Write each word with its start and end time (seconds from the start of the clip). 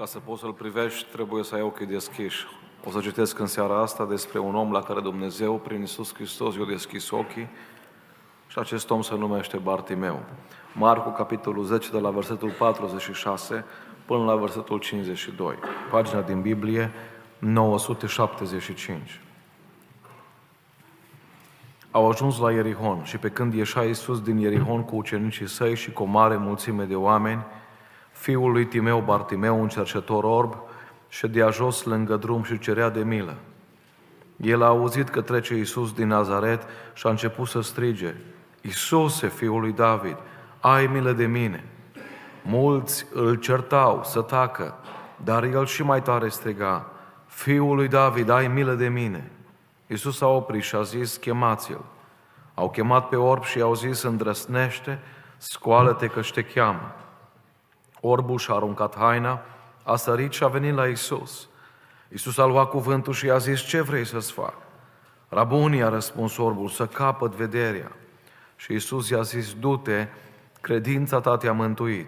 Ca 0.00 0.06
să 0.06 0.18
poți 0.18 0.40
să-l 0.40 0.52
privești, 0.52 1.06
trebuie 1.12 1.44
să 1.44 1.54
ai 1.54 1.60
ochii 1.60 1.86
deschiși. 1.86 2.46
O 2.84 2.90
să 2.90 3.00
citesc 3.00 3.38
în 3.38 3.46
seara 3.46 3.80
asta 3.80 4.06
despre 4.06 4.38
un 4.38 4.54
om 4.54 4.72
la 4.72 4.82
care 4.82 5.00
Dumnezeu, 5.00 5.58
prin 5.58 5.82
Isus 5.82 6.14
Hristos, 6.14 6.54
i-a 6.56 6.64
deschis 6.64 7.10
ochii 7.10 7.48
și 8.46 8.58
acest 8.58 8.90
om 8.90 9.02
se 9.02 9.14
numește 9.14 9.56
Bartimeu. 9.56 10.22
Marcu, 10.72 11.10
capitolul 11.10 11.64
10, 11.64 11.90
de 11.90 11.98
la 11.98 12.10
versetul 12.10 12.50
46 12.50 13.64
până 14.04 14.24
la 14.24 14.36
versetul 14.36 14.78
52. 14.78 15.54
Pagina 15.90 16.20
din 16.20 16.40
Biblie, 16.40 16.90
975. 17.38 19.20
Au 21.90 22.08
ajuns 22.08 22.38
la 22.38 22.52
Ierihon 22.52 23.04
și 23.04 23.18
pe 23.18 23.28
când 23.28 23.54
ieșea 23.54 23.82
Iisus 23.82 24.22
din 24.22 24.38
Ierihon 24.38 24.82
cu 24.82 24.96
ucenicii 24.96 25.48
săi 25.48 25.74
și 25.74 25.92
cu 25.92 26.02
o 26.02 26.06
mare 26.06 26.36
mulțime 26.36 26.84
de 26.84 26.94
oameni, 26.94 27.44
fiul 28.20 28.52
lui 28.52 28.66
Timeu 28.66 29.00
Bartimeu, 29.00 29.60
un 29.60 29.68
cercetor 29.68 30.24
orb, 30.24 30.56
ședea 31.08 31.50
jos 31.50 31.84
lângă 31.84 32.16
drum 32.16 32.42
și 32.42 32.58
cerea 32.58 32.88
de 32.88 33.02
milă. 33.02 33.36
El 34.36 34.62
a 34.62 34.66
auzit 34.66 35.08
că 35.08 35.20
trece 35.20 35.54
Iisus 35.54 35.92
din 35.92 36.06
Nazaret 36.06 36.62
și 36.92 37.06
a 37.06 37.10
început 37.10 37.48
să 37.48 37.60
strige, 37.60 38.14
Iisuse, 38.60 39.28
fiul 39.28 39.60
lui 39.60 39.72
David, 39.72 40.16
ai 40.60 40.86
milă 40.86 41.12
de 41.12 41.26
mine. 41.26 41.64
Mulți 42.42 43.06
îl 43.12 43.34
certau 43.34 44.04
să 44.04 44.20
tacă, 44.20 44.74
dar 45.24 45.42
el 45.42 45.66
și 45.66 45.82
mai 45.82 46.02
tare 46.02 46.28
striga, 46.28 46.90
Fiul 47.26 47.76
lui 47.76 47.88
David, 47.88 48.28
ai 48.28 48.48
milă 48.48 48.74
de 48.74 48.88
mine. 48.88 49.30
Iisus 49.86 50.20
a 50.20 50.26
oprit 50.26 50.62
și 50.62 50.74
a 50.74 50.82
zis, 50.82 51.16
chemați-l. 51.16 51.84
Au 52.54 52.70
chemat 52.70 53.08
pe 53.08 53.16
orb 53.16 53.44
și 53.44 53.58
i-au 53.58 53.74
zis, 53.74 54.02
îndrăsnește, 54.02 54.98
scoală-te 55.36 56.06
că 56.06 56.20
te 56.34 56.42
cheamă. 56.42 56.94
Orbul 58.00 58.38
și-a 58.38 58.54
aruncat 58.54 58.96
haina, 58.96 59.40
a 59.84 59.96
sărit 59.96 60.32
și 60.32 60.44
a 60.44 60.48
venit 60.48 60.74
la 60.74 60.86
Isus. 60.86 61.48
Isus 62.08 62.38
a 62.38 62.44
luat 62.44 62.68
cuvântul 62.68 63.12
și 63.12 63.26
i-a 63.26 63.38
zis, 63.38 63.60
ce 63.60 63.80
vrei 63.80 64.06
să-ți 64.06 64.32
fac? 64.32 64.54
Rabunii 65.28 65.82
a 65.82 65.88
răspuns 65.88 66.36
orbul, 66.36 66.68
să 66.68 66.86
capăt 66.86 67.34
vederea. 67.34 67.92
Și 68.56 68.72
Isus 68.72 69.08
i-a 69.08 69.22
zis, 69.22 69.54
du-te, 69.54 70.06
credința 70.60 71.20
ta 71.20 71.36
te-a 71.36 71.52
mântuit. 71.52 72.06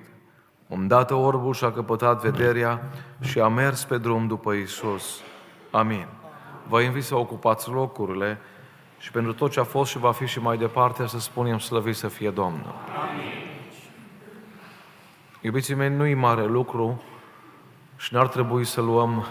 Îndată 0.68 1.14
orbul 1.14 1.54
și-a 1.54 1.72
căpătat 1.72 2.22
vederea 2.22 2.90
și 3.20 3.40
a 3.40 3.48
mers 3.48 3.84
pe 3.84 3.98
drum 3.98 4.26
după 4.26 4.52
Isus. 4.52 5.20
Amin. 5.70 6.06
Vă 6.68 6.80
invit 6.80 7.04
să 7.04 7.16
ocupați 7.16 7.70
locurile 7.70 8.38
și 8.98 9.10
pentru 9.10 9.32
tot 9.32 9.50
ce 9.50 9.60
a 9.60 9.64
fost 9.64 9.90
și 9.90 9.98
va 9.98 10.12
fi 10.12 10.26
și 10.26 10.40
mai 10.40 10.56
departe 10.56 11.06
să 11.06 11.18
spunem 11.18 11.58
slăvit 11.58 11.96
să 11.96 12.08
fie 12.08 12.30
Domnul. 12.30 12.74
Amin. 13.10 13.41
Iubiții 15.44 15.74
mei, 15.74 15.88
nu-i 15.88 16.14
mare 16.14 16.46
lucru 16.46 17.02
și 17.96 18.14
n-ar 18.14 18.28
trebui 18.28 18.64
să 18.64 18.80
luăm 18.80 19.24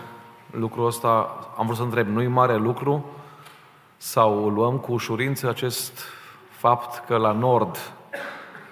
lucrul 0.52 0.86
ăsta, 0.86 1.10
am 1.58 1.66
vrut 1.66 1.78
să 1.78 1.84
întreb, 1.84 2.08
nu-i 2.08 2.28
mare 2.28 2.56
lucru 2.56 3.06
sau 3.98 4.50
luăm 4.50 4.78
cu 4.78 4.92
ușurință 4.92 5.50
acest 5.50 6.00
fapt 6.50 7.06
că 7.06 7.18
la 7.18 7.32
nord 7.32 7.94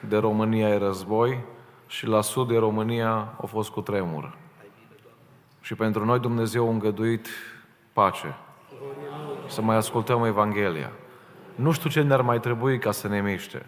de 0.08 0.18
România 0.18 0.70
e 0.70 0.78
război 0.78 1.40
și 1.88 2.08
la 2.08 2.22
sud 2.22 2.48
de 2.48 2.58
România 2.58 3.34
a 3.42 3.46
fost 3.46 3.70
cu 3.70 3.82
tremur. 3.82 4.38
Și 5.62 5.76
pentru 5.76 6.06
noi 6.06 6.20
Dumnezeu 6.20 6.68
a 6.68 6.72
îngăduit 6.72 7.28
pace. 7.94 8.36
Să 9.48 9.62
mai 9.62 9.76
ascultăm 9.76 10.24
Evanghelia. 10.24 10.92
Nu 11.56 11.72
știu 11.72 11.90
ce 11.90 12.02
ne-ar 12.02 12.22
mai 12.22 12.40
trebui 12.40 12.80
ca 12.80 12.92
să 12.92 13.08
ne 13.08 13.22
miște. 13.22 13.66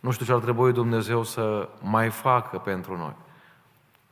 Nu 0.00 0.10
știu 0.10 0.24
ce 0.24 0.32
ar 0.32 0.38
trebui 0.38 0.72
Dumnezeu 0.72 1.22
să 1.22 1.68
mai 1.80 2.08
facă 2.08 2.58
pentru 2.58 2.96
noi. 2.96 3.14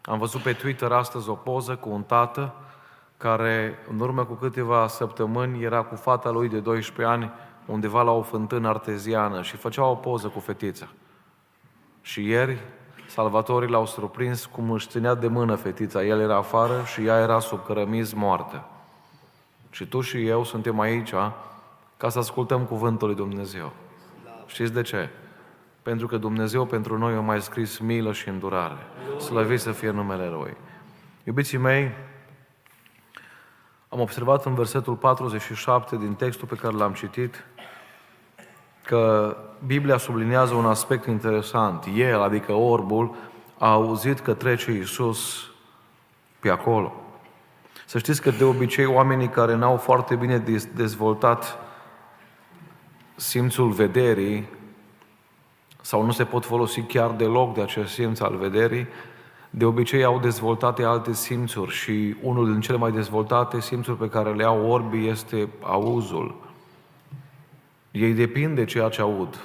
Am 0.03 0.19
văzut 0.19 0.41
pe 0.41 0.53
Twitter 0.53 0.93
astăzi 0.93 1.29
o 1.29 1.35
poză 1.35 1.77
cu 1.77 1.89
un 1.89 2.03
tată 2.03 2.55
care 3.17 3.79
în 3.91 4.01
urmă 4.01 4.25
cu 4.25 4.35
câteva 4.35 4.89
săptămâni 4.89 5.63
era 5.63 5.83
cu 5.83 5.95
fata 5.95 6.31
lui 6.31 6.49
de 6.49 6.61
12 6.61 7.15
ani 7.15 7.31
undeva 7.67 8.03
la 8.03 8.11
o 8.11 8.23
fântână 8.23 8.69
arteziană 8.69 9.43
și 9.43 9.57
făcea 9.57 9.85
o 9.85 9.95
poză 9.95 10.29
cu 10.29 10.39
fetița. 10.39 10.89
Și 12.03 12.27
ieri 12.27 12.59
salvatorii 13.09 13.69
l-au 13.69 13.87
surprins 13.87 14.47
cum 14.47 14.71
își 14.71 14.89
ținea 14.89 15.15
de 15.15 15.27
mână 15.27 15.55
fetița. 15.55 16.05
El 16.05 16.21
era 16.21 16.37
afară 16.37 16.83
și 16.85 17.05
ea 17.05 17.19
era 17.19 17.39
sub 17.39 17.65
cărămiz 17.65 18.13
moartă. 18.13 18.65
Și 19.71 19.87
tu 19.87 20.01
și 20.01 20.27
eu 20.27 20.45
suntem 20.45 20.81
aici 20.81 21.13
ca 21.97 22.09
să 22.09 22.19
ascultăm 22.19 22.65
cuvântul 22.65 23.07
lui 23.07 23.17
Dumnezeu. 23.17 23.73
Știți 24.47 24.73
de 24.73 24.83
ce? 24.83 25.09
Pentru 25.89 26.07
că 26.07 26.17
Dumnezeu 26.17 26.65
pentru 26.65 26.99
noi 26.99 27.15
a 27.15 27.21
mai 27.21 27.43
scris 27.43 27.79
milă 27.79 28.13
și 28.13 28.29
îndurare. 28.29 28.77
Slăvit 29.19 29.61
să 29.61 29.73
fie 29.73 29.91
numele 29.91 30.29
Lui. 30.29 30.57
Iubiții 31.25 31.59
mei, 31.59 31.91
am 33.89 34.01
observat 34.01 34.45
în 34.45 34.55
versetul 34.55 34.95
47 34.95 35.97
din 35.97 36.15
textul 36.15 36.49
pe 36.49 36.55
care 36.55 36.77
l-am 36.77 36.93
citit 36.93 37.45
că 38.85 39.37
Biblia 39.67 39.97
sublinează 39.97 40.55
un 40.55 40.67
aspect 40.67 41.07
interesant. 41.07 41.85
El, 41.95 42.23
adică 42.23 42.53
orbul, 42.53 43.15
a 43.59 43.71
auzit 43.71 44.21
că 44.21 44.35
trece 44.35 44.71
Iisus 44.71 45.51
pe 46.41 46.51
acolo. 46.51 46.93
Să 47.87 47.99
știți 47.99 48.23
că 48.23 48.31
de 48.31 48.45
obicei 48.45 48.87
oamenii 48.87 49.29
care 49.29 49.55
n-au 49.55 49.77
foarte 49.77 50.15
bine 50.15 50.45
dezvoltat 50.75 51.59
simțul 53.17 53.71
vederii 53.71 54.57
sau 55.89 56.03
nu 56.03 56.13
se 56.13 56.25
pot 56.25 56.45
folosi 56.45 56.83
chiar 56.83 57.11
deloc 57.11 57.55
de 57.55 57.63
acest 57.63 57.93
simț 57.93 58.21
al 58.21 58.37
vederii, 58.37 58.87
de 59.51 59.65
obicei 59.65 60.05
au 60.05 60.19
dezvoltate 60.19 60.83
alte 60.83 61.13
simțuri 61.13 61.71
și 61.71 62.17
unul 62.23 62.51
din 62.53 62.61
cele 62.61 62.79
mai 62.79 62.93
dezvoltate 62.93 63.61
simțuri 63.61 63.97
pe 63.97 64.09
care 64.09 64.33
le 64.33 64.45
au 64.45 64.71
orbii 64.71 65.09
este 65.09 65.49
auzul. 65.63 66.35
Ei 67.91 68.13
depind 68.13 68.55
de 68.55 68.65
ceea 68.65 68.89
ce 68.89 69.01
aud. 69.01 69.41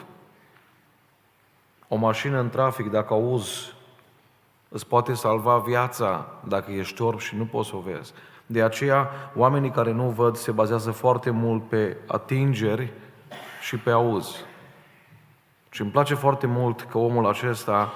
O 1.87 1.95
mașină 1.95 2.39
în 2.39 2.49
trafic, 2.49 2.89
dacă 2.89 3.13
auzi, 3.13 3.73
îți 4.69 4.87
poate 4.87 5.13
salva 5.13 5.57
viața 5.57 6.27
dacă 6.47 6.71
ești 6.71 7.01
orb 7.01 7.19
și 7.19 7.35
nu 7.35 7.45
poți 7.45 7.69
să 7.69 7.75
o 7.75 7.79
vezi. 7.79 8.13
De 8.45 8.61
aceea, 8.61 9.09
oamenii 9.35 9.71
care 9.71 9.91
nu 9.91 10.09
văd 10.09 10.35
se 10.35 10.51
bazează 10.51 10.91
foarte 10.91 11.29
mult 11.29 11.67
pe 11.69 11.97
atingeri 12.07 12.91
și 13.61 13.77
pe 13.77 13.91
auz. 13.91 14.45
Și 15.73 15.81
îmi 15.81 15.91
place 15.91 16.13
foarte 16.13 16.47
mult 16.47 16.81
că 16.81 16.97
omul 16.97 17.27
acesta 17.27 17.93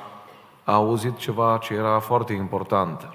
a 0.63 0.73
auzit 0.73 1.17
ceva 1.17 1.57
ce 1.61 1.73
era 1.73 1.99
foarte 1.99 2.33
important. 2.33 3.09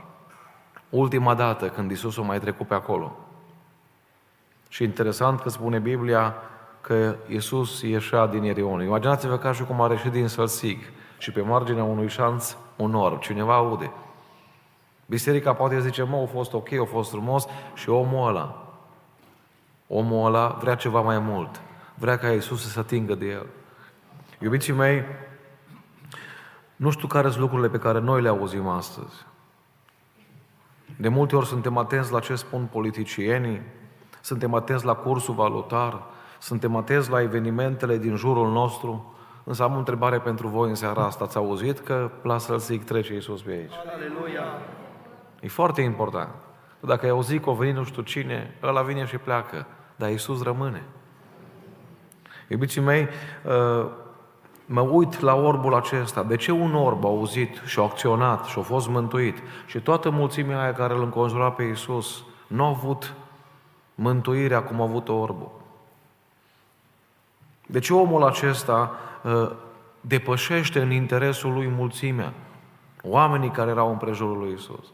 Ultima 0.89 1.34
dată 1.34 1.69
când 1.69 1.91
Isus 1.91 2.17
o 2.17 2.23
mai 2.23 2.39
trecut 2.41 2.67
pe 2.67 2.75
acolo. 2.75 3.17
Și 4.69 4.83
interesant 4.83 5.41
că 5.41 5.49
spune 5.49 5.78
Biblia 5.78 6.34
că 6.81 7.15
Iisus 7.28 7.81
ieșea 7.81 8.27
din 8.27 8.43
Ierihon. 8.43 8.83
Imaginați-vă 8.83 9.39
ca 9.39 9.53
și 9.53 9.65
cum 9.65 9.81
are 9.81 9.93
ieșit 9.93 10.12
din 10.12 10.28
Sălsig 10.28 10.79
și 11.19 11.31
pe 11.31 11.41
marginea 11.41 11.84
unui 11.84 12.09
șanț 12.09 12.56
un 12.77 12.94
orb. 12.94 13.21
Cineva 13.21 13.55
aude. 13.55 13.93
Biserica 15.06 15.53
poate 15.53 15.81
zice, 15.81 16.03
mă, 16.03 16.17
a 16.17 16.27
fost 16.27 16.53
ok, 16.53 16.73
a 16.73 16.84
fost 16.84 17.11
frumos 17.11 17.47
și 17.75 17.89
omul 17.89 18.29
ăla, 18.29 18.75
omul 19.87 20.27
ăla 20.27 20.59
vrea 20.61 20.75
ceva 20.75 21.00
mai 21.00 21.19
mult. 21.19 21.61
Vrea 21.94 22.19
ca 22.19 22.33
Iisus 22.33 22.62
să 22.62 22.69
se 22.69 22.79
atingă 22.79 23.15
de 23.15 23.27
el. 23.27 23.47
Iubiții 24.42 24.72
mei, 24.72 25.04
nu 26.76 26.91
știu 26.91 27.06
care 27.08 27.28
sunt 27.28 27.41
lucrurile 27.41 27.69
pe 27.69 27.78
care 27.78 27.98
noi 27.98 28.22
le 28.22 28.28
auzim 28.28 28.69
astăzi. 28.69 29.26
De 30.97 31.08
multe 31.08 31.36
ori 31.36 31.47
suntem 31.47 31.76
atenți 31.76 32.12
la 32.12 32.20
ce 32.20 32.34
spun 32.34 32.69
politicienii, 32.72 33.62
suntem 34.20 34.54
atenți 34.54 34.84
la 34.84 34.94
cursul 34.94 35.34
valutar, 35.34 36.02
suntem 36.41 36.76
atenți 36.76 37.10
la 37.10 37.20
evenimentele 37.20 37.98
din 37.98 38.16
jurul 38.16 38.50
nostru, 38.50 39.14
însă 39.44 39.62
am 39.62 39.75
o 39.75 39.78
întrebare 39.78 40.19
pentru 40.19 40.48
voi 40.48 40.69
în 40.69 40.75
seara 40.75 41.04
asta. 41.04 41.25
Ați 41.25 41.36
auzit 41.36 41.78
că 41.78 42.10
la 42.22 42.38
Sălțic 42.38 42.84
trece 42.84 43.12
Iisus 43.12 43.42
pe 43.42 43.50
aici? 43.50 43.72
Aleluia! 43.94 44.44
E 45.40 45.49
foarte 45.49 45.81
important. 45.81 46.34
Dacă 46.81 47.05
ai 47.05 47.11
auzit 47.11 47.43
că 47.43 47.50
o 47.50 47.55
venit 47.55 47.75
nu 47.75 47.84
știu 47.84 48.02
cine, 48.02 48.58
ăla 48.62 48.82
vine 48.82 49.05
și 49.05 49.19
pleacă, 49.19 49.67
dar 49.96 50.11
Iisus 50.11 50.43
rămâne. 50.43 50.82
Iubiții 52.49 52.81
mei, 52.81 53.08
uh, 53.44 53.87
mă 54.67 54.81
uit 54.81 55.20
la 55.20 55.35
orbul 55.35 55.75
acesta. 55.75 56.23
De 56.23 56.37
ce 56.37 56.53
un 56.53 56.75
orb 56.75 57.05
a 57.05 57.09
auzit 57.09 57.62
și 57.67 57.79
a 57.79 57.82
acționat 57.82 58.44
și 58.44 58.59
a 58.59 58.62
fost 58.62 58.88
mântuit 58.88 59.38
și 59.67 59.81
toată 59.81 60.11
mulțimea 60.11 60.61
aia 60.61 60.73
care 60.73 60.94
îl 60.94 61.03
înconjura 61.03 61.50
pe 61.50 61.62
Iisus 61.62 62.25
nu 62.47 62.64
a 62.64 62.69
avut 62.69 63.14
mântuirea 63.94 64.62
cum 64.62 64.81
a 64.81 64.85
avut 64.85 65.09
orbul? 65.09 65.50
De 67.67 67.79
ce 67.79 67.94
omul 67.94 68.23
acesta 68.23 68.91
uh, 69.23 69.50
depășește 70.00 70.81
în 70.81 70.91
interesul 70.91 71.53
lui 71.53 71.67
mulțimea? 71.67 72.32
Oamenii 73.03 73.50
care 73.50 73.70
erau 73.70 73.91
în 73.91 73.97
prejurul 73.97 74.38
lui 74.38 74.53
Isus. 74.53 74.87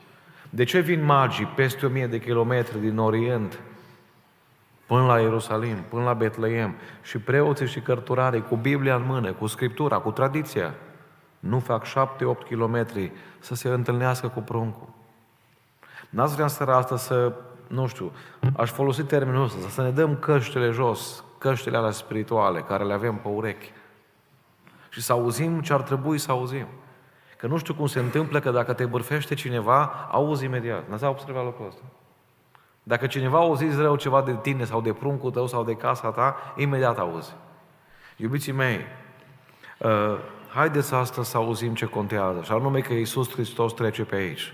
De 0.51 0.65
ce 0.65 0.81
vin 0.81 1.05
magii 1.05 1.47
peste 1.47 1.87
o 1.87 1.89
mie 1.89 2.07
de 2.07 2.21
kilometri 2.21 2.81
din 2.81 2.99
Orient 2.99 3.59
până 4.89 5.07
la 5.07 5.21
Ierusalim, 5.21 5.77
până 5.89 6.03
la 6.03 6.13
Betleem 6.13 6.75
și 7.03 7.19
preoții 7.19 7.67
și 7.67 7.81
cărturarii 7.81 8.43
cu 8.43 8.57
Biblia 8.57 8.95
în 8.95 9.05
mână, 9.07 9.33
cu 9.33 9.47
Scriptura, 9.47 9.99
cu 9.99 10.11
tradiția, 10.11 10.75
nu 11.39 11.59
fac 11.59 11.85
șapte, 11.85 12.25
opt 12.25 12.47
kilometri 12.47 13.13
să 13.39 13.55
se 13.55 13.69
întâlnească 13.69 14.29
cu 14.29 14.41
pruncul. 14.41 14.89
N-ați 16.11 16.33
vrea 16.33 16.45
în 16.45 16.51
seara 16.51 16.77
asta 16.77 16.97
să, 16.97 17.33
nu 17.67 17.87
știu, 17.87 18.13
aș 18.57 18.71
folosi 18.71 19.03
termenul 19.03 19.45
ăsta, 19.45 19.69
să 19.69 19.83
ne 19.83 19.91
dăm 19.91 20.17
căștile 20.17 20.71
jos, 20.71 21.25
căștile 21.39 21.77
alea 21.77 21.91
spirituale, 21.91 22.61
care 22.61 22.85
le 22.85 22.93
avem 22.93 23.17
pe 23.17 23.29
urechi. 23.29 23.73
Și 24.89 25.03
să 25.03 25.13
auzim 25.13 25.61
ce 25.61 25.73
ar 25.73 25.83
trebui 25.83 26.19
să 26.19 26.31
auzim. 26.31 26.67
Că 27.37 27.47
nu 27.47 27.57
știu 27.57 27.75
cum 27.75 27.87
se 27.87 27.99
întâmplă 27.99 28.41
că 28.41 28.51
dacă 28.51 28.73
te 28.73 28.87
bârfește 28.87 29.35
cineva, 29.35 30.09
auzi 30.11 30.45
imediat. 30.45 30.89
N-ați 30.89 31.05
observat 31.05 31.45
lucrul 31.45 31.67
ăsta? 31.67 31.83
Dacă 32.89 33.07
cineva 33.07 33.39
auzi 33.39 33.77
rău 33.77 33.97
ceva 33.97 34.23
de 34.23 34.39
tine 34.43 34.65
sau 34.65 34.81
de 34.81 34.93
pruncul 34.93 35.31
tău 35.31 35.47
sau 35.47 35.65
de 35.65 35.75
casa 35.75 36.11
ta, 36.11 36.37
imediat 36.57 36.99
auzi. 36.99 37.35
Iubiții 38.17 38.53
mei, 38.53 38.79
uh, 39.79 40.19
haideți 40.49 40.95
astăzi 40.95 41.31
să 41.31 41.37
auzim 41.37 41.75
ce 41.75 41.85
contează, 41.87 42.43
și 42.43 42.53
anume 42.53 42.81
că 42.81 42.93
Iisus 42.93 43.31
Hristos 43.31 43.73
trece 43.73 44.05
pe 44.05 44.17
aici. 44.17 44.53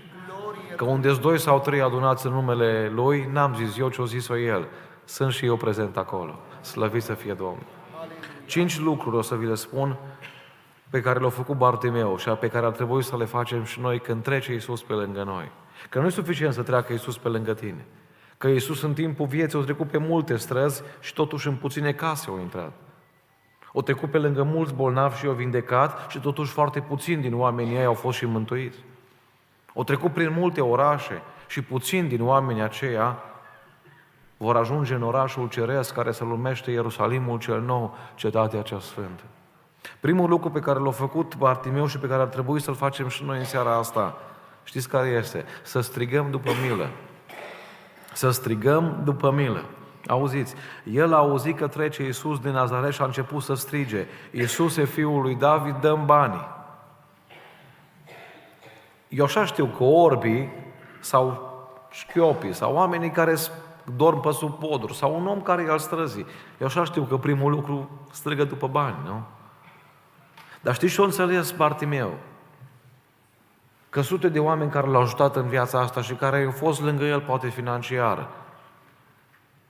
Că 0.75 0.83
unde 0.83 1.13
doi 1.13 1.39
sau 1.39 1.59
trei 1.59 1.81
adunați 1.81 2.25
în 2.25 2.33
numele 2.33 2.91
Lui, 2.93 3.29
n-am 3.31 3.55
zis 3.55 3.77
eu 3.77 3.89
ce-o 3.89 4.05
zis-o 4.05 4.37
El. 4.37 4.67
Sunt 5.05 5.31
și 5.31 5.45
eu 5.45 5.55
prezent 5.55 5.97
acolo. 5.97 6.39
Slăvit 6.61 7.03
să 7.03 7.13
fie 7.13 7.33
Domnul. 7.33 7.65
Cinci 8.45 8.79
lucruri 8.79 9.15
o 9.15 9.21
să 9.21 9.35
vi 9.35 9.45
le 9.45 9.55
spun 9.55 9.97
pe 10.89 11.01
care 11.01 11.19
le-a 11.19 11.29
făcut 11.29 11.57
Bartimeu 11.57 12.17
și 12.17 12.29
pe 12.29 12.47
care 12.47 12.65
ar 12.65 12.71
trebui 12.71 13.03
să 13.03 13.17
le 13.17 13.25
facem 13.25 13.63
și 13.63 13.79
noi 13.79 13.99
când 13.99 14.23
trece 14.23 14.51
Iisus 14.51 14.83
pe 14.83 14.93
lângă 14.93 15.23
noi. 15.23 15.51
Că 15.89 15.99
nu 15.99 16.05
e 16.05 16.09
suficient 16.09 16.53
să 16.53 16.61
treacă 16.61 16.91
Iisus 16.91 17.17
pe 17.17 17.27
lângă 17.27 17.53
tine. 17.53 17.85
Că 18.37 18.47
Iisus 18.47 18.81
în 18.81 18.93
timpul 18.93 19.25
vieții 19.25 19.59
a 19.59 19.61
trecut 19.61 19.89
pe 19.89 19.97
multe 19.97 20.35
străzi 20.35 20.81
și 20.99 21.13
totuși 21.13 21.47
în 21.47 21.55
puține 21.55 21.93
case 21.93 22.29
au 22.29 22.39
intrat. 22.39 22.71
O 23.73 23.81
trecut 23.81 24.11
pe 24.11 24.17
lângă 24.17 24.43
mulți 24.43 24.73
bolnavi 24.73 25.17
și 25.17 25.25
o 25.25 25.33
vindecat 25.33 26.09
și 26.09 26.19
totuși 26.19 26.51
foarte 26.51 26.79
puțini 26.79 27.21
din 27.21 27.35
oamenii 27.35 27.75
ei 27.75 27.85
au 27.85 27.93
fost 27.93 28.17
și 28.17 28.25
mântuiți. 28.25 28.77
O 29.73 29.83
trecut 29.83 30.13
prin 30.13 30.33
multe 30.37 30.61
orașe 30.61 31.21
și 31.47 31.61
puțini 31.61 32.07
din 32.07 32.21
oamenii 32.23 32.61
aceia 32.61 33.17
vor 34.37 34.57
ajunge 34.57 34.93
în 34.93 35.03
orașul 35.03 35.49
ceresc 35.49 35.93
care 35.93 36.11
se 36.11 36.23
numește 36.23 36.71
Ierusalimul 36.71 37.39
cel 37.39 37.61
nou, 37.61 37.95
cetatea 38.15 38.61
cea 38.61 38.79
sfântă. 38.79 39.23
Primul 39.99 40.29
lucru 40.29 40.49
pe 40.49 40.59
care 40.59 40.79
l-a 40.79 40.91
făcut 40.91 41.35
Bartimeu 41.35 41.87
și 41.87 41.97
pe 41.97 42.07
care 42.07 42.21
ar 42.21 42.27
trebui 42.27 42.61
să-l 42.61 42.75
facem 42.75 43.07
și 43.07 43.23
noi 43.23 43.37
în 43.37 43.43
seara 43.43 43.75
asta, 43.75 44.17
știți 44.63 44.89
care 44.89 45.07
este? 45.07 45.45
Să 45.63 45.79
strigăm 45.79 46.31
după 46.31 46.51
milă. 46.63 46.89
Să 48.15 48.29
strigăm 48.29 49.01
după 49.03 49.31
milă. 49.31 49.63
Auziți, 50.07 50.55
el 50.83 51.13
a 51.13 51.17
auzit 51.17 51.57
că 51.57 51.67
trece 51.67 52.03
Iisus 52.03 52.39
din 52.39 52.51
Nazaret 52.51 52.93
și 52.93 53.01
a 53.01 53.05
început 53.05 53.43
să 53.43 53.53
strige, 53.53 54.05
Iisuse, 54.31 54.83
Fiul 54.83 55.21
lui 55.21 55.35
David, 55.35 55.75
dăm 55.75 56.05
banii. 56.05 56.47
Eu 59.07 59.23
așa 59.23 59.45
știu 59.45 59.65
că 59.65 59.83
orbii 59.83 60.49
sau 60.99 61.53
șchiopii 61.91 62.53
sau 62.53 62.73
oamenii 62.73 63.11
care 63.11 63.35
dorm 63.95 64.19
pe 64.19 64.31
sub 64.31 64.59
poduri 64.59 64.95
sau 64.95 65.15
un 65.15 65.27
om 65.27 65.41
care 65.41 65.63
e 65.63 65.71
al 65.71 65.79
străzii. 65.79 66.25
Eu 66.59 66.67
așa 66.67 66.83
știu 66.83 67.03
că 67.03 67.17
primul 67.17 67.51
lucru 67.51 67.89
strigă 68.11 68.43
după 68.43 68.67
bani, 68.67 68.95
nu? 69.05 69.23
Dar 70.61 70.73
știți 70.73 70.93
ce 70.93 71.01
o 71.01 71.03
înțeles 71.03 71.51
Bartimeu? 71.51 72.13
Că 73.95 74.01
sute 74.01 74.29
de 74.29 74.39
oameni 74.39 74.71
care 74.71 74.87
l-au 74.87 75.01
ajutat 75.01 75.35
în 75.35 75.47
viața 75.47 75.79
asta 75.79 76.01
și 76.01 76.13
care 76.13 76.43
au 76.43 76.51
fost 76.51 76.81
lângă 76.81 77.03
el, 77.03 77.21
poate 77.21 77.47
financiar, 77.47 78.27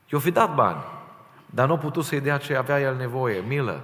i-au 0.06 0.22
fi 0.22 0.31
dat 0.31 0.56
bani, 0.56 0.83
dar 1.45 1.66
nu 1.66 1.72
au 1.72 1.77
putut 1.80 2.04
să-i 2.04 2.22
dea 2.22 2.38
ce 2.38 2.56
avea 2.56 2.80
el 2.80 2.95
nevoie, 2.95 3.44
milă. 3.48 3.83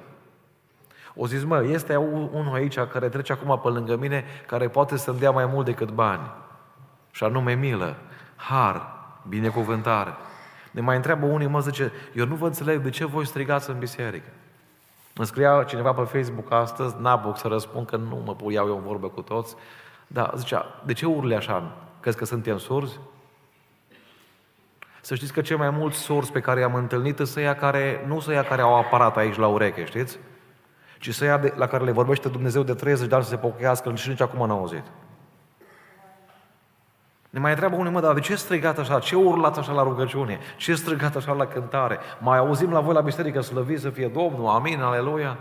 O 1.16 1.28
zis, 1.28 1.44
mă, 1.44 1.64
este 1.64 1.96
unul 1.96 2.54
aici 2.54 2.80
care 2.80 3.10
trece 3.10 3.32
acum 3.32 3.60
pe 3.64 3.68
lângă 3.68 3.96
mine, 3.96 4.26
care 4.48 4.68
poate 4.68 4.98
să-mi 4.98 5.20
dea 5.20 5.32
mai 5.32 5.46
mult 5.46 5.66
decât 5.66 5.90
bani. 5.90 6.32
Și 7.12 7.24
anume 7.24 7.54
milă, 7.54 7.96
har, 8.36 8.94
binecuvântare. 9.28 10.14
Ne 10.72 10.82
mai 10.82 10.96
întreabă 10.96 11.26
unii, 11.26 11.48
mă 11.48 11.60
zice, 11.60 11.92
eu 12.14 12.26
nu 12.26 12.36
vă 12.36 12.46
înțeleg 12.46 12.82
de 12.82 12.90
ce 12.90 13.06
voi 13.06 13.26
strigați 13.26 13.70
în 13.70 13.80
biserică. 13.80 14.30
Îmi 15.16 15.28
scria 15.28 15.64
cineva 15.64 15.94
pe 15.94 16.02
Facebook 16.02 16.52
astăzi, 16.52 16.96
n-apuc 17.00 17.38
să 17.38 17.48
răspund 17.48 17.88
că 17.88 17.96
nu 17.96 18.22
mă 18.26 18.52
iau 18.52 18.68
eu 18.68 18.76
în 18.76 18.84
vorbă 18.84 19.08
cu 19.08 19.22
toți, 19.22 19.56
dar 20.14 20.34
zicea, 20.36 20.66
de 20.86 20.94
ce 20.94 21.06
urle 21.06 21.36
așa? 21.36 21.72
Crezi 22.00 22.18
că 22.18 22.26
suntem 22.26 22.58
surzi? 22.58 23.00
Să 25.02 25.16
știți 25.16 25.34
că 25.34 25.42
cei 25.42 25.58
mai 25.58 25.70
mulți 25.70 25.98
surzi 25.98 26.32
pe 26.32 26.40
care 26.40 26.60
i-am 26.60 26.76
întâlnit 26.76 27.18
sunt 27.18 27.46
ea 27.46 27.56
care, 27.56 28.04
nu 28.08 28.20
sunt 28.20 28.36
ea 28.36 28.44
care 28.44 28.62
au 28.62 28.76
aparat 28.76 29.18
aici 29.18 29.36
la 29.36 29.48
ureche, 29.48 29.86
știți? 29.86 30.20
Ci 31.00 31.14
să 31.14 31.26
ia 31.26 31.38
de, 31.38 31.54
la 31.56 31.68
care 31.68 31.84
le 31.84 31.92
vorbește 31.92 32.30
Dumnezeu 32.30 32.64
de 32.64 32.74
30 32.74 33.08
de 33.08 33.16
ani 33.16 33.24
să 33.24 33.30
se 33.30 33.38
pocăiască 33.38 33.96
și 33.96 34.10
nici 34.10 34.22
acum 34.22 34.48
n-au 34.48 34.58
auzit. 34.58 34.84
Ne 37.30 37.40
mai 37.40 37.52
întreabă 37.52 37.76
unii, 37.76 37.92
mă, 37.92 38.02
dar 38.02 38.14
de 38.14 38.20
ce 38.20 38.36
strigat 38.36 38.78
așa? 38.78 39.00
Ce 39.00 39.16
urlați 39.16 39.60
așa 39.60 39.72
la 39.72 39.84
rugăciune? 39.84 40.40
Ce 40.58 40.76
strigat 40.76 41.16
așa 41.16 41.34
la 41.34 41.46
cântare? 41.46 42.00
Mai 42.20 42.38
auzim 42.38 42.72
la 42.72 42.80
voi 42.80 42.94
la 42.94 43.02
biserică, 43.02 43.42
slăvit 43.42 43.80
să 43.80 43.90
fie 43.90 44.08
Domnul, 44.08 44.48
amin, 44.48 44.82
aleluia. 44.82 45.38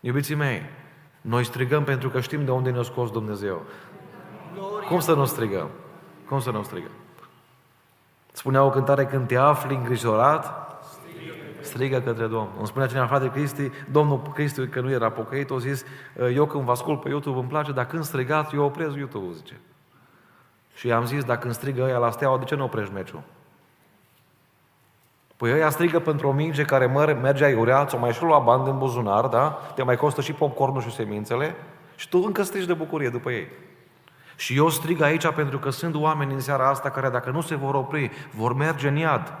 Iubiții 0.00 0.34
mei, 0.34 0.62
noi 1.28 1.44
strigăm 1.44 1.84
pentru 1.84 2.08
că 2.08 2.20
știm 2.20 2.44
de 2.44 2.50
unde 2.50 2.70
ne-a 2.70 2.82
scos 2.82 3.10
Dumnezeu. 3.10 3.62
Cum 4.88 5.00
să 5.00 5.14
nu 5.14 5.24
strigăm? 5.24 5.68
Cum 6.28 6.40
să 6.40 6.50
nu 6.50 6.62
strigăm? 6.62 6.90
Spunea 8.32 8.64
o 8.64 8.70
cântare, 8.70 9.06
când 9.06 9.26
te 9.26 9.36
afli 9.36 9.74
îngrijorat, 9.74 10.68
strigă 11.60 12.00
către 12.00 12.26
Domnul. 12.26 12.52
Îmi 12.58 12.66
spunea 12.66 12.88
cineva, 12.88 13.06
frate 13.06 13.30
Cristi, 13.30 13.70
Domnul 13.90 14.22
Cristi, 14.34 14.66
că 14.66 14.80
nu 14.80 14.90
era 14.90 15.10
pocăit, 15.10 15.50
a 15.50 15.58
zis, 15.58 15.84
eu 16.34 16.46
când 16.46 16.64
vă 16.64 16.70
ascult 16.70 17.00
pe 17.00 17.08
YouTube 17.08 17.38
îmi 17.38 17.48
place, 17.48 17.72
dar 17.72 17.86
când 17.86 18.04
strigați, 18.04 18.54
eu 18.54 18.64
opresc 18.64 18.96
YouTube, 18.96 19.32
zice. 19.32 19.60
Și 20.74 20.86
i-am 20.86 21.04
zis, 21.04 21.24
dacă 21.24 21.40
când 21.40 21.54
strigă 21.54 21.82
ăia 21.82 21.98
la 21.98 22.10
steaua, 22.10 22.38
de 22.38 22.44
ce 22.44 22.54
nu 22.54 22.64
oprești 22.64 22.92
meciul? 22.92 23.22
Păi 25.38 25.52
ăia 25.52 25.70
strigă 25.70 25.98
pentru 25.98 26.28
o 26.28 26.32
minge 26.32 26.64
care 26.64 26.86
merge 27.22 27.44
aiurea, 27.44 27.84
ți-o 27.84 27.98
mai 27.98 28.12
și 28.12 28.22
lua 28.22 28.38
bani 28.38 28.64
din 28.64 28.78
buzunar, 28.78 29.26
da? 29.26 29.48
Te 29.74 29.82
mai 29.82 29.96
costă 29.96 30.20
și 30.20 30.32
popcornul 30.32 30.80
și 30.80 30.94
semințele 30.94 31.54
și 31.96 32.08
tu 32.08 32.18
încă 32.18 32.42
strigi 32.42 32.66
de 32.66 32.72
bucurie 32.72 33.08
după 33.08 33.30
ei. 33.30 33.48
Și 34.36 34.56
eu 34.56 34.68
strig 34.68 35.00
aici 35.00 35.28
pentru 35.28 35.58
că 35.58 35.70
sunt 35.70 35.94
oameni 35.94 36.32
în 36.32 36.40
seara 36.40 36.68
asta 36.68 36.90
care 36.90 37.08
dacă 37.08 37.30
nu 37.30 37.40
se 37.40 37.54
vor 37.54 37.74
opri, 37.74 38.10
vor 38.34 38.54
merge 38.54 38.88
în 38.88 38.96
iad. 38.96 39.32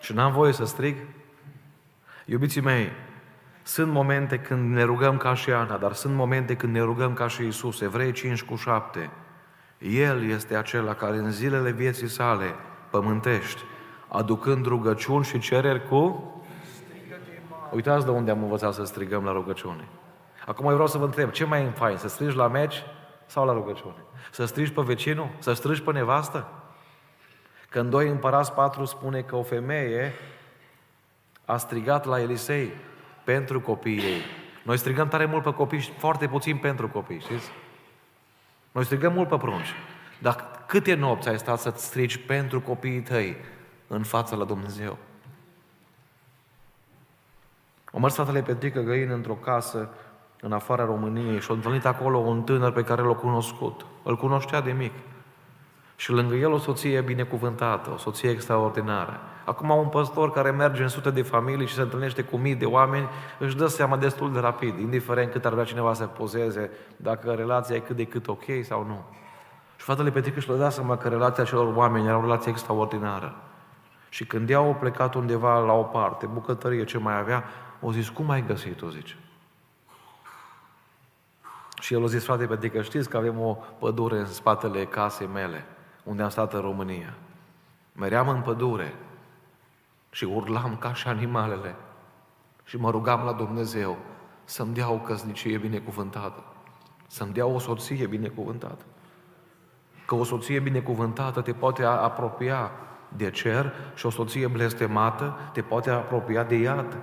Și 0.00 0.12
n-am 0.12 0.32
voie 0.32 0.52
să 0.52 0.64
strig. 0.64 0.96
Iubiții 2.24 2.60
mei, 2.60 2.92
sunt 3.62 3.92
momente 3.92 4.38
când 4.38 4.74
ne 4.74 4.82
rugăm 4.82 5.16
ca 5.16 5.34
și 5.34 5.50
Ana, 5.50 5.76
dar 5.76 5.92
sunt 5.92 6.14
momente 6.14 6.56
când 6.56 6.72
ne 6.72 6.80
rugăm 6.80 7.14
ca 7.14 7.28
și 7.28 7.46
Isus. 7.46 7.80
Evrei 7.80 8.12
5 8.12 8.42
cu 8.42 8.56
7. 8.56 9.10
El 9.78 10.28
este 10.30 10.56
acela 10.56 10.94
care 10.94 11.16
în 11.16 11.30
zilele 11.30 11.70
vieții 11.70 12.08
sale 12.08 12.54
pământești, 12.90 13.60
aducând 14.08 14.66
rugăciuni 14.66 15.24
și 15.24 15.38
cereri 15.38 15.88
cu... 15.88 16.24
Uitați 17.70 18.04
de 18.04 18.10
unde 18.10 18.30
am 18.30 18.42
învățat 18.42 18.74
să 18.74 18.84
strigăm 18.84 19.24
la 19.24 19.32
rugăciune. 19.32 19.88
Acum 20.46 20.66
eu 20.66 20.72
vreau 20.72 20.88
să 20.88 20.98
vă 20.98 21.04
întreb, 21.04 21.30
ce 21.30 21.44
mai 21.44 21.62
e 21.62 21.70
fain, 21.70 21.96
să 21.96 22.08
strigi 22.08 22.36
la 22.36 22.48
meci 22.48 22.82
sau 23.26 23.46
la 23.46 23.52
rugăciune? 23.52 23.94
Să 24.30 24.44
strigi 24.44 24.72
pe 24.72 24.82
vecinul? 24.82 25.28
Să 25.38 25.52
strigi 25.52 25.82
pe 25.82 25.92
nevastă? 25.92 26.48
Când 27.68 27.90
doi 27.90 28.08
împărați 28.08 28.52
patru 28.52 28.84
spune 28.84 29.20
că 29.20 29.36
o 29.36 29.42
femeie 29.42 30.12
a 31.44 31.56
strigat 31.56 32.04
la 32.04 32.20
Elisei 32.20 32.72
pentru 33.24 33.60
copiii 33.60 34.02
ei. 34.02 34.22
Noi 34.62 34.76
strigăm 34.76 35.08
tare 35.08 35.24
mult 35.24 35.42
pe 35.42 35.52
copii 35.52 35.80
și 35.80 35.90
foarte 35.90 36.28
puțin 36.28 36.56
pentru 36.56 36.88
copii, 36.88 37.20
știți? 37.20 37.50
Noi 38.72 38.84
strigăm 38.84 39.12
mult 39.12 39.28
pe 39.28 39.36
prunci. 39.36 39.74
Dar 40.18 40.49
câte 40.70 40.94
nopți 40.94 41.28
ai 41.28 41.38
stat 41.38 41.58
să-ți 41.58 41.84
strigi 41.84 42.18
pentru 42.18 42.60
copiii 42.60 43.00
tăi 43.00 43.36
în 43.86 44.02
fața 44.02 44.36
la 44.36 44.44
Dumnezeu? 44.44 44.98
O 47.92 47.98
mers 47.98 48.14
fratele 48.14 48.42
Petrică 48.42 48.80
Găin 48.80 49.10
într-o 49.10 49.32
casă 49.32 49.88
în 50.40 50.52
afara 50.52 50.84
României 50.84 51.40
și 51.40 51.50
a 51.50 51.54
întâlnit 51.54 51.84
acolo 51.84 52.18
un 52.18 52.42
tânăr 52.42 52.72
pe 52.72 52.82
care 52.82 53.02
l-a 53.02 53.14
cunoscut. 53.14 53.86
Îl 54.02 54.16
cunoștea 54.16 54.60
de 54.60 54.72
mic. 54.72 54.92
Și 55.96 56.10
lângă 56.10 56.34
el 56.34 56.52
o 56.52 56.58
soție 56.58 57.00
binecuvântată, 57.00 57.90
o 57.90 57.96
soție 57.96 58.30
extraordinară. 58.30 59.20
Acum 59.44 59.70
un 59.70 59.88
păstor 59.88 60.32
care 60.32 60.50
merge 60.50 60.82
în 60.82 60.88
sute 60.88 61.10
de 61.10 61.22
familii 61.22 61.66
și 61.66 61.74
se 61.74 61.80
întâlnește 61.80 62.22
cu 62.22 62.36
mii 62.36 62.54
de 62.54 62.66
oameni, 62.66 63.08
își 63.38 63.56
dă 63.56 63.66
seama 63.66 63.96
destul 63.96 64.32
de 64.32 64.38
rapid, 64.38 64.78
indiferent 64.78 65.32
cât 65.32 65.44
ar 65.44 65.52
vrea 65.52 65.64
cineva 65.64 65.92
să 65.92 66.04
pozeze, 66.04 66.70
dacă 66.96 67.30
relația 67.30 67.76
e 67.76 67.78
cât 67.78 67.96
de 67.96 68.04
cât 68.04 68.28
ok 68.28 68.44
sau 68.62 68.84
nu. 68.84 69.04
Și 69.90 69.96
fratele 69.96 70.14
Petric 70.14 70.36
își 70.36 70.48
lăsa 70.48 70.70
seama 70.70 70.96
că 70.96 71.08
relația 71.08 71.44
celor 71.44 71.74
oameni 71.76 72.06
era 72.06 72.16
o 72.16 72.20
relație 72.20 72.50
extraordinară. 72.50 73.34
Și 74.08 74.24
când 74.26 74.50
ea 74.50 74.56
au 74.56 74.76
plecat 74.80 75.14
undeva 75.14 75.58
la 75.58 75.72
o 75.72 75.82
parte, 75.82 76.26
bucătărie, 76.26 76.84
ce 76.84 76.98
mai 76.98 77.18
avea, 77.18 77.44
o 77.80 77.92
zis, 77.92 78.08
cum 78.08 78.30
ai 78.30 78.46
găsit-o, 78.46 78.90
zice. 78.90 79.16
Și 81.80 81.94
el 81.94 82.02
a 82.02 82.06
zis, 82.06 82.24
frate 82.24 82.46
Petric, 82.46 82.82
știți 82.82 83.08
că 83.08 83.16
avem 83.16 83.40
o 83.40 83.56
pădure 83.78 84.18
în 84.18 84.26
spatele 84.26 84.84
casei 84.84 85.26
mele 85.26 85.64
unde 86.02 86.22
am 86.22 86.28
stat 86.28 86.52
în 86.52 86.60
România. 86.60 87.14
Meream 87.92 88.28
în 88.28 88.40
pădure 88.40 88.94
și 90.10 90.24
urlam 90.24 90.76
ca 90.76 90.94
și 90.94 91.08
animalele 91.08 91.74
și 92.64 92.76
mă 92.76 92.90
rugam 92.90 93.24
la 93.24 93.32
Dumnezeu 93.32 93.96
să-mi 94.44 94.74
dea 94.74 94.90
o 94.90 94.98
căsnicie 94.98 95.58
binecuvântată. 95.58 96.44
Să-mi 97.06 97.32
dea 97.32 97.46
o 97.46 97.58
soție 97.58 98.06
binecuvântată. 98.06 98.84
Că 100.10 100.16
o 100.16 100.24
soție 100.24 100.60
binecuvântată 100.60 101.40
te 101.40 101.52
poate 101.52 101.84
apropia 101.84 102.70
de 103.08 103.30
cer 103.30 103.72
și 103.94 104.06
o 104.06 104.10
soție 104.10 104.46
blestemată 104.46 105.38
te 105.52 105.62
poate 105.62 105.90
apropia 105.90 106.44
de 106.44 106.54
iad. 106.54 106.96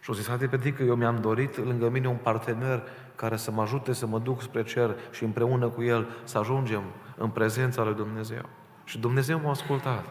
Și 0.00 0.10
o 0.10 0.12
zis, 0.12 0.26
frate 0.26 0.46
Petrică, 0.46 0.82
eu 0.82 0.94
mi-am 0.94 1.16
dorit 1.20 1.56
lângă 1.56 1.88
mine 1.88 2.08
un 2.08 2.16
partener 2.22 2.82
care 3.14 3.36
să 3.36 3.50
mă 3.50 3.62
ajute 3.62 3.92
să 3.92 4.06
mă 4.06 4.18
duc 4.18 4.42
spre 4.42 4.62
cer 4.62 4.94
și 5.10 5.24
împreună 5.24 5.68
cu 5.68 5.82
el 5.82 6.06
să 6.24 6.38
ajungem 6.38 6.82
în 7.16 7.28
prezența 7.28 7.82
lui 7.82 7.94
Dumnezeu. 7.94 8.42
Și 8.84 8.98
Dumnezeu 8.98 9.40
m-a 9.40 9.50
ascultat. 9.50 10.04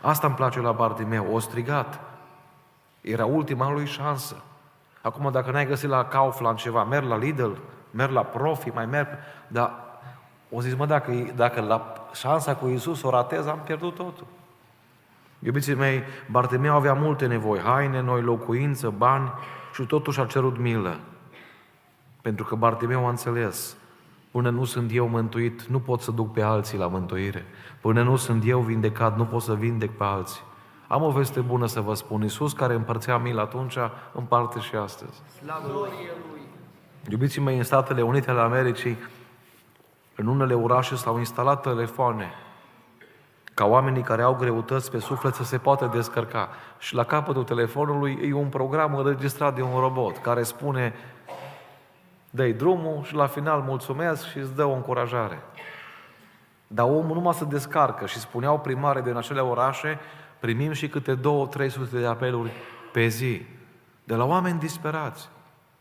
Asta 0.00 0.26
îmi 0.26 0.36
place 0.36 0.60
la 0.60 0.72
Bartimeu, 0.72 1.26
o 1.32 1.38
strigat. 1.38 2.00
Era 3.00 3.24
ultima 3.24 3.70
lui 3.70 3.86
șansă. 3.86 4.36
Acum, 5.02 5.30
dacă 5.30 5.50
n-ai 5.50 5.66
găsit 5.66 5.88
la 5.88 6.04
Kaufland 6.04 6.58
ceva, 6.58 6.84
merg 6.84 7.08
la 7.08 7.16
Lidl, 7.16 7.50
merg 7.90 8.12
la 8.12 8.22
Profi, 8.22 8.68
mai 8.68 8.86
merg, 8.86 9.08
dar 9.48 9.84
o 10.56 10.60
zis, 10.60 10.74
mă, 10.74 10.86
dacă, 10.86 11.12
dacă 11.34 11.60
la 11.60 12.08
șansa 12.12 12.54
cu 12.54 12.66
Isus 12.66 13.02
o 13.02 13.10
ratez, 13.10 13.46
am 13.46 13.60
pierdut 13.64 13.94
totul. 13.94 14.26
Iubiții 15.38 15.74
mei, 15.74 16.02
Bartimeu 16.30 16.74
avea 16.74 16.92
multe 16.92 17.26
nevoi, 17.26 17.58
haine, 17.58 18.00
noi, 18.00 18.22
locuință, 18.22 18.94
bani 18.96 19.32
și 19.74 19.82
totuși 19.82 20.20
a 20.20 20.24
cerut 20.24 20.58
milă. 20.58 20.96
Pentru 22.22 22.44
că 22.44 22.54
Bartimeu 22.54 23.06
a 23.06 23.08
înțeles, 23.08 23.76
până 24.30 24.50
nu 24.50 24.64
sunt 24.64 24.90
eu 24.94 25.08
mântuit, 25.08 25.62
nu 25.62 25.78
pot 25.78 26.00
să 26.00 26.10
duc 26.10 26.32
pe 26.32 26.42
alții 26.42 26.78
la 26.78 26.86
mântuire. 26.86 27.44
Până 27.80 28.02
nu 28.02 28.16
sunt 28.16 28.42
eu 28.46 28.60
vindecat, 28.60 29.16
nu 29.16 29.24
pot 29.24 29.42
să 29.42 29.54
vindec 29.54 29.90
pe 29.90 30.04
alții. 30.04 30.40
Am 30.88 31.02
o 31.02 31.10
veste 31.10 31.40
bună 31.40 31.66
să 31.66 31.80
vă 31.80 31.94
spun. 31.94 32.22
Iisus 32.22 32.52
care 32.52 32.74
împărțea 32.74 33.18
mil 33.18 33.38
atunci, 33.38 33.76
împarte 34.12 34.60
și 34.60 34.74
astăzi. 34.74 35.22
Slavă 35.42 35.68
Lui! 35.72 35.90
Iubiții 37.08 37.42
mei, 37.42 37.56
în 37.56 37.62
Statele 37.62 38.02
Unite 38.02 38.30
ale 38.30 38.40
Americii, 38.40 38.96
în 40.16 40.26
unele 40.26 40.54
orașe 40.54 40.96
s-au 40.96 41.18
instalat 41.18 41.62
telefoane 41.62 42.30
ca 43.56 43.64
oamenii 43.64 44.02
care 44.02 44.22
au 44.22 44.34
greutăți 44.34 44.90
pe 44.90 44.98
suflet 44.98 45.34
să 45.34 45.44
se 45.44 45.58
poată 45.58 45.90
descărca. 45.92 46.48
Și 46.78 46.94
la 46.94 47.04
capătul 47.04 47.44
telefonului 47.44 48.18
e 48.22 48.32
un 48.32 48.48
program 48.48 48.94
înregistrat 48.94 49.54
de 49.54 49.62
un 49.62 49.80
robot 49.80 50.16
care 50.16 50.42
spune 50.42 50.94
dă 52.30 52.46
drumul 52.46 53.02
și 53.02 53.14
la 53.14 53.26
final 53.26 53.60
mulțumesc 53.60 54.28
și 54.28 54.38
îți 54.38 54.54
dă 54.54 54.64
o 54.64 54.72
încurajare. 54.72 55.42
Dar 56.66 56.86
omul 56.86 57.14
numai 57.14 57.34
se 57.34 57.44
descarcă 57.44 58.06
și 58.06 58.18
spuneau 58.18 58.58
primare 58.58 59.00
din 59.00 59.16
acele 59.16 59.40
orașe, 59.40 59.98
primim 60.38 60.72
și 60.72 60.88
câte 60.88 61.14
două, 61.14 61.46
trei 61.46 61.70
sute 61.70 61.98
de 61.98 62.06
apeluri 62.06 62.50
pe 62.92 63.06
zi. 63.06 63.42
De 64.04 64.14
la 64.14 64.24
oameni 64.24 64.58
disperați. 64.58 65.28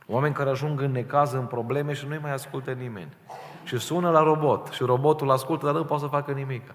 Oameni 0.08 0.34
care 0.34 0.50
ajung 0.50 0.82
în 0.82 0.92
necaz, 0.92 1.32
în 1.32 1.46
probleme 1.46 1.94
și 1.94 2.06
nu-i 2.08 2.20
mai 2.22 2.34
ascultă 2.34 2.72
nimeni. 2.72 3.18
Și 3.66 3.78
sună 3.78 4.10
la 4.10 4.24
robot 4.24 4.68
și 4.68 4.84
robotul 4.84 5.32
ascultă, 5.32 5.66
dar 5.66 5.76
nu 5.76 5.84
poate 5.84 6.04
să 6.04 6.10
facă 6.10 6.32
nimic. 6.32 6.74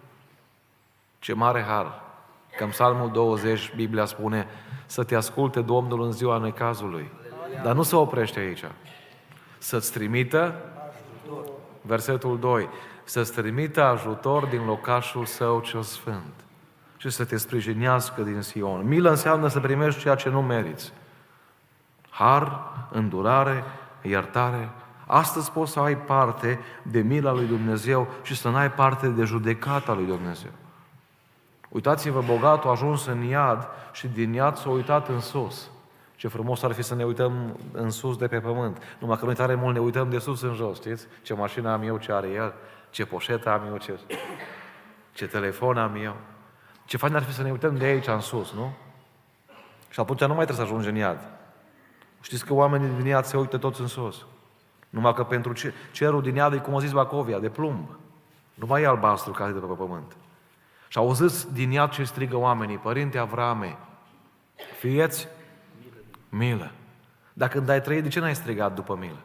Ce 1.19 1.33
mare 1.33 1.63
har! 1.63 2.01
Că 2.57 2.65
în 2.65 2.71
Psalmul 2.71 3.11
20 3.11 3.73
Biblia 3.75 4.05
spune 4.05 4.47
să 4.87 5.05
te 5.05 5.15
asculte 5.15 5.61
Domnul 5.61 6.03
în 6.03 6.13
ziua 6.13 6.39
necazului. 6.39 7.11
Dar 7.63 7.75
nu 7.75 7.83
se 7.83 7.97
oprește 7.97 8.41
aici. 8.41 8.65
Să-ți 9.59 9.93
trimită 9.93 10.55
versetul 11.83 12.39
2 12.39 12.69
să-ți 13.11 13.33
trimită 13.33 13.83
ajutor 13.83 14.45
din 14.45 14.65
locașul 14.65 15.25
său 15.25 15.61
cel 15.61 15.83
sfânt 15.83 16.33
și 16.97 17.11
să 17.11 17.25
te 17.25 17.37
sprijinească 17.37 18.23
din 18.23 18.41
Sion. 18.41 18.87
Milă 18.87 19.11
înseamnă 19.11 19.49
să 19.49 19.61
primești 19.61 20.01
ceea 20.01 20.15
ce 20.15 20.29
nu 20.29 20.43
meriți. 20.43 20.93
Har, 22.11 22.61
îndurare, 22.91 23.65
iertare. 24.03 24.71
Astăzi 25.13 25.51
poți 25.51 25.73
să 25.73 25.81
ai 25.81 25.97
parte 25.97 26.61
de 26.83 27.01
mila 27.01 27.33
lui 27.33 27.47
Dumnezeu 27.47 28.09
și 28.23 28.37
să 28.37 28.49
n-ai 28.49 28.73
parte 28.73 29.09
de 29.09 29.25
judecata 29.25 29.95
lui 29.95 30.05
Dumnezeu. 30.05 30.51
Uitați-vă, 31.69 32.21
bogatul 32.21 32.69
a 32.69 32.73
ajuns 32.73 33.07
în 33.07 33.23
iad 33.23 33.69
și 33.93 34.09
din 34.09 34.33
iad 34.33 34.57
s-a 34.57 34.69
uitat 34.69 35.09
în 35.09 35.21
sus. 35.21 35.71
Ce 36.17 36.29
frumos 36.29 36.63
ar 36.63 36.73
fi 36.73 36.83
să 36.83 36.95
ne 36.95 37.05
uităm 37.05 37.59
în 37.73 37.91
sus 37.91 38.17
de 38.17 38.27
pe 38.27 38.41
pământ. 38.41 38.83
Numai 38.99 39.19
că 39.19 39.25
noi 39.25 39.35
tare 39.35 39.55
mult 39.55 39.75
ne 39.75 39.81
uităm 39.81 40.11
de 40.11 40.19
sus 40.19 40.43
în 40.43 40.55
jos, 40.55 40.77
știți? 40.77 41.07
Ce 41.23 41.35
mașină 41.35 41.71
am 41.71 41.83
eu, 41.83 41.97
ce 41.97 42.13
are 42.13 42.29
el, 42.29 42.55
ce 42.91 43.05
poșetă 43.05 43.51
am 43.51 43.67
eu, 43.67 43.77
ce, 43.77 43.99
ce 45.13 45.27
telefon 45.27 45.79
am 45.79 45.95
eu. 46.03 46.17
Ce 46.85 46.97
fain 46.97 47.15
ar 47.15 47.23
fi 47.23 47.33
să 47.33 47.43
ne 47.43 47.51
uităm 47.51 47.77
de 47.77 47.85
aici 47.85 48.07
în 48.07 48.21
sus, 48.21 48.53
nu? 48.53 48.73
Și 49.89 50.01
atunci 50.01 50.21
nu 50.21 50.35
mai 50.35 50.45
trebuie 50.45 50.67
să 50.67 50.73
ajungi 50.73 50.89
în 50.89 50.97
iad. 50.97 51.19
Știți 52.21 52.45
că 52.45 52.55
oamenii 52.55 52.89
din 52.97 53.07
iad 53.07 53.25
se 53.25 53.37
uită 53.37 53.59
toți 53.59 53.81
în 53.81 53.87
sus. 53.87 54.25
Numai 54.91 55.15
că 55.15 55.25
pentru 55.25 55.53
cerul 55.93 56.23
din 56.23 56.35
iad 56.35 56.53
e, 56.53 56.59
cum 56.59 56.75
a 56.75 56.79
zis 56.79 56.93
Bacovia, 56.93 57.39
de 57.39 57.49
plumb. 57.49 57.89
Nu 58.55 58.67
mai 58.67 58.83
e 58.83 58.87
albastru 58.87 59.33
ca 59.33 59.51
de 59.51 59.59
pe 59.59 59.75
pământ. 59.79 60.17
Și 60.89 60.99
au 60.99 61.13
zis 61.13 61.47
din 61.53 61.71
iad 61.71 61.91
ce 61.91 62.05
strigă 62.05 62.37
oamenii, 62.37 62.77
Părinte 62.77 63.19
Avrame, 63.19 63.79
fieți 64.79 65.29
milă. 66.29 66.71
Dacă 67.33 67.57
când 67.57 67.69
ai 67.69 67.81
trăit, 67.81 68.03
de 68.03 68.09
ce 68.09 68.21
n-ai 68.21 68.35
strigat 68.35 68.75
după 68.75 68.97
milă? 69.01 69.19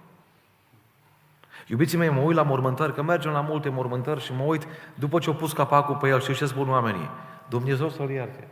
Iubiții 1.67 1.97
mei, 1.97 2.09
mă 2.09 2.19
uit 2.19 2.35
la 2.35 2.43
mormântări, 2.43 2.93
că 2.93 3.01
mergem 3.01 3.31
la 3.31 3.41
multe 3.41 3.69
mormântări 3.69 4.21
și 4.23 4.33
mă 4.33 4.43
uit, 4.43 4.67
după 4.93 5.19
ce 5.19 5.29
au 5.29 5.35
pus 5.35 5.53
capacul 5.53 5.95
pe 5.95 6.07
el, 6.07 6.21
și 6.21 6.33
ce 6.33 6.45
spun 6.45 6.69
oamenii? 6.69 7.09
Dumnezeu 7.49 7.89
să-l 7.89 8.09
ierte. 8.09 8.47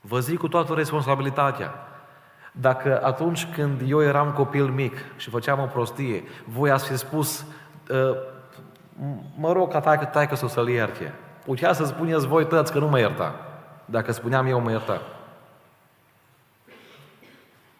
Vă 0.00 0.20
zic 0.20 0.38
cu 0.38 0.48
toată 0.48 0.74
responsabilitatea. 0.74 1.72
Dacă 2.52 3.04
atunci 3.04 3.46
când 3.46 3.80
eu 3.86 4.02
eram 4.02 4.32
copil 4.32 4.66
mic 4.66 4.96
și 5.16 5.30
făceam 5.30 5.60
o 5.60 5.66
prostie, 5.66 6.22
voi 6.44 6.70
ați 6.70 6.86
fi 6.86 6.96
spus, 6.96 7.44
ă, 7.90 8.16
mă 9.36 9.52
rog 9.52 9.70
ca 9.70 9.80
taică, 9.80 10.04
taică 10.04 10.34
să-l 10.34 10.68
ierte. 10.68 11.14
Putea 11.44 11.72
să 11.72 11.84
spuneți 11.84 12.26
voi 12.26 12.46
tăți 12.46 12.72
că 12.72 12.78
nu 12.78 12.88
mă 12.88 12.98
ierta. 12.98 13.34
Dacă 13.84 14.12
spuneam 14.12 14.46
eu, 14.46 14.60
mă 14.60 14.70
ierta. 14.70 15.00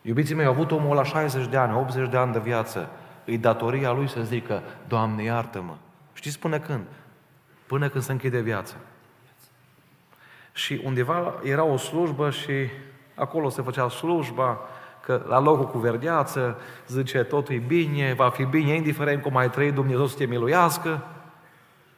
Iubiții 0.02 0.34
mei, 0.34 0.46
au 0.46 0.52
avut 0.52 0.70
omul 0.70 0.96
la 0.96 1.04
60 1.04 1.46
de 1.46 1.56
ani, 1.56 1.76
80 1.76 2.08
de 2.08 2.16
ani 2.16 2.32
de 2.32 2.38
viață. 2.38 2.88
Îi 3.24 3.38
datoria 3.38 3.92
lui 3.92 4.08
să 4.08 4.20
zică, 4.22 4.62
Doamne, 4.88 5.22
iartă-mă. 5.22 5.74
Știți 6.12 6.38
până 6.38 6.58
când? 6.58 6.84
Până 7.66 7.88
când 7.88 8.04
se 8.04 8.12
închide 8.12 8.40
viața. 8.40 8.74
Și 10.52 10.80
undeva 10.84 11.34
era 11.42 11.64
o 11.64 11.76
slujbă 11.76 12.30
și 12.30 12.52
acolo 13.14 13.48
se 13.48 13.62
făcea 13.62 13.88
slujba, 13.88 14.58
că 15.04 15.24
la 15.28 15.40
locul 15.40 15.66
cu 15.66 15.78
verdeață, 15.78 16.58
zice, 16.88 17.22
totul 17.22 17.54
e 17.54 17.58
bine, 17.58 18.14
va 18.14 18.30
fi 18.30 18.44
bine, 18.44 18.74
indiferent 18.74 19.22
cum 19.22 19.36
ai 19.36 19.50
trăit, 19.50 19.74
Dumnezeu 19.74 20.06
să 20.06 20.16
te 20.16 20.24
miluiască. 20.24 21.06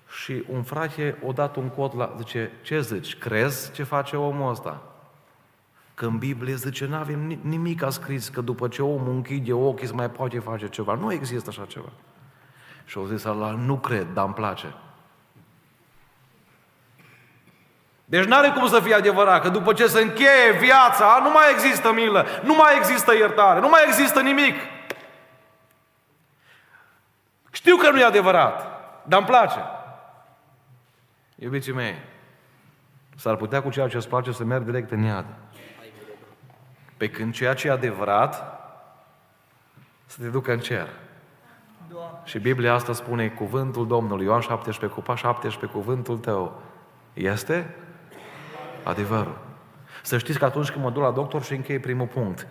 Și 0.08 0.44
un 0.48 0.62
frate 0.62 1.18
o 1.26 1.32
dat 1.32 1.56
un 1.56 1.68
cot 1.68 1.94
la, 1.94 2.14
zice, 2.16 2.52
ce 2.62 2.80
zici, 2.80 3.18
crezi 3.18 3.72
ce 3.72 3.82
face 3.82 4.16
omul 4.16 4.50
ăsta? 4.50 4.82
Că 5.94 6.06
în 6.06 6.18
Biblie 6.18 6.54
zice, 6.54 6.86
nu 6.86 6.94
avem 6.94 7.38
nimic 7.42 7.82
a 7.82 7.90
scris 7.90 8.28
că 8.28 8.40
după 8.40 8.68
ce 8.68 8.82
omul 8.82 9.12
închide 9.12 9.52
ochii 9.52 9.86
se 9.86 9.92
mai 9.92 10.10
poate 10.10 10.38
face 10.38 10.68
ceva. 10.68 10.94
Nu 10.94 11.12
există 11.12 11.48
așa 11.48 11.64
ceva. 11.64 11.88
Și 12.84 12.98
au 12.98 13.04
zis 13.04 13.24
Allah, 13.24 13.54
nu 13.58 13.76
cred, 13.76 14.06
dar 14.12 14.24
îmi 14.24 14.34
place. 14.34 14.74
Deci 18.14 18.24
nu 18.24 18.36
are 18.36 18.50
cum 18.50 18.68
să 18.68 18.80
fie 18.80 18.94
adevărat 18.94 19.42
că 19.42 19.48
după 19.48 19.72
ce 19.72 19.86
se 19.86 20.00
încheie 20.00 20.52
viața, 20.60 21.20
nu 21.22 21.30
mai 21.30 21.44
există 21.50 21.92
milă, 21.92 22.26
nu 22.42 22.54
mai 22.54 22.76
există 22.76 23.14
iertare, 23.14 23.60
nu 23.60 23.68
mai 23.68 23.80
există 23.86 24.20
nimic. 24.20 24.54
Știu 27.50 27.76
că 27.76 27.90
nu 27.90 27.98
e 27.98 28.04
adevărat, 28.04 28.56
dar 29.04 29.18
îmi 29.18 29.28
place. 29.28 29.58
Iubiții 31.34 31.72
mei, 31.72 31.94
s-ar 33.16 33.36
putea 33.36 33.62
cu 33.62 33.70
ceea 33.70 33.88
ce 33.88 33.96
îți 33.96 34.08
place 34.08 34.32
să 34.32 34.44
merg 34.44 34.64
direct 34.64 34.90
în 34.90 35.02
iad. 35.02 35.26
Pe 36.96 37.10
când 37.10 37.34
ceea 37.34 37.54
ce 37.54 37.66
e 37.66 37.70
adevărat 37.70 38.60
să 40.06 40.16
te 40.20 40.28
ducă 40.28 40.52
în 40.52 40.58
cer. 40.58 40.88
Și 42.24 42.38
Biblia 42.38 42.74
asta 42.74 42.92
spune 42.92 43.28
cuvântul 43.28 43.86
Domnului, 43.86 44.24
Ioan 44.24 44.40
17, 44.40 45.00
cu 45.00 45.14
17, 45.14 45.66
cuvântul 45.66 46.18
tău 46.18 46.62
este 47.12 47.74
adevărul. 48.84 49.38
Să 50.02 50.18
știți 50.18 50.38
că 50.38 50.44
atunci 50.44 50.70
când 50.70 50.84
mă 50.84 50.90
duc 50.90 51.02
la 51.02 51.10
doctor 51.10 51.42
și 51.42 51.54
închei 51.54 51.78
primul 51.78 52.06
punct, 52.06 52.46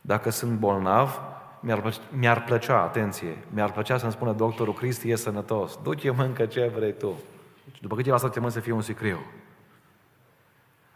dacă 0.00 0.30
sunt 0.30 0.58
bolnav, 0.58 1.20
mi-ar, 1.60 1.80
plăcea, 1.80 2.00
mi-ar 2.10 2.44
plăcea, 2.44 2.82
atenție, 2.82 3.38
mi-ar 3.50 3.72
plăcea 3.72 3.98
să-mi 3.98 4.12
spună 4.12 4.32
doctorul 4.32 4.74
Cristi 4.74 5.10
e 5.10 5.16
sănătos, 5.16 5.78
du-te 5.82 6.10
mâncă 6.10 6.46
ce 6.46 6.72
vrei 6.76 6.94
tu. 6.94 7.12
Și 7.72 7.82
după 7.82 7.94
câteva 7.94 8.16
săptămâni 8.16 8.52
să 8.52 8.60
fie 8.60 8.72
un 8.72 8.80
sicriu. 8.80 9.18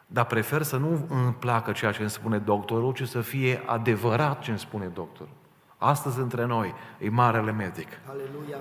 Dar 0.06 0.24
prefer 0.24 0.62
să 0.62 0.76
nu 0.76 1.06
îmi 1.08 1.34
placă 1.38 1.72
ceea 1.72 1.92
ce 1.92 2.00
îmi 2.00 2.10
spune 2.10 2.38
doctorul, 2.38 2.92
ci 2.92 3.08
să 3.08 3.20
fie 3.20 3.62
adevărat 3.66 4.38
ce 4.40 4.50
îmi 4.50 4.58
spune 4.58 4.86
doctorul. 4.86 5.32
Astăzi 5.78 6.18
între 6.18 6.46
noi 6.46 6.74
e 6.98 7.08
marele 7.08 7.52
medic. 7.52 7.88
Aleluia. 8.08 8.56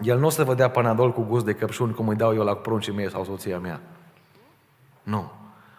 El 0.00 0.18
nu 0.18 0.26
o 0.26 0.30
să 0.30 0.44
vă 0.44 0.54
dea 0.54 0.70
panadol 0.70 1.12
cu 1.12 1.22
gust 1.22 1.44
de 1.44 1.54
căpșuni 1.54 1.94
cum 1.94 2.08
îi 2.08 2.16
dau 2.16 2.34
eu 2.34 2.44
la 2.44 2.54
pruncii 2.54 2.92
mei 2.92 3.10
sau 3.10 3.24
soția 3.24 3.58
mea. 3.58 3.80
Nu. 5.02 5.30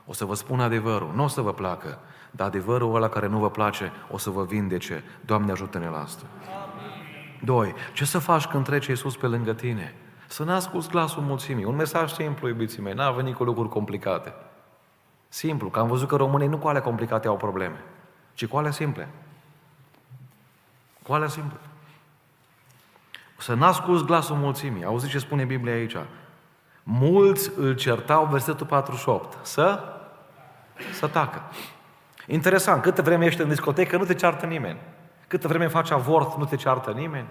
O 0.05 0.13
să 0.13 0.25
vă 0.25 0.34
spun 0.34 0.60
adevărul. 0.60 1.12
Nu 1.15 1.24
o 1.24 1.27
să 1.27 1.41
vă 1.41 1.53
placă. 1.53 2.00
Dar 2.31 2.48
adevărul 2.48 2.96
ăla 2.96 3.10
care 3.10 3.27
nu 3.27 3.39
vă 3.39 3.50
place 3.50 3.91
o 4.12 4.17
să 4.17 4.29
vă 4.29 4.43
vindece. 4.43 5.03
Doamne 5.25 5.51
ajută-ne 5.51 5.88
la 5.88 6.01
asta. 6.01 6.24
Doi, 7.43 7.74
ce 7.93 8.05
să 8.05 8.20
faci 8.20 8.46
când 8.46 8.65
trece 8.65 8.91
Iisus 8.91 9.15
pe 9.15 9.27
lângă 9.27 9.53
tine? 9.53 9.96
Să 10.27 10.43
nu 10.43 10.51
asculți 10.51 10.89
glasul 10.89 11.22
mulțimii. 11.22 11.65
Un 11.65 11.75
mesaj 11.75 12.12
simplu, 12.12 12.48
iubiții 12.48 12.81
mei, 12.81 12.93
n-a 12.93 13.12
venit 13.12 13.36
cu 13.36 13.43
lucruri 13.43 13.70
complicate. 13.70 14.34
Simplu, 15.27 15.70
că 15.70 15.79
am 15.79 15.88
văzut 15.88 16.08
că 16.08 16.15
românii 16.15 16.48
nu 16.48 16.58
cu 16.58 16.67
ale 16.67 16.79
complicate 16.79 17.27
au 17.27 17.38
probleme, 17.38 17.84
ci 18.34 18.46
cu 18.46 18.58
ale 18.58 18.72
simple. 18.72 19.08
Cu 21.03 21.13
ale 21.13 21.27
simple. 21.27 21.58
Să 23.38 23.53
nu 23.53 23.65
asculți 23.65 24.05
glasul 24.05 24.36
mulțimii. 24.36 24.84
Auzi 24.84 25.10
ce 25.10 25.20
spune 25.20 25.43
Biblia 25.43 25.74
aici? 25.74 25.96
Mulți 26.84 27.52
îl 27.58 27.76
certau, 27.76 28.26
versetul 28.26 28.66
48, 28.66 29.46
să, 29.46 29.80
să 30.94 31.08
tacă. 31.08 31.42
Interesant, 32.28 32.82
câtă 32.82 33.02
vreme 33.02 33.26
ești 33.26 33.42
în 33.42 33.48
discotecă, 33.48 33.98
nu 33.98 34.06
te 34.06 34.14
ceartă 34.14 34.46
nimeni. 34.46 34.80
Câtă 35.28 35.48
vreme 35.48 35.68
faci 35.68 35.92
avort, 35.92 36.38
nu 36.38 36.46
te 36.46 36.56
ceartă 36.56 36.92
nimeni. 36.92 37.28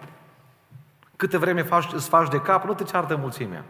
Câte 1.17 1.39
vreme 1.39 1.63
faci, 1.63 1.93
îți 1.93 2.09
faci 2.09 2.29
de 2.29 2.41
cap, 2.41 2.65
nu 2.65 2.75
te 2.75 2.85
ceartă 2.85 3.17
mulțimea. 3.17 3.65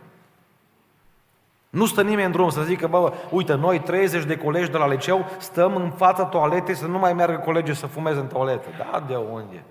Nu 1.70 1.86
stă 1.86 2.02
nimeni 2.02 2.26
în 2.26 2.32
drum 2.32 2.48
să 2.48 2.62
zică, 2.62 2.86
bă, 2.86 3.12
uite, 3.30 3.54
noi 3.54 3.80
30 3.80 4.24
de 4.24 4.36
colegi 4.36 4.70
de 4.70 4.76
la 4.76 4.88
liceu 4.88 5.26
stăm 5.38 5.76
în 5.76 5.90
fața 5.90 6.24
toaletei 6.24 6.74
să 6.74 6.86
nu 6.86 6.98
mai 6.98 7.12
meargă 7.12 7.36
colegii 7.36 7.74
să 7.74 7.86
fumeze 7.86 8.18
în 8.18 8.26
toaletă. 8.26 8.68
Da, 8.78 9.04
de 9.06 9.16
unde? 9.16 9.64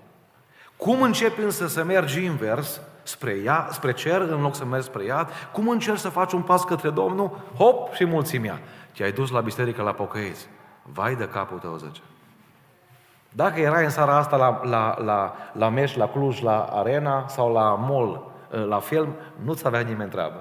Cum 0.80 1.02
începi 1.02 1.40
însă 1.40 1.66
să 1.66 1.84
mergi 1.84 2.24
invers 2.24 2.80
spre, 3.02 3.36
ea, 3.44 3.68
spre 3.70 3.92
cer 3.92 4.20
în 4.20 4.40
loc 4.40 4.54
să 4.54 4.64
mergi 4.64 4.86
spre 4.86 5.04
iad? 5.04 5.28
Cum 5.52 5.68
încerci 5.68 5.98
să 5.98 6.08
faci 6.08 6.32
un 6.32 6.42
pas 6.42 6.64
către 6.64 6.90
Domnul? 6.90 7.38
Hop 7.56 7.92
și 7.92 8.04
mulțimea. 8.04 8.60
Te-ai 8.94 9.12
dus 9.12 9.30
la 9.30 9.40
biserică 9.40 9.82
la 9.82 9.92
pocăiți. 9.92 10.48
Vai 10.82 11.14
de 11.14 11.28
capul 11.28 11.58
tău, 11.58 11.76
zice. 11.76 12.00
Dacă 13.28 13.60
erai 13.60 13.84
în 13.84 13.90
seara 13.90 14.16
asta 14.16 14.36
la, 14.36 14.60
la, 14.64 14.96
la, 15.04 15.34
la 15.52 15.68
Meș, 15.68 15.94
la 15.94 16.08
Cluj, 16.08 16.40
la 16.40 16.62
Arena 16.62 17.28
sau 17.28 17.52
la 17.52 17.74
Mall, 17.74 18.30
la 18.68 18.78
film, 18.78 19.14
nu-ți 19.44 19.66
avea 19.66 19.80
nimeni 19.80 20.10
treabă. 20.10 20.40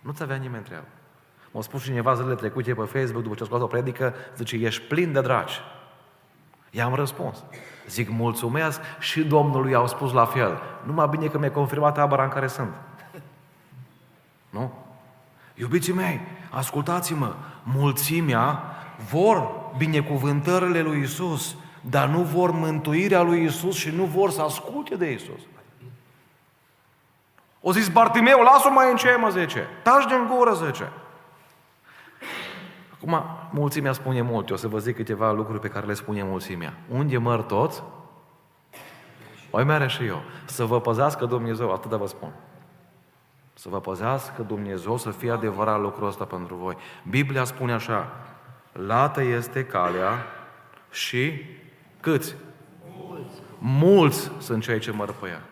Nu-ți 0.00 0.22
avea 0.22 0.36
nimeni 0.36 0.64
treabă. 0.64 0.86
M-a 1.50 1.60
spus 1.60 1.82
cineva 1.82 2.14
zilele 2.14 2.34
trecute 2.34 2.74
pe 2.74 2.82
Facebook, 2.84 3.22
după 3.22 3.34
ce 3.34 3.42
a 3.42 3.46
scos 3.46 3.60
o 3.60 3.66
predică, 3.66 4.14
zice, 4.36 4.56
ești 4.56 4.82
plin 4.82 5.12
de 5.12 5.20
dragi. 5.20 5.60
I-am 6.74 6.94
răspuns. 6.94 7.44
Zic, 7.88 8.08
mulțumesc 8.10 8.80
și 8.98 9.24
Domnului 9.24 9.74
au 9.74 9.86
spus 9.86 10.12
la 10.12 10.24
fel. 10.24 10.60
Numai 10.86 11.08
bine 11.10 11.26
că 11.26 11.38
mi-a 11.38 11.50
confirmat 11.50 11.94
tabăra 11.94 12.22
în 12.22 12.28
care 12.28 12.46
sunt. 12.46 12.74
Nu? 14.50 14.72
Iubiții 15.54 15.92
mei, 15.92 16.20
ascultați-mă, 16.50 17.34
mulțimea 17.62 18.62
vor 19.10 19.50
binecuvântările 19.76 20.80
lui 20.80 21.00
Isus, 21.00 21.56
dar 21.80 22.08
nu 22.08 22.22
vor 22.22 22.50
mântuirea 22.50 23.22
lui 23.22 23.44
Isus 23.44 23.76
și 23.76 23.90
nu 23.90 24.04
vor 24.04 24.30
să 24.30 24.42
asculte 24.42 24.96
de 24.96 25.12
Isus. 25.12 25.40
O 27.60 27.72
zis 27.72 27.88
Bartimeu, 27.88 28.40
lasă-o 28.40 28.72
mai 28.72 28.90
în 28.90 28.96
ce, 28.96 29.16
mă, 29.20 29.28
zice. 29.28 29.66
Taci 29.82 30.06
din 30.06 30.30
gură, 30.36 30.54
zice. 30.66 30.92
Acum, 33.02 33.24
mulțimea 33.50 33.92
spune 33.92 34.20
mult. 34.20 34.50
o 34.50 34.56
să 34.56 34.68
vă 34.68 34.78
zic 34.78 34.96
câteva 34.96 35.32
lucruri 35.32 35.60
pe 35.60 35.68
care 35.68 35.86
le 35.86 35.94
spune 35.94 36.22
mulțimea. 36.22 36.74
Unde 36.88 37.18
măr 37.18 37.42
toți? 37.42 37.82
Oi 39.50 39.64
mere 39.64 39.86
și 39.86 40.04
eu. 40.04 40.22
Să 40.44 40.64
vă 40.64 40.80
păzească 40.80 41.24
Dumnezeu, 41.24 41.72
atât 41.72 41.90
vă 41.90 42.06
spun. 42.06 42.32
Să 43.54 43.68
vă 43.68 43.80
păzească 43.80 44.42
Dumnezeu 44.42 44.96
să 44.96 45.10
fie 45.10 45.30
adevărat 45.30 45.80
lucrul 45.80 46.06
ăsta 46.06 46.24
pentru 46.24 46.54
voi. 46.54 46.76
Biblia 47.08 47.44
spune 47.44 47.72
așa, 47.72 48.12
lată 48.72 49.22
este 49.22 49.64
calea 49.64 50.26
și 50.90 51.32
câți? 52.00 52.34
Mulți. 52.98 53.42
Mulți 53.58 54.30
sunt 54.38 54.62
cei 54.62 54.78
ce 54.78 54.90
măr 54.90 55.12
pe 55.12 55.28
ea. 55.28 55.42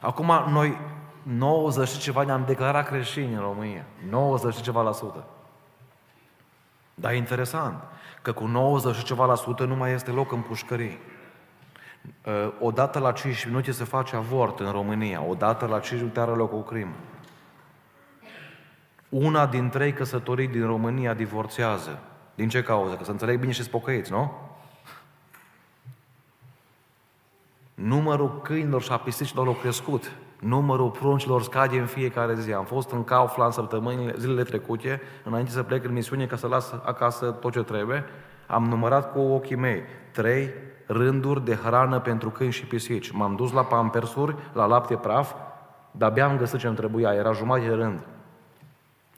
Acum, 0.00 0.32
noi 0.48 0.78
90 1.22 1.88
și 1.88 1.98
ceva 1.98 2.22
ne-am 2.22 2.44
declarat 2.46 2.86
creștini 2.86 3.34
în 3.34 3.40
România. 3.40 3.84
90 4.08 4.54
și 4.54 4.62
ceva 4.62 4.82
la 4.82 4.92
sută. 4.92 5.24
Dar 7.00 7.12
e 7.12 7.16
interesant 7.16 7.82
că 8.22 8.32
cu 8.32 8.46
90 8.46 8.94
și 8.94 9.04
ceva 9.04 9.24
la 9.24 9.34
sută 9.34 9.64
nu 9.64 9.76
mai 9.76 9.92
este 9.92 10.10
loc 10.10 10.32
în 10.32 10.40
pușcării. 10.40 10.98
Ă, 12.26 12.52
odată 12.60 12.98
la 12.98 13.12
5 13.12 13.44
minute 13.44 13.72
se 13.72 13.84
face 13.84 14.16
avort 14.16 14.60
în 14.60 14.70
România, 14.70 15.22
odată 15.22 15.66
la 15.66 15.78
5 15.78 16.00
minute 16.00 16.20
are 16.20 16.30
loc 16.30 16.52
o 16.52 16.62
crimă. 16.62 16.94
Una 19.08 19.46
din 19.46 19.68
trei 19.68 19.92
căsătorii 19.92 20.48
din 20.48 20.66
România 20.66 21.14
divorțează. 21.14 21.98
Din 22.34 22.48
ce 22.48 22.62
cauză? 22.62 22.94
Că 22.94 23.04
să 23.04 23.10
înțeleg 23.10 23.38
bine 23.38 23.52
și 23.52 23.62
spocăiți, 23.62 24.10
nu? 24.10 24.49
Numărul 27.82 28.40
câinilor 28.42 28.82
și 28.82 28.92
a 28.92 28.96
pisicilor 28.96 29.46
au 29.46 29.52
crescut. 29.52 30.12
Numărul 30.40 30.90
pruncilor 30.90 31.42
scade 31.42 31.78
în 31.78 31.86
fiecare 31.86 32.34
zi. 32.34 32.52
Am 32.52 32.64
fost 32.64 32.90
în 32.90 33.04
Kaufland 33.04 33.52
săptămânile, 33.52 34.14
zilele 34.18 34.42
trecute, 34.42 35.00
înainte 35.24 35.50
să 35.50 35.62
plec 35.62 35.84
în 35.84 35.92
misiune 35.92 36.26
ca 36.26 36.36
să 36.36 36.46
las 36.46 36.74
acasă 36.84 37.30
tot 37.30 37.52
ce 37.52 37.62
trebuie. 37.62 38.04
Am 38.46 38.64
numărat 38.64 39.12
cu 39.12 39.18
ochii 39.18 39.56
mei 39.56 39.82
trei 40.12 40.50
rânduri 40.86 41.44
de 41.44 41.54
hrană 41.54 42.00
pentru 42.00 42.30
câini 42.30 42.52
și 42.52 42.66
pisici. 42.66 43.10
M-am 43.10 43.36
dus 43.36 43.52
la 43.52 43.64
pampersuri, 43.64 44.36
la 44.52 44.66
lapte 44.66 44.94
praf, 44.94 45.32
dar 45.90 46.10
abia 46.10 46.24
am 46.24 46.36
găsit 46.36 46.58
ce 46.58 46.66
îmi 46.66 46.76
trebuia. 46.76 47.12
Era 47.12 47.32
jumătate 47.32 47.68
de 47.68 47.74
rând. 47.74 48.00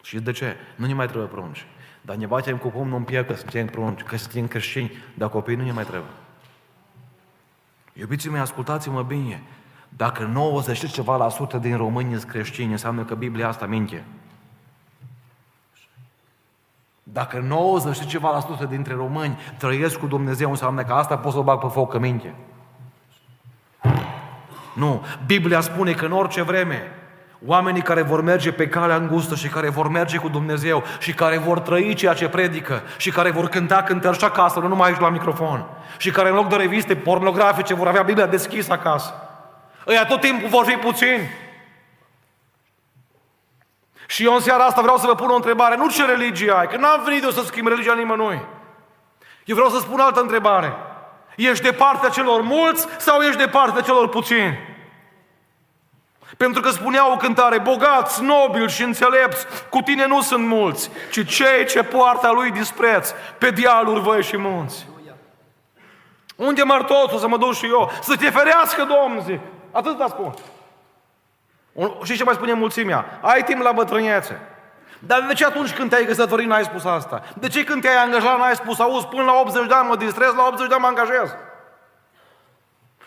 Și 0.02 0.20
de 0.20 0.32
ce? 0.32 0.56
Nu 0.76 0.86
ne 0.86 0.94
mai 0.94 1.06
trebuie 1.06 1.28
prunci. 1.28 1.66
Dar 2.00 2.16
ne 2.16 2.26
batem 2.26 2.56
cu 2.56 2.68
pumnul 2.68 2.96
în 2.96 3.04
piept 3.04 3.28
că 3.28 3.34
suntem 3.34 3.66
prunci, 3.66 4.02
că 4.02 4.16
suntem 4.16 4.46
creștini, 4.46 4.92
dar 5.14 5.28
copiii 5.28 5.56
nu 5.56 5.64
ne 5.64 5.72
mai 5.72 5.84
trebuie. 5.84 6.10
Iubiții 7.92 8.30
mei, 8.30 8.40
ascultați-mă 8.40 9.02
bine. 9.02 9.42
Dacă 9.88 10.24
90 10.24 10.90
ceva 10.90 11.16
la 11.16 11.28
sută 11.28 11.58
din 11.58 11.76
români 11.76 12.18
sunt 12.18 12.30
creștini, 12.30 12.70
înseamnă 12.70 13.04
că 13.04 13.14
Biblia 13.14 13.48
asta 13.48 13.66
minte. 13.66 14.04
Dacă 17.02 17.38
90 17.38 17.96
și 17.96 18.06
ceva 18.06 18.30
la 18.30 18.40
sută 18.40 18.64
dintre 18.64 18.94
români 18.94 19.38
trăiesc 19.58 19.98
cu 19.98 20.06
Dumnezeu, 20.06 20.50
înseamnă 20.50 20.84
că 20.84 20.92
asta 20.92 21.18
pot 21.18 21.32
să 21.32 21.38
o 21.38 21.42
bag 21.42 21.60
pe 21.60 21.66
foc, 21.66 21.90
că 21.90 21.98
minte. 21.98 22.34
Nu. 24.74 25.04
Biblia 25.26 25.60
spune 25.60 25.92
că 25.92 26.04
în 26.04 26.12
orice 26.12 26.42
vreme, 26.42 26.82
oamenii 27.46 27.82
care 27.82 28.02
vor 28.02 28.22
merge 28.22 28.52
pe 28.52 28.68
calea 28.68 28.96
îngustă 28.96 29.34
și 29.34 29.48
care 29.48 29.68
vor 29.68 29.88
merge 29.88 30.16
cu 30.16 30.28
Dumnezeu 30.28 30.84
și 30.98 31.12
care 31.12 31.38
vor 31.38 31.58
trăi 31.60 31.94
ceea 31.94 32.14
ce 32.14 32.28
predică 32.28 32.82
și 32.96 33.10
care 33.10 33.30
vor 33.30 33.48
cânta 33.48 33.82
cântări 33.82 34.18
și 34.18 34.24
acasă, 34.24 34.60
nu 34.60 34.68
numai 34.68 34.88
aici 34.88 35.00
la 35.00 35.08
microfon, 35.08 35.66
și 35.96 36.10
care 36.10 36.28
în 36.28 36.34
loc 36.34 36.48
de 36.48 36.56
reviste 36.56 36.96
pornografice 36.96 37.74
vor 37.74 37.88
avea 37.88 38.02
Biblia 38.02 38.26
deschisă 38.26 38.72
acasă. 38.72 39.14
Ăia 39.86 40.04
tot 40.04 40.20
timpul 40.20 40.48
vor 40.48 40.64
fi 40.64 40.74
puțini. 40.74 41.30
Și 44.06 44.24
eu 44.24 44.34
în 44.34 44.40
seara 44.40 44.64
asta 44.64 44.80
vreau 44.80 44.96
să 44.96 45.06
vă 45.06 45.14
pun 45.14 45.28
o 45.28 45.34
întrebare. 45.34 45.76
Nu 45.76 45.90
ce 45.90 46.04
religie 46.04 46.50
ai, 46.50 46.68
că 46.68 46.76
n-am 46.76 47.02
venit 47.04 47.22
eu 47.22 47.30
să 47.30 47.42
schimb 47.44 47.66
religia 47.66 47.94
nimănui. 47.94 48.44
Eu 49.44 49.54
vreau 49.54 49.70
să 49.70 49.78
spun 49.78 50.00
altă 50.00 50.20
întrebare. 50.20 50.72
Ești 51.36 51.64
de 51.64 51.72
partea 51.72 52.08
celor 52.08 52.40
mulți 52.40 52.86
sau 52.98 53.20
ești 53.20 53.38
de 53.38 53.46
partea 53.46 53.82
celor 53.82 54.08
puțini? 54.08 54.58
Pentru 56.42 56.60
că 56.60 56.70
spunea 56.70 57.12
o 57.12 57.16
cântare, 57.16 57.58
bogați, 57.58 58.22
nobili 58.22 58.68
și 58.68 58.82
înțelepți, 58.82 59.46
cu 59.70 59.80
tine 59.80 60.06
nu 60.06 60.20
sunt 60.20 60.46
mulți, 60.46 60.90
ci 61.10 61.26
cei 61.26 61.66
ce 61.66 61.82
poartă 61.82 62.30
lui 62.32 62.50
dispreț, 62.50 63.14
pe 63.38 63.50
dialuri 63.50 64.00
voi 64.00 64.22
și 64.22 64.36
munți. 64.36 64.86
Unde 66.36 66.62
măr 66.62 66.82
totul 66.82 67.18
să 67.18 67.28
mă 67.28 67.36
duc 67.36 67.54
și 67.54 67.66
eu? 67.66 67.90
Să 68.00 68.16
te 68.16 68.30
ferească, 68.30 68.84
Domnul, 68.84 69.22
zic. 69.22 69.40
Atât 69.70 69.96
vă 69.96 70.06
spun. 70.08 70.34
Și 72.02 72.16
ce 72.16 72.24
mai 72.24 72.34
spune 72.34 72.52
mulțimea? 72.52 73.18
Ai 73.20 73.44
timp 73.44 73.62
la 73.62 73.72
bătrânețe. 73.72 74.40
Dar 74.98 75.24
de 75.28 75.34
ce 75.34 75.44
atunci 75.44 75.74
când 75.74 75.90
te-ai 75.90 76.04
căsătorit 76.04 76.46
n-ai 76.46 76.64
spus 76.64 76.84
asta? 76.84 77.22
De 77.34 77.48
ce 77.48 77.64
când 77.64 77.82
te-ai 77.82 78.02
angajat 78.04 78.38
n-ai 78.38 78.54
spus, 78.54 78.78
auzi, 78.78 79.06
până 79.06 79.22
la 79.22 79.40
80 79.40 79.66
de 79.66 79.74
ani 79.74 79.88
mă 79.88 79.96
distrez, 79.96 80.34
la 80.34 80.46
80 80.46 80.68
de 80.68 80.74
ani 80.74 80.82
mă 80.82 80.88
angajez? 80.88 81.34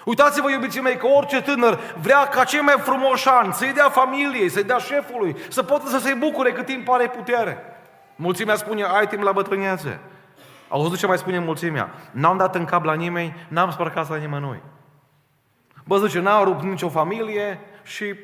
Uitați-vă, 0.06 0.52
iubiții 0.52 0.82
mei, 0.82 0.98
că 0.98 1.08
orice 1.08 1.42
tânăr 1.42 1.80
vrea 2.02 2.28
ca 2.28 2.44
cei 2.44 2.60
mai 2.60 2.76
frumoși 2.78 3.30
ani 3.30 3.54
să-i 3.54 3.74
dea 3.74 3.90
familiei, 3.90 4.50
să-i 4.50 4.64
dea 4.64 4.78
șefului, 4.78 5.36
să 5.50 5.64
poată 5.64 5.88
să 5.88 6.00
se 6.00 6.14
bucure 6.14 6.52
cât 6.52 6.66
timp 6.66 6.90
are 6.90 7.08
putere. 7.08 7.58
Mulțimea 8.16 8.56
spune, 8.56 8.84
ai 8.84 9.08
timp 9.08 9.24
la 9.24 9.32
bătrânețe. 9.32 10.00
Auzi 10.68 10.98
ce 10.98 11.08
mai 11.08 11.18
spune 11.18 11.40
mulțimea? 11.40 11.90
N-am 12.12 12.38
dat 12.38 12.56
în 12.56 12.66
cap 12.66 12.84
la 12.84 12.94
nimeni, 12.94 13.46
n-am 13.48 13.72
spărcat 13.72 14.10
la 14.10 14.16
nimănui. 14.16 14.62
Bă, 15.86 15.98
zice, 15.98 16.20
n-am 16.20 16.44
rupt 16.44 16.64
nicio 16.64 16.90
familie 16.90 17.60
și 17.84 18.16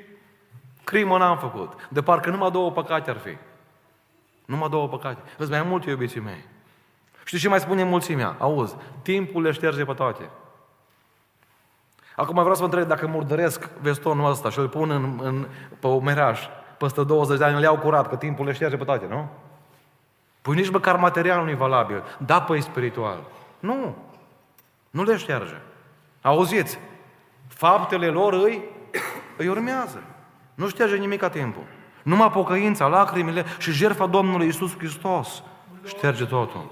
crimă 0.83 1.17
n-am 1.17 1.37
făcut. 1.37 1.87
De 1.89 2.01
parcă 2.01 2.29
numai 2.29 2.51
două 2.51 2.71
păcate 2.71 3.09
ar 3.09 3.17
fi. 3.17 3.37
Numai 4.45 4.69
două 4.69 4.87
păcate. 4.87 5.21
Îți 5.37 5.49
mai 5.49 5.63
mult, 5.63 5.85
iubiții 5.85 6.19
mei. 6.19 6.45
Știi 7.23 7.39
ce 7.39 7.49
mai 7.49 7.59
spune 7.59 7.83
mulțimea? 7.83 8.35
Auzi, 8.39 8.75
timpul 9.01 9.41
le 9.41 9.51
șterge 9.51 9.85
pe 9.85 9.93
toate. 9.93 10.29
Acum 12.15 12.35
vreau 12.35 12.53
să 12.53 12.59
vă 12.59 12.65
întreb 12.65 12.87
dacă 12.87 13.07
murdăresc 13.07 13.69
vestonul 13.81 14.29
ăsta 14.29 14.49
și 14.49 14.59
îl 14.59 14.67
pun 14.67 14.89
în, 14.89 15.19
în, 15.23 15.47
pe 15.79 15.87
o 15.87 15.99
meraș, 15.99 16.47
peste 16.77 17.03
20 17.03 17.37
de 17.37 17.43
ani 17.43 17.55
îl 17.55 17.61
iau 17.61 17.77
curat, 17.77 18.09
că 18.09 18.15
timpul 18.15 18.45
le 18.45 18.51
șterge 18.51 18.77
pe 18.77 18.83
toate, 18.83 19.05
nu? 19.09 19.29
Păi 20.41 20.55
nici 20.55 20.69
măcar 20.69 20.95
materialul 20.95 21.43
nu 21.43 21.49
e 21.49 21.55
valabil. 21.55 22.03
Da, 22.25 22.41
păi 22.41 22.61
spiritual. 22.61 23.19
Nu. 23.59 23.95
Nu 24.89 25.03
le 25.03 25.17
șterge. 25.17 25.55
Auziți? 26.21 26.79
Faptele 27.47 28.07
lor 28.07 28.33
îi, 28.33 28.63
îi 29.37 29.47
urmează. 29.47 30.03
Nu 30.55 30.67
șterge 30.67 30.95
nimic 30.95 31.19
ca 31.19 31.29
timpul. 31.29 31.63
Numai 32.03 32.31
pocăința, 32.31 32.87
lacrimile 32.87 33.45
și 33.57 33.71
jertfa 33.71 34.05
Domnului 34.05 34.47
Isus 34.47 34.77
Hristos 34.77 35.43
șterge 35.85 36.25
totul. 36.25 36.69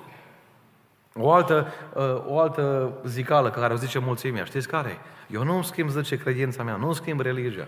O 1.21 1.31
altă, 1.31 1.67
uh, 1.93 2.23
o 2.27 2.39
altă 2.39 2.91
zicală 3.03 3.49
care 3.49 3.73
o 3.73 3.75
zice 3.75 3.99
mulțimea, 3.99 4.43
știți 4.43 4.67
care 4.67 4.97
Eu 5.27 5.43
nu 5.43 5.61
schimb, 5.61 5.89
zice, 5.89 6.17
credința 6.17 6.63
mea, 6.63 6.75
nu 6.75 6.93
schimb 6.93 7.19
religia. 7.19 7.67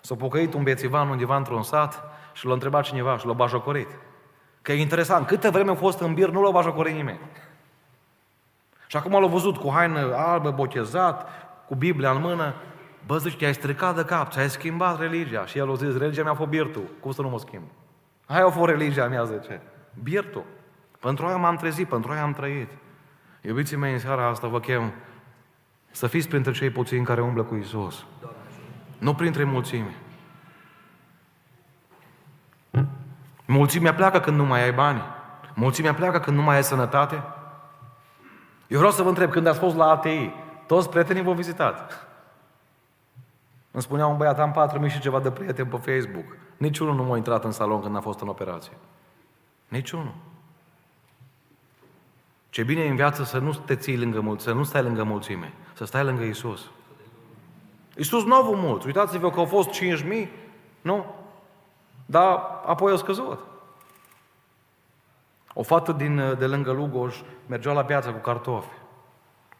S-a 0.00 0.14
pocăit 0.14 0.54
un 0.54 0.62
bețivan 0.62 1.08
undeva 1.08 1.36
într-un 1.36 1.62
sat 1.62 2.04
și 2.32 2.46
l-a 2.46 2.52
întrebat 2.52 2.84
cineva 2.84 3.18
și 3.18 3.26
l-a 3.26 3.32
bajocorit. 3.32 3.88
Că 4.62 4.72
e 4.72 4.80
interesant, 4.80 5.26
câtă 5.26 5.50
vreme 5.50 5.70
a 5.70 5.74
fost 5.74 6.00
în 6.00 6.14
bir, 6.14 6.28
nu 6.28 6.42
l-a 6.42 6.50
bajocorit 6.50 6.94
nimeni. 6.94 7.20
Și 8.86 8.96
acum 8.96 9.20
l-a 9.20 9.26
văzut 9.26 9.56
cu 9.56 9.70
haină 9.70 10.14
albă, 10.14 10.50
botezat, 10.50 11.28
cu 11.68 11.74
Biblia 11.74 12.10
în 12.10 12.20
mână. 12.20 12.54
Bă, 13.06 13.18
zici, 13.18 13.36
te-ai 13.36 13.54
stricat 13.54 13.96
de 13.96 14.04
cap, 14.04 14.32
ți-ai 14.32 14.50
schimbat 14.50 15.00
religia. 15.00 15.46
Și 15.46 15.58
el 15.58 15.70
a 15.70 15.74
zis, 15.74 15.98
religia 15.98 16.22
mea 16.22 16.32
a 16.32 16.34
fost 16.34 16.48
birtul. 16.48 16.84
Cum 17.00 17.12
să 17.12 17.22
nu 17.22 17.28
mă 17.28 17.38
schimb? 17.38 17.64
Aia 18.26 18.46
a 18.46 18.50
fost 18.50 18.70
religia 18.70 19.06
mea, 19.06 19.24
zice. 19.24 19.60
Birtul. 20.02 20.44
Pentru 21.02 21.26
aia 21.26 21.36
m-am 21.36 21.56
trezit, 21.56 21.88
pentru 21.88 22.12
aia 22.12 22.22
am 22.22 22.32
trăit. 22.32 22.70
Iubiții 23.40 23.76
mei, 23.76 23.92
în 23.92 23.98
seara 23.98 24.26
asta 24.26 24.46
vă 24.46 24.60
chem 24.60 24.92
să 25.90 26.06
fiți 26.06 26.28
printre 26.28 26.52
cei 26.52 26.70
puțini 26.70 27.04
care 27.04 27.22
umblă 27.22 27.42
cu 27.42 27.54
Isus. 27.54 28.04
Nu 28.98 29.14
printre 29.14 29.44
mulțimi. 29.44 29.96
Mulțimea 33.46 33.94
pleacă 33.94 34.20
când 34.20 34.36
nu 34.36 34.44
mai 34.44 34.62
ai 34.62 34.72
bani. 34.72 35.02
Mulțimea 35.54 35.94
pleacă 35.94 36.20
când 36.20 36.36
nu 36.36 36.42
mai 36.42 36.56
ai 36.56 36.64
sănătate. 36.64 37.22
Eu 38.66 38.78
vreau 38.78 38.92
să 38.92 39.02
vă 39.02 39.08
întreb, 39.08 39.30
când 39.30 39.46
ați 39.46 39.58
fost 39.58 39.76
la 39.76 39.90
ATI, 39.90 40.30
toți 40.66 40.90
prietenii 40.90 41.22
v-au 41.22 41.34
vizitat. 41.34 42.06
Îmi 43.70 43.82
spunea 43.82 44.06
un 44.06 44.16
băiat, 44.16 44.38
am 44.38 44.70
4.000 44.84 44.90
și 44.90 45.00
ceva 45.00 45.20
de 45.20 45.30
prieteni 45.30 45.68
pe 45.68 45.76
Facebook. 45.76 46.36
Niciunul 46.56 46.94
nu 46.94 47.04
m-a 47.04 47.16
intrat 47.16 47.44
în 47.44 47.50
salon 47.50 47.80
când 47.80 47.96
a 47.96 48.00
fost 48.00 48.20
în 48.20 48.28
operație. 48.28 48.76
Niciunul. 49.68 50.14
Ce 52.52 52.62
bine 52.62 52.80
e 52.80 52.88
în 52.88 52.96
viață 52.96 53.24
să 53.24 53.38
nu 53.38 53.52
te 53.52 53.76
ții 53.76 53.98
lângă 53.98 54.20
mulți, 54.20 54.44
să 54.44 54.52
nu 54.52 54.62
stai 54.62 54.82
lângă 54.82 55.02
mulțime, 55.02 55.52
să 55.74 55.84
stai 55.84 56.04
lângă 56.04 56.22
Isus. 56.22 56.70
Isus 57.96 58.24
nu 58.24 58.34
a 58.34 58.38
avut 58.38 58.56
mulți. 58.56 58.86
Uitați-vă 58.86 59.30
că 59.30 59.38
au 59.38 59.44
fost 59.44 59.68
5.000, 59.68 60.28
nu? 60.80 61.14
Dar 62.06 62.40
apoi 62.66 62.90
au 62.90 62.96
scăzut. 62.96 63.38
O 65.54 65.62
fată 65.62 65.92
din, 65.92 66.36
de 66.38 66.46
lângă 66.46 66.72
Lugoj 66.72 67.22
mergea 67.46 67.72
la 67.72 67.84
piață 67.84 68.10
cu 68.10 68.18
cartofi. 68.18 68.68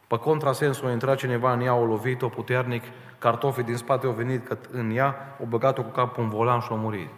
Pe 0.07 0.17
contrasensul 0.17 0.89
a 0.89 0.93
intrat 0.93 1.17
cineva 1.17 1.53
în 1.53 1.61
ea, 1.61 1.75
o 1.75 1.85
lovit-o 1.85 2.29
puternic, 2.29 2.83
cartofii 3.19 3.63
din 3.63 3.77
spate 3.77 4.07
au 4.07 4.13
venit 4.13 4.59
în 4.71 4.91
ea, 4.91 5.37
au 5.41 5.47
băgat-o 5.49 5.83
cu 5.83 5.91
capul 5.91 6.23
în 6.23 6.29
volan 6.29 6.61
și 6.61 6.69
a 6.71 6.75
murit. 6.75 7.09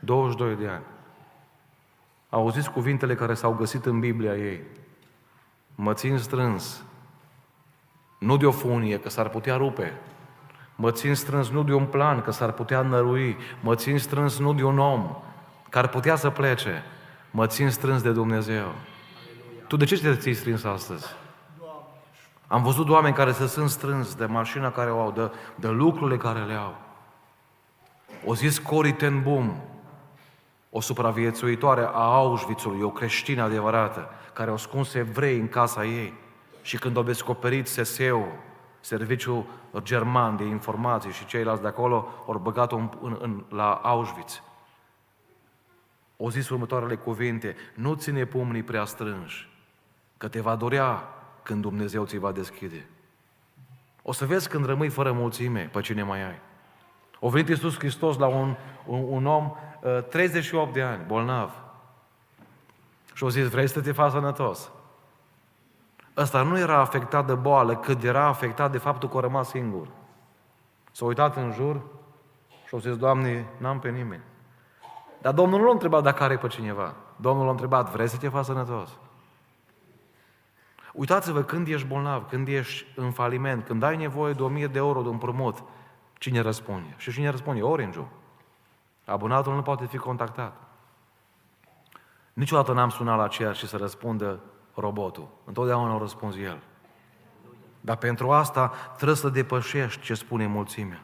22 0.00 0.54
de 0.54 0.68
ani. 0.68 0.84
Auziți 2.28 2.70
cuvintele 2.70 3.14
care 3.14 3.34
s-au 3.34 3.52
găsit 3.52 3.86
în 3.86 4.00
Biblia 4.00 4.36
ei. 4.36 4.60
Mă 5.74 5.92
țin 5.92 6.18
strâns, 6.18 6.84
nu 8.18 8.36
de 8.36 8.46
o 8.46 8.50
funie, 8.50 8.98
că 8.98 9.08
s-ar 9.08 9.28
putea 9.28 9.56
rupe. 9.56 9.92
Mă 10.76 10.90
țin 10.90 11.14
strâns 11.14 11.50
nu 11.50 11.62
de 11.62 11.72
un 11.72 11.84
plan, 11.86 12.20
că 12.20 12.30
s-ar 12.30 12.52
putea 12.52 12.82
nărui. 12.82 13.36
Mă 13.60 13.74
țin 13.74 13.98
strâns 13.98 14.38
nu 14.38 14.54
de 14.54 14.64
un 14.64 14.78
om, 14.78 15.16
care 15.68 15.86
ar 15.86 15.92
putea 15.92 16.16
să 16.16 16.30
plece. 16.30 16.84
Mă 17.30 17.46
țin 17.46 17.70
strâns 17.70 18.02
de 18.02 18.12
Dumnezeu. 18.12 18.72
Tu 19.68 19.76
de 19.76 19.84
ce 19.84 20.00
te 20.00 20.16
ții 20.16 20.34
strâns 20.34 20.64
astăzi? 20.64 21.06
Am 22.46 22.62
văzut 22.62 22.88
oameni 22.88 23.14
care 23.14 23.32
se 23.32 23.46
sunt 23.46 23.70
strâns 23.70 24.14
de 24.14 24.26
mașina 24.26 24.70
care 24.70 24.90
o 24.90 25.00
au, 25.00 25.12
de, 25.12 25.30
de 25.54 25.68
lucrurile 25.68 26.16
care 26.16 26.44
le 26.44 26.54
au. 26.54 26.76
O 28.24 28.34
zis 28.34 28.58
Cori 28.58 28.92
ten 28.92 29.22
Boom, 29.22 29.56
o 30.76 30.80
supraviețuitoare 30.80 31.80
a 31.80 32.14
Auschwitzului, 32.14 32.82
o 32.82 32.90
creștină 32.90 33.42
adevărată, 33.42 34.08
care 34.32 34.50
au 34.50 34.56
scuns 34.56 34.94
evrei 34.94 35.38
în 35.38 35.48
casa 35.48 35.84
ei. 35.84 36.14
Și 36.62 36.78
când 36.78 36.96
au 36.96 37.02
descoperit 37.02 37.66
SSE-ul, 37.66 38.32
serviciul 38.80 39.46
german 39.78 40.36
de 40.36 40.44
informații 40.44 41.12
și 41.12 41.26
ceilalți 41.26 41.62
de 41.62 41.68
acolo, 41.68 42.08
au 42.26 42.38
băgat-o 42.38 42.76
în, 42.76 42.90
în, 43.00 43.18
în, 43.20 43.44
la 43.48 43.72
Auschwitz. 43.72 44.42
O 46.16 46.30
zis 46.30 46.48
următoarele 46.48 46.94
cuvinte, 46.94 47.56
nu 47.74 47.94
ține 47.94 48.24
pumnii 48.24 48.62
prea 48.62 48.84
strânși, 48.84 49.48
că 50.16 50.28
te 50.28 50.40
va 50.40 50.56
dorea 50.56 51.08
când 51.42 51.62
Dumnezeu 51.62 52.04
ți 52.04 52.16
va 52.16 52.32
deschide. 52.32 52.88
O 54.02 54.12
să 54.12 54.26
vezi 54.26 54.48
când 54.48 54.66
rămâi 54.66 54.88
fără 54.88 55.12
mulțime 55.12 55.70
pe 55.72 55.80
cine 55.80 56.02
mai 56.02 56.22
ai. 56.22 56.40
O 57.18 57.28
venit 57.28 57.48
Iisus 57.48 57.78
Hristos 57.78 58.16
la 58.16 58.26
un, 58.26 58.56
un, 58.86 59.04
un 59.08 59.26
om 59.26 59.52
38 60.08 60.66
uh, 60.66 60.72
de 60.74 60.82
ani, 60.82 61.04
bolnav. 61.06 61.50
Și 63.14 63.24
o 63.24 63.28
zis, 63.28 63.48
vrei 63.48 63.68
să 63.68 63.80
te 63.80 63.92
faci 63.92 64.10
sănătos? 64.10 64.70
Ăsta 66.16 66.42
nu 66.42 66.58
era 66.58 66.78
afectat 66.78 67.26
de 67.26 67.34
boală, 67.34 67.76
cât 67.76 68.02
era 68.02 68.24
afectat 68.24 68.70
de 68.70 68.78
faptul 68.78 69.08
că 69.08 69.16
a 69.16 69.20
rămas 69.20 69.48
singur. 69.48 69.88
S-a 70.92 71.04
uitat 71.04 71.36
în 71.36 71.52
jur 71.52 71.80
și 72.66 72.74
a 72.74 72.78
zis, 72.78 72.96
Doamne, 72.96 73.46
n-am 73.58 73.78
pe 73.78 73.88
nimeni. 73.90 74.22
Dar 75.20 75.32
Domnul 75.32 75.58
nu 75.58 75.64
l-a 75.64 75.72
întrebat 75.72 76.02
dacă 76.02 76.22
are 76.22 76.36
pe 76.36 76.46
cineva. 76.46 76.94
Domnul 77.16 77.44
l-a 77.44 77.50
întrebat, 77.50 77.90
vrei 77.90 78.08
să 78.08 78.16
te 78.16 78.28
faci 78.28 78.44
sănătos? 78.44 78.88
Uitați-vă 80.92 81.42
când 81.42 81.66
ești 81.66 81.86
bolnav, 81.86 82.28
când 82.28 82.48
ești 82.48 82.86
în 82.96 83.10
faliment, 83.10 83.64
când 83.64 83.82
ai 83.82 83.96
nevoie 83.96 84.32
de 84.32 84.42
1000 84.42 84.66
de 84.66 84.78
euro 84.78 85.02
de 85.02 85.08
împrumut, 85.08 85.62
cine 86.18 86.40
răspunde? 86.40 86.94
Și 86.96 87.12
cine 87.12 87.28
răspunde? 87.28 87.62
Orange-ul. 87.62 88.08
Abonatul 89.04 89.54
nu 89.54 89.62
poate 89.62 89.86
fi 89.86 89.96
contactat. 89.96 90.52
Niciodată 92.32 92.72
n-am 92.72 92.88
sunat 92.88 93.18
la 93.18 93.28
cer 93.28 93.56
și 93.56 93.66
să 93.66 93.76
răspundă 93.76 94.40
robotul. 94.74 95.28
Întotdeauna 95.44 95.94
o 95.94 95.98
răspuns 95.98 96.36
el. 96.36 96.58
Dar 97.80 97.96
pentru 97.96 98.32
asta 98.32 98.72
trebuie 98.94 99.16
să 99.16 99.28
depășești 99.28 100.02
ce 100.02 100.14
spune 100.14 100.46
mulțimea. 100.46 101.02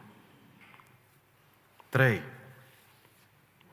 Trei. 1.89 2.21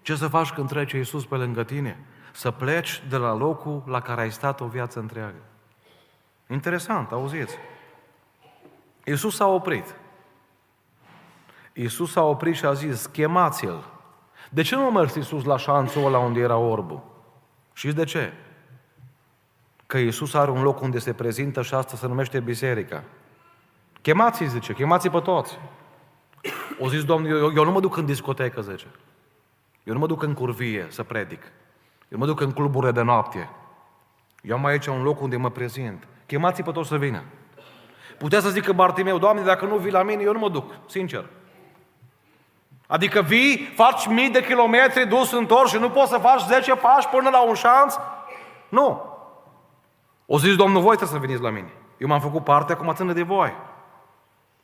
Ce 0.02 0.16
să 0.16 0.28
faci 0.28 0.50
când 0.50 0.68
trece 0.68 0.96
Iisus 0.96 1.26
pe 1.26 1.36
lângă 1.36 1.64
tine? 1.64 2.04
Să 2.32 2.50
pleci 2.50 3.02
de 3.08 3.16
la 3.16 3.34
locul 3.34 3.82
la 3.86 4.00
care 4.00 4.20
ai 4.20 4.32
stat 4.32 4.60
o 4.60 4.66
viață 4.66 4.98
întreagă. 4.98 5.42
Interesant, 6.46 7.12
auziți. 7.12 7.56
Iisus 9.04 9.34
s-a 9.34 9.46
oprit. 9.46 9.94
Iisus 11.80 12.10
s-a 12.10 12.22
oprit 12.22 12.54
și 12.54 12.64
a 12.64 12.72
zis, 12.72 13.06
chemați-l. 13.06 13.84
De 14.50 14.62
ce 14.62 14.74
nu 14.74 14.84
a 14.84 14.90
mers 14.90 15.14
Iisus 15.14 15.44
la 15.44 15.56
șanțul 15.56 16.04
ăla 16.04 16.18
unde 16.18 16.40
era 16.40 16.56
orbul? 16.56 17.02
Și 17.72 17.92
de 17.92 18.04
ce? 18.04 18.32
Că 19.86 19.98
Iisus 19.98 20.34
are 20.34 20.50
un 20.50 20.62
loc 20.62 20.80
unde 20.80 20.98
se 20.98 21.12
prezintă 21.12 21.62
și 21.62 21.74
asta 21.74 21.96
se 21.96 22.06
numește 22.06 22.40
biserica. 22.40 23.02
Chemați-i, 24.02 24.48
zice, 24.48 24.72
chemați-i 24.72 25.10
pe 25.10 25.20
toți. 25.20 25.58
O 26.78 26.88
zis 26.88 27.04
Domnul, 27.04 27.38
eu, 27.38 27.52
eu 27.52 27.64
nu 27.64 27.70
mă 27.70 27.80
duc 27.80 27.96
în 27.96 28.04
discotecă, 28.04 28.60
zice. 28.60 28.86
Eu 29.84 29.92
nu 29.92 29.98
mă 29.98 30.06
duc 30.06 30.22
în 30.22 30.34
curvie 30.34 30.86
să 30.88 31.02
predic. 31.02 31.42
Eu 32.08 32.18
mă 32.18 32.26
duc 32.26 32.40
în 32.40 32.52
cluburile 32.52 32.92
de 32.92 33.02
noapte. 33.02 33.48
Eu 34.42 34.56
am 34.56 34.64
aici 34.64 34.86
un 34.86 35.02
loc 35.02 35.20
unde 35.20 35.36
mă 35.36 35.50
prezint. 35.50 36.06
Chemați-i 36.26 36.64
pe 36.64 36.70
toți 36.70 36.88
să 36.88 36.96
vină. 36.96 37.22
Putea 38.18 38.40
să 38.40 38.50
zică 38.50 38.72
Bartimeu, 38.72 39.18
Doamne, 39.18 39.42
dacă 39.42 39.64
nu 39.64 39.76
vii 39.76 39.90
la 39.90 40.02
mine, 40.02 40.22
eu 40.22 40.32
nu 40.32 40.38
mă 40.38 40.48
duc, 40.48 40.72
sincer. 40.86 41.28
Adică 42.90 43.22
vii, 43.22 43.72
faci 43.76 44.06
mii 44.06 44.30
de 44.30 44.44
kilometri 44.44 45.08
dus 45.08 45.32
întors 45.32 45.70
și 45.70 45.78
nu 45.78 45.90
poți 45.90 46.10
să 46.10 46.18
faci 46.18 46.40
10 46.40 46.74
pași 46.74 47.08
până 47.08 47.28
la 47.30 47.42
un 47.42 47.54
șanț? 47.54 47.94
Nu. 48.68 49.02
O 50.26 50.38
zis, 50.38 50.56
Domnul, 50.56 50.82
voi 50.82 50.96
trebuie 50.96 51.20
să 51.20 51.26
veniți 51.26 51.42
la 51.42 51.50
mine. 51.50 51.72
Eu 51.98 52.08
m-am 52.08 52.20
făcut 52.20 52.44
parte, 52.44 52.72
acum 52.72 52.94
ține 52.94 53.12
de 53.12 53.22
voi. 53.22 53.52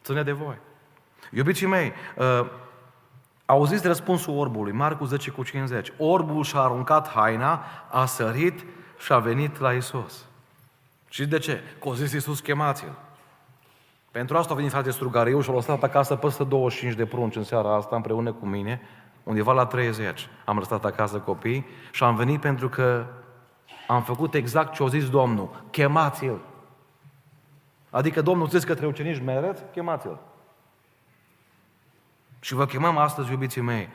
Ține 0.05 0.23
de 0.23 0.33
voi. 0.33 0.59
Iubiții 1.31 1.67
mei, 1.67 1.93
uh, 2.17 2.47
auziți 3.47 3.87
răspunsul 3.87 4.39
orbului, 4.39 4.73
Marcu 4.73 5.05
10 5.05 5.31
cu 5.31 5.43
50. 5.43 5.93
Orbul 5.99 6.45
și-a 6.45 6.61
aruncat 6.61 7.09
haina, 7.09 7.65
a 7.91 8.05
sărit 8.05 8.65
și 8.99 9.13
a 9.13 9.19
venit 9.19 9.61
la 9.61 9.73
Isus. 9.73 10.25
Și 11.09 11.27
de 11.27 11.39
ce? 11.39 11.63
Că 11.81 11.89
o 11.89 11.95
zis 11.95 12.13
Iisus, 12.13 12.41
chemați-l. 12.41 12.93
Pentru 14.17 14.37
asta 14.37 14.53
a 14.53 14.57
venit 14.57 14.71
frate 14.71 14.91
Strugariu 14.91 15.41
și 15.41 15.51
a 15.51 15.53
lăsat 15.53 15.83
acasă 15.83 16.17
peste 16.17 16.45
25 16.45 16.95
de 16.95 17.07
prunci 17.07 17.37
în 17.37 17.45
seara 17.45 17.75
asta 17.75 17.97
împreună 17.97 18.33
cu 18.33 18.47
mine, 18.47 18.81
undeva 19.23 19.53
la 19.53 19.67
30. 19.67 20.29
Am 20.45 20.59
lăsat 20.59 20.85
acasă 20.85 21.19
copii 21.19 21.67
și 21.93 22.05
am 22.05 22.17
venit 22.17 22.41
pentru 22.41 22.69
că 22.69 23.07
am 23.87 24.03
făcut 24.03 24.35
exact 24.35 24.75
ce 24.75 24.83
a 24.83 24.87
zis 24.87 25.11
Domnul. 25.11 25.65
Chemați-l. 25.71 26.41
Adică 27.91 28.23
Domnul 28.23 28.49
zice 28.49 28.67
către 28.67 28.87
ucenici 28.87 29.23
mereți, 29.23 29.63
chemați-l. 29.73 30.19
Și 32.41 32.55
vă 32.55 32.67
chemăm 32.67 32.97
astăzi, 32.97 33.31
iubiții 33.31 33.61
mei, 33.61 33.89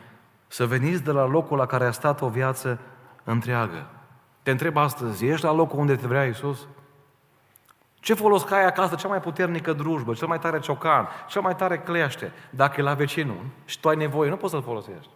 să 0.47 0.65
veniți 0.65 1.03
de 1.03 1.11
la 1.11 1.25
locul 1.25 1.57
la 1.57 1.65
care 1.65 1.85
a 1.85 1.91
stat 1.91 2.21
o 2.21 2.29
viață 2.29 2.79
întreagă. 3.23 3.87
Te 4.43 4.51
întreb 4.51 4.77
astăzi, 4.77 5.25
ești 5.25 5.45
la 5.45 5.53
locul 5.53 5.79
unde 5.79 5.95
te 5.95 6.07
vrea 6.07 6.25
Iisus? 6.25 6.67
Ce 8.01 8.13
folos 8.13 8.43
că 8.43 8.53
ai 8.53 8.65
acasă 8.65 8.95
cea 8.95 9.07
mai 9.07 9.19
puternică 9.19 9.73
drujbă, 9.73 10.13
cel 10.13 10.27
mai 10.27 10.39
tare 10.39 10.59
ciocan, 10.59 11.07
cel 11.27 11.41
mai 11.41 11.55
tare 11.55 11.79
cleaște, 11.79 12.31
dacă 12.49 12.79
e 12.79 12.83
la 12.83 12.93
vecinul 12.93 13.45
și 13.65 13.79
tu 13.79 13.89
ai 13.89 13.95
nevoie, 13.95 14.29
nu 14.29 14.35
poți 14.35 14.53
să-l 14.53 14.63
folosești. 14.63 15.09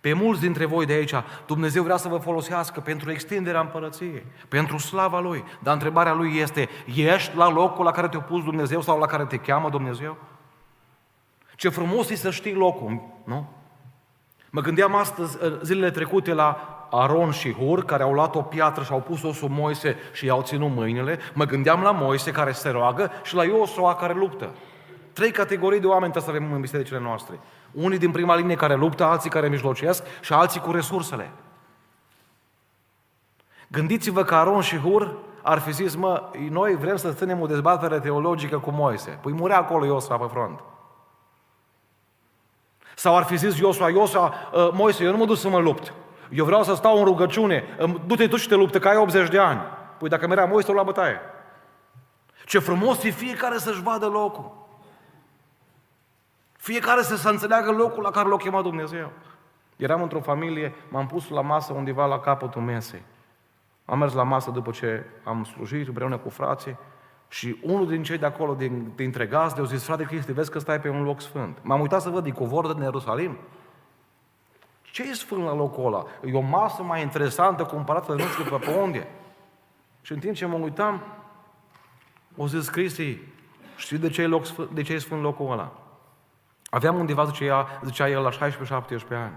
Pe 0.00 0.12
mulți 0.12 0.40
dintre 0.40 0.64
voi 0.64 0.86
de 0.86 0.92
aici, 0.92 1.14
Dumnezeu 1.46 1.82
vrea 1.82 1.96
să 1.96 2.08
vă 2.08 2.16
folosească 2.16 2.80
pentru 2.80 3.10
extinderea 3.10 3.60
împărăției, 3.60 4.26
pentru 4.48 4.78
slava 4.78 5.20
Lui. 5.20 5.44
Dar 5.62 5.74
întrebarea 5.74 6.12
Lui 6.12 6.36
este, 6.36 6.68
ești 6.94 7.36
la 7.36 7.48
locul 7.48 7.84
la 7.84 7.90
care 7.90 8.08
te-a 8.08 8.20
pus 8.20 8.44
Dumnezeu 8.44 8.80
sau 8.80 8.98
la 8.98 9.06
care 9.06 9.24
te 9.24 9.36
cheamă 9.36 9.70
Dumnezeu? 9.70 10.16
Ce 11.54 11.68
frumos 11.68 12.10
e 12.10 12.14
să 12.14 12.30
știi 12.30 12.54
locul, 12.54 13.02
nu? 13.24 13.48
Mă 14.50 14.60
gândeam 14.60 14.94
astăzi, 14.94 15.38
zilele 15.62 15.90
trecute, 15.90 16.32
la 16.32 16.79
Aron 16.90 17.30
și 17.30 17.52
Hur, 17.52 17.84
care 17.84 18.02
au 18.02 18.12
luat 18.12 18.34
o 18.34 18.42
piatră 18.42 18.82
și 18.82 18.92
au 18.92 19.00
pus-o 19.00 19.32
sub 19.32 19.50
Moise 19.50 19.96
și 20.12 20.26
i-au 20.26 20.42
ținut 20.42 20.70
mâinile. 20.70 21.18
Mă 21.34 21.44
gândeam 21.44 21.82
la 21.82 21.90
Moise 21.90 22.30
care 22.30 22.52
se 22.52 22.68
roagă 22.68 23.10
și 23.22 23.34
la 23.34 23.44
Iosua 23.44 23.94
care 23.94 24.12
luptă. 24.12 24.54
Trei 25.12 25.30
categorii 25.30 25.80
de 25.80 25.86
oameni 25.86 26.12
trebuie 26.12 26.32
să 26.32 26.38
avem 26.38 26.52
în 26.54 26.60
bisericile 26.60 27.00
noastre. 27.00 27.38
Unii 27.72 27.98
din 27.98 28.10
prima 28.10 28.36
linie 28.36 28.54
care 28.54 28.74
luptă, 28.74 29.04
alții 29.04 29.30
care 29.30 29.48
mijlocesc 29.48 30.04
și 30.20 30.32
alții 30.32 30.60
cu 30.60 30.72
resursele. 30.72 31.30
Gândiți-vă 33.68 34.24
că 34.24 34.34
Aron 34.34 34.60
și 34.60 34.76
Hur 34.76 35.16
ar 35.42 35.58
fi 35.58 35.72
zis, 35.72 35.94
mă, 35.94 36.30
noi 36.48 36.76
vrem 36.76 36.96
să 36.96 37.12
ținem 37.12 37.40
o 37.40 37.46
dezbatere 37.46 37.98
teologică 37.98 38.58
cu 38.58 38.70
Moise. 38.70 39.18
Păi 39.22 39.32
murea 39.32 39.58
acolo 39.58 39.84
Iosua 39.84 40.16
pe 40.16 40.26
front. 40.30 40.60
Sau 42.94 43.16
ar 43.16 43.22
fi 43.22 43.36
zis 43.36 43.58
Iosua, 43.58 43.88
Iosua, 43.88 44.34
ă, 44.54 44.70
Moise, 44.74 45.04
eu 45.04 45.10
nu 45.10 45.16
mă 45.16 45.24
duc 45.24 45.36
să 45.36 45.48
mă 45.48 45.58
lupt. 45.58 45.92
Eu 46.30 46.44
vreau 46.44 46.62
să 46.62 46.74
stau 46.74 46.98
în 46.98 47.04
rugăciune. 47.04 47.64
Du-te 48.06 48.28
tu 48.28 48.36
și 48.36 48.48
te 48.48 48.54
luptă, 48.54 48.78
că 48.78 48.88
ai 48.88 48.96
80 48.96 49.28
de 49.28 49.38
ani. 49.38 49.60
Păi 49.98 50.08
dacă 50.08 50.26
merea 50.26 50.44
Moise, 50.44 50.72
la 50.72 50.82
bătaie. 50.82 51.20
Ce 52.44 52.58
frumos 52.58 53.02
e 53.02 53.10
fiecare 53.10 53.58
să-și 53.58 53.82
vadă 53.82 54.06
locul. 54.06 54.58
Fiecare 56.56 57.02
să 57.02 57.16
se 57.16 57.28
înțeleagă 57.28 57.70
locul 57.70 58.02
la 58.02 58.10
care 58.10 58.28
l-a 58.28 58.36
chemat 58.36 58.62
Dumnezeu. 58.62 59.12
Eram 59.76 60.02
într-o 60.02 60.20
familie, 60.20 60.74
m-am 60.88 61.06
pus 61.06 61.28
la 61.28 61.40
masă 61.40 61.72
undeva 61.72 62.06
la 62.06 62.20
capătul 62.20 62.62
mesei. 62.62 63.02
Am 63.84 63.98
mers 63.98 64.12
la 64.12 64.22
masă 64.22 64.50
după 64.50 64.70
ce 64.70 65.04
am 65.24 65.44
slujit 65.44 65.86
împreună 65.86 66.16
cu 66.18 66.28
frații 66.28 66.78
și 67.28 67.56
unul 67.62 67.86
din 67.86 68.02
cei 68.02 68.18
de 68.18 68.26
acolo, 68.26 68.54
din, 68.54 68.92
dintre 68.94 69.26
gazde, 69.26 69.60
au 69.60 69.66
zis, 69.66 69.84
frate 69.84 70.04
Cristi, 70.04 70.32
vezi 70.32 70.50
că 70.50 70.58
stai 70.58 70.80
pe 70.80 70.88
un 70.88 71.02
loc 71.02 71.20
sfânt. 71.20 71.58
M-am 71.62 71.80
uitat 71.80 72.00
să 72.00 72.08
văd, 72.08 72.26
e 72.26 72.30
covor 72.30 72.72
din 72.72 72.82
Ierusalim. 72.82 73.36
Ce 74.90 75.02
e 75.02 75.12
sfânt 75.12 75.44
la 75.44 75.54
locul 75.54 75.86
ăla? 75.86 76.04
E 76.24 76.36
o 76.36 76.40
masă 76.40 76.82
mai 76.82 77.02
interesantă 77.02 77.64
comparată 77.64 78.14
de 78.14 78.22
nu 78.22 78.28
știu 78.28 78.58
pe 78.58 78.70
unde. 78.70 79.08
Și 80.00 80.12
în 80.12 80.18
timp 80.18 80.34
ce 80.34 80.46
mă 80.46 80.56
uitam, 80.56 81.02
o 82.36 82.46
zis 82.46 82.68
Cristi, 82.68 83.18
știi 83.76 83.98
de 83.98 84.08
ce 84.08 84.22
e, 84.22 84.26
loc 84.26 84.44
sfânt, 84.46 84.70
de 84.70 84.82
ce 84.82 84.92
e 84.92 84.98
sfânt 84.98 85.22
locul 85.22 85.50
ăla? 85.50 85.72
Aveam 86.70 86.98
undeva, 86.98 87.24
zicea, 87.24 87.80
zicea 87.84 88.08
el, 88.08 88.22
la 88.22 88.30
16-17 88.30 88.32
ani. 89.08 89.34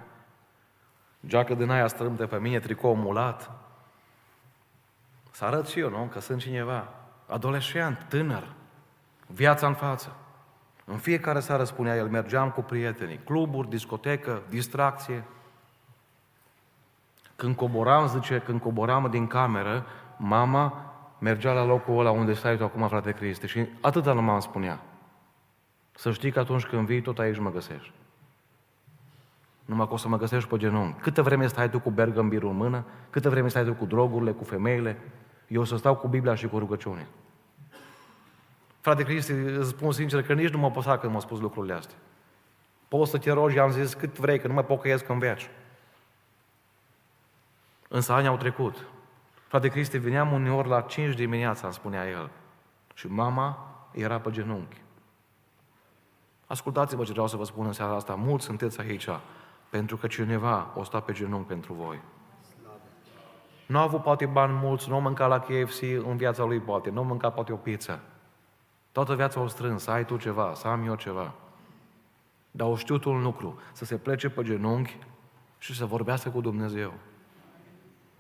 Geacă 1.27 1.53
din 1.53 1.69
aia 1.69 1.87
strâmte 1.87 2.25
pe 2.25 2.37
mine, 2.39 2.59
tricou 2.59 2.95
mulat. 2.95 3.51
Să 5.31 5.45
arăt 5.45 5.67
și 5.67 5.79
eu, 5.79 5.89
nu? 5.89 6.09
Că 6.11 6.19
sunt 6.19 6.41
cineva. 6.41 6.87
Adolescent, 7.27 8.05
tânăr, 8.09 8.53
viața 9.27 9.67
în 9.67 9.73
față. 9.73 10.15
În 10.85 10.97
fiecare 10.97 11.39
seară, 11.39 11.63
spunea 11.63 11.95
el, 11.95 12.07
mergeam 12.07 12.51
cu 12.51 12.61
prietenii, 12.61 13.19
cluburi, 13.23 13.69
discotecă, 13.69 14.41
distracție. 14.49 15.23
Când 17.43 17.56
coboram, 17.56 18.08
zice, 18.08 18.41
când 18.45 18.62
coboram 18.62 19.08
din 19.12 19.27
cameră, 19.27 19.86
mama 20.17 20.93
mergea 21.19 21.53
la 21.53 21.65
locul 21.65 21.99
ăla 21.99 22.12
unde 22.12 22.34
stai 22.34 22.58
tu 22.58 22.63
acum, 22.63 22.88
frate 22.88 23.12
Cristi. 23.12 23.47
Și 23.47 23.65
atâta 23.82 24.13
mama 24.13 24.34
îmi 24.34 24.41
spunea. 24.41 24.82
Să 25.91 26.12
știi 26.12 26.32
că 26.32 26.39
atunci 26.39 26.65
când 26.65 26.86
vii, 26.86 27.01
tot 27.01 27.19
aici 27.19 27.39
mă 27.39 27.51
găsești. 27.51 27.91
Numai 29.65 29.88
că 29.88 29.93
o 29.93 29.97
să 29.97 30.08
mă 30.08 30.17
găsești 30.17 30.49
pe 30.49 30.58
genunchi. 30.58 31.01
Câtă 31.01 31.21
vreme 31.21 31.47
stai 31.47 31.69
tu 31.69 31.79
cu 31.79 31.89
bergambirul 31.89 32.49
în 32.49 32.56
mână, 32.56 32.86
câtă 33.10 33.29
vreme 33.29 33.47
stai 33.47 33.65
tu 33.65 33.73
cu 33.73 33.86
drogurile, 33.86 34.32
cu 34.32 34.43
femeile, 34.43 34.97
eu 35.47 35.62
o 35.62 35.65
să 35.65 35.77
stau 35.77 35.95
cu 35.95 36.08
Biblia 36.08 36.36
și 36.36 36.47
cu 36.47 36.58
rugăciune. 36.58 37.08
Frate 38.79 39.03
Cristi, 39.03 39.32
îți 39.32 39.69
spun 39.69 39.91
sincer 39.91 40.23
că 40.23 40.34
nici 40.34 40.49
nu 40.49 40.58
mă 40.58 40.71
păsa 40.71 40.97
când 40.97 41.13
m-a 41.13 41.19
spus 41.19 41.39
lucrurile 41.39 41.73
astea. 41.73 41.97
Poți 42.88 43.12
să 43.12 43.17
te 43.17 43.32
rogi, 43.32 43.60
am 43.60 43.71
zis 43.71 43.93
cât 43.93 44.19
vrei, 44.19 44.39
că 44.39 44.47
nu 44.47 44.53
mă 44.53 44.62
pocăiesc 44.62 45.10
în 45.10 45.19
veci. 45.19 45.49
Însă 47.93 48.13
ani 48.13 48.27
au 48.27 48.38
trecut. 48.38 48.86
Frate 49.47 49.67
Cristi, 49.67 49.97
veneam 49.97 50.32
uneori 50.32 50.67
la 50.67 50.82
5 50.82 51.15
dimineața, 51.15 51.65
îmi 51.65 51.75
spunea 51.75 52.10
el. 52.10 52.29
Și 52.93 53.08
mama 53.08 53.58
era 53.91 54.19
pe 54.19 54.32
genunchi. 54.32 54.82
Ascultați-vă 56.47 57.03
ce 57.03 57.12
vreau 57.12 57.27
să 57.27 57.36
vă 57.36 57.43
spun 57.43 57.65
în 57.65 57.71
seara 57.71 57.95
asta. 57.95 58.15
Mulți 58.15 58.45
sunteți 58.45 58.79
aici 58.79 59.08
pentru 59.69 59.97
că 59.97 60.08
cineva 60.08 60.71
o 60.75 60.84
sta 60.84 60.99
pe 60.99 61.13
genunchi 61.13 61.47
pentru 61.47 61.73
voi. 61.73 62.01
Nu 63.67 63.77
a 63.77 63.82
avut 63.82 64.01
poate 64.01 64.25
bani 64.25 64.53
mulți, 64.53 64.89
nu 64.89 64.95
a 64.95 64.99
mâncat 64.99 65.29
la 65.29 65.39
KFC 65.39 65.82
în 65.82 66.17
viața 66.17 66.43
lui 66.43 66.60
poate, 66.60 66.89
nu 66.89 66.99
a 66.99 67.03
mâncat 67.03 67.34
poate 67.34 67.51
o 67.51 67.56
pizza. 67.56 67.99
Toată 68.91 69.15
viața 69.15 69.39
o 69.39 69.47
strâns, 69.47 69.84
să 69.84 69.91
ai 69.91 70.06
tu 70.06 70.17
ceva, 70.17 70.53
să 70.53 70.67
am 70.67 70.86
eu 70.86 70.95
ceva. 70.95 71.34
Dar 72.51 72.67
o 72.67 72.75
știut 72.75 73.06
un 73.06 73.21
lucru, 73.21 73.60
să 73.71 73.86
se 73.86 73.97
plece 73.97 74.29
pe 74.29 74.43
genunchi 74.43 74.97
și 75.58 75.75
să 75.75 75.86
vorbească 75.86 76.29
cu 76.29 76.41
Dumnezeu. 76.41 76.93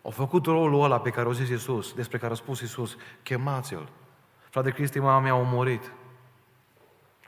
Au 0.03 0.11
făcut 0.11 0.45
rolul 0.45 0.83
ăla 0.83 0.99
pe 0.99 1.09
care 1.09 1.27
o 1.27 1.33
zis 1.33 1.49
Iisus, 1.49 1.93
despre 1.93 2.17
care 2.17 2.31
a 2.31 2.35
spus 2.35 2.61
Iisus, 2.61 2.97
chemați-l. 3.23 3.89
Frate 4.49 4.71
Cristi, 4.71 4.99
mama 4.99 5.19
mea 5.19 5.33
a 5.33 5.37
murit. 5.37 5.91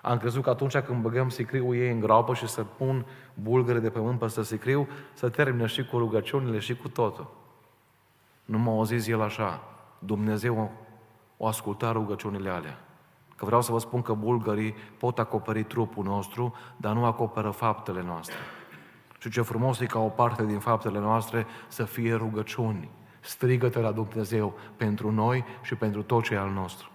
Am 0.02 0.18
crezut 0.18 0.44
că 0.44 0.50
atunci 0.50 0.78
când 0.78 1.02
băgăm 1.02 1.30
sicriul 1.30 1.76
ei 1.76 1.92
în 1.92 2.00
groapă 2.00 2.34
și 2.34 2.48
să 2.48 2.64
pun 2.64 3.06
bulgăre 3.34 3.80
de 3.80 3.90
pământ 3.90 4.20
peste 4.20 4.44
sicriu, 4.44 4.88
să 5.14 5.30
termină 5.30 5.68
și 5.68 5.86
cu 5.86 5.98
rugăciunile 5.98 6.60
și 6.60 6.76
cu 6.76 6.88
totul. 6.88 7.34
Nu 8.46 8.58
m-a 8.58 8.84
zis 8.84 9.08
el 9.08 9.22
așa, 9.22 9.62
Dumnezeu 10.00 10.72
o 11.38 11.48
asculta 11.48 11.92
rugăciunile 11.92 12.50
alea. 12.50 12.80
Că 13.36 13.46
vreau 13.46 13.62
să 13.62 13.72
vă 13.72 13.80
spun 13.80 14.02
că 14.02 14.14
bulgării 14.14 14.76
pot 14.98 15.20
acoperi 15.20 15.64
trupul 15.64 16.04
nostru, 16.04 16.54
dar 16.78 16.94
nu 16.94 17.06
acoperă 17.06 17.50
faptele 17.50 18.04
noastre. 18.04 18.36
Și 19.26 19.32
ce 19.32 19.42
frumos 19.42 19.80
e 19.80 19.86
ca 19.86 20.00
o 20.00 20.08
parte 20.08 20.46
din 20.46 20.60
faptele 20.60 21.00
noastre 21.00 21.46
să 21.68 21.84
fie 21.84 22.14
rugăciuni. 22.14 22.90
Strigă-te 23.20 23.80
la 23.80 23.92
Dumnezeu 23.92 24.54
pentru 24.76 25.12
noi 25.12 25.46
și 25.62 25.76
pentru 25.76 26.04
tot 26.04 26.24
ce 26.24 26.34
e 26.34 26.38
al 26.38 26.50
nostru. 26.50 26.90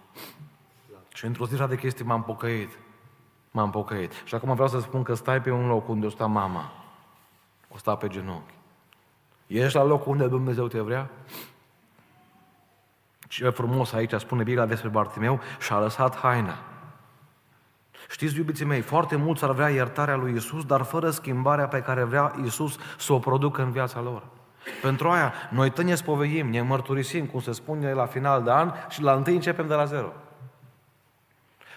Și 1.13 1.25
într-o 1.25 1.45
zi 1.45 1.67
de 1.67 1.77
chestii 1.77 2.05
m-am 2.05 2.23
pocăit. 2.23 2.69
M-am 3.51 3.69
pocăit. 3.69 4.11
Și 4.25 4.35
acum 4.35 4.53
vreau 4.53 4.67
să 4.67 4.79
spun 4.79 5.03
că 5.03 5.13
stai 5.13 5.41
pe 5.41 5.51
un 5.51 5.67
loc 5.67 5.87
unde 5.87 6.05
o 6.05 6.09
sta 6.09 6.25
mama. 6.25 6.71
O 7.69 7.77
sta 7.77 7.95
pe 7.95 8.07
genunchi. 8.07 8.53
Ești 9.47 9.77
la 9.77 9.83
locul 9.83 10.11
unde 10.11 10.27
Dumnezeu 10.27 10.67
te 10.67 10.79
vrea? 10.79 11.09
Ce 13.27 13.49
frumos 13.49 13.93
aici 13.93 14.13
spune 14.13 14.43
Biblia 14.43 14.65
despre 14.65 14.89
Bartimeu 14.89 15.39
și 15.59 15.73
a 15.73 15.79
lăsat 15.79 16.15
haina. 16.15 16.70
Știți, 18.09 18.37
iubiții 18.37 18.65
mei, 18.65 18.81
foarte 18.81 19.15
mulți 19.15 19.43
ar 19.43 19.51
vrea 19.51 19.69
iertarea 19.69 20.15
lui 20.15 20.33
Isus, 20.35 20.65
dar 20.65 20.81
fără 20.81 21.09
schimbarea 21.09 21.67
pe 21.67 21.81
care 21.81 22.03
vrea 22.03 22.33
Isus 22.45 22.77
să 22.97 23.13
o 23.13 23.19
producă 23.19 23.61
în 23.61 23.71
viața 23.71 24.01
lor. 24.01 24.23
Pentru 24.81 25.09
aia, 25.09 25.33
noi 25.49 25.69
tot 25.69 25.83
ne 25.83 25.95
spovedim, 25.95 26.49
ne 26.49 26.61
mărturisim, 26.61 27.25
cum 27.25 27.39
se 27.39 27.51
spune 27.51 27.93
la 27.93 28.05
final 28.05 28.43
de 28.43 28.51
an 28.51 28.71
și 28.89 29.01
la 29.01 29.13
întâi 29.13 29.33
începem 29.33 29.67
de 29.67 29.73
la 29.73 29.85
zero. 29.85 30.13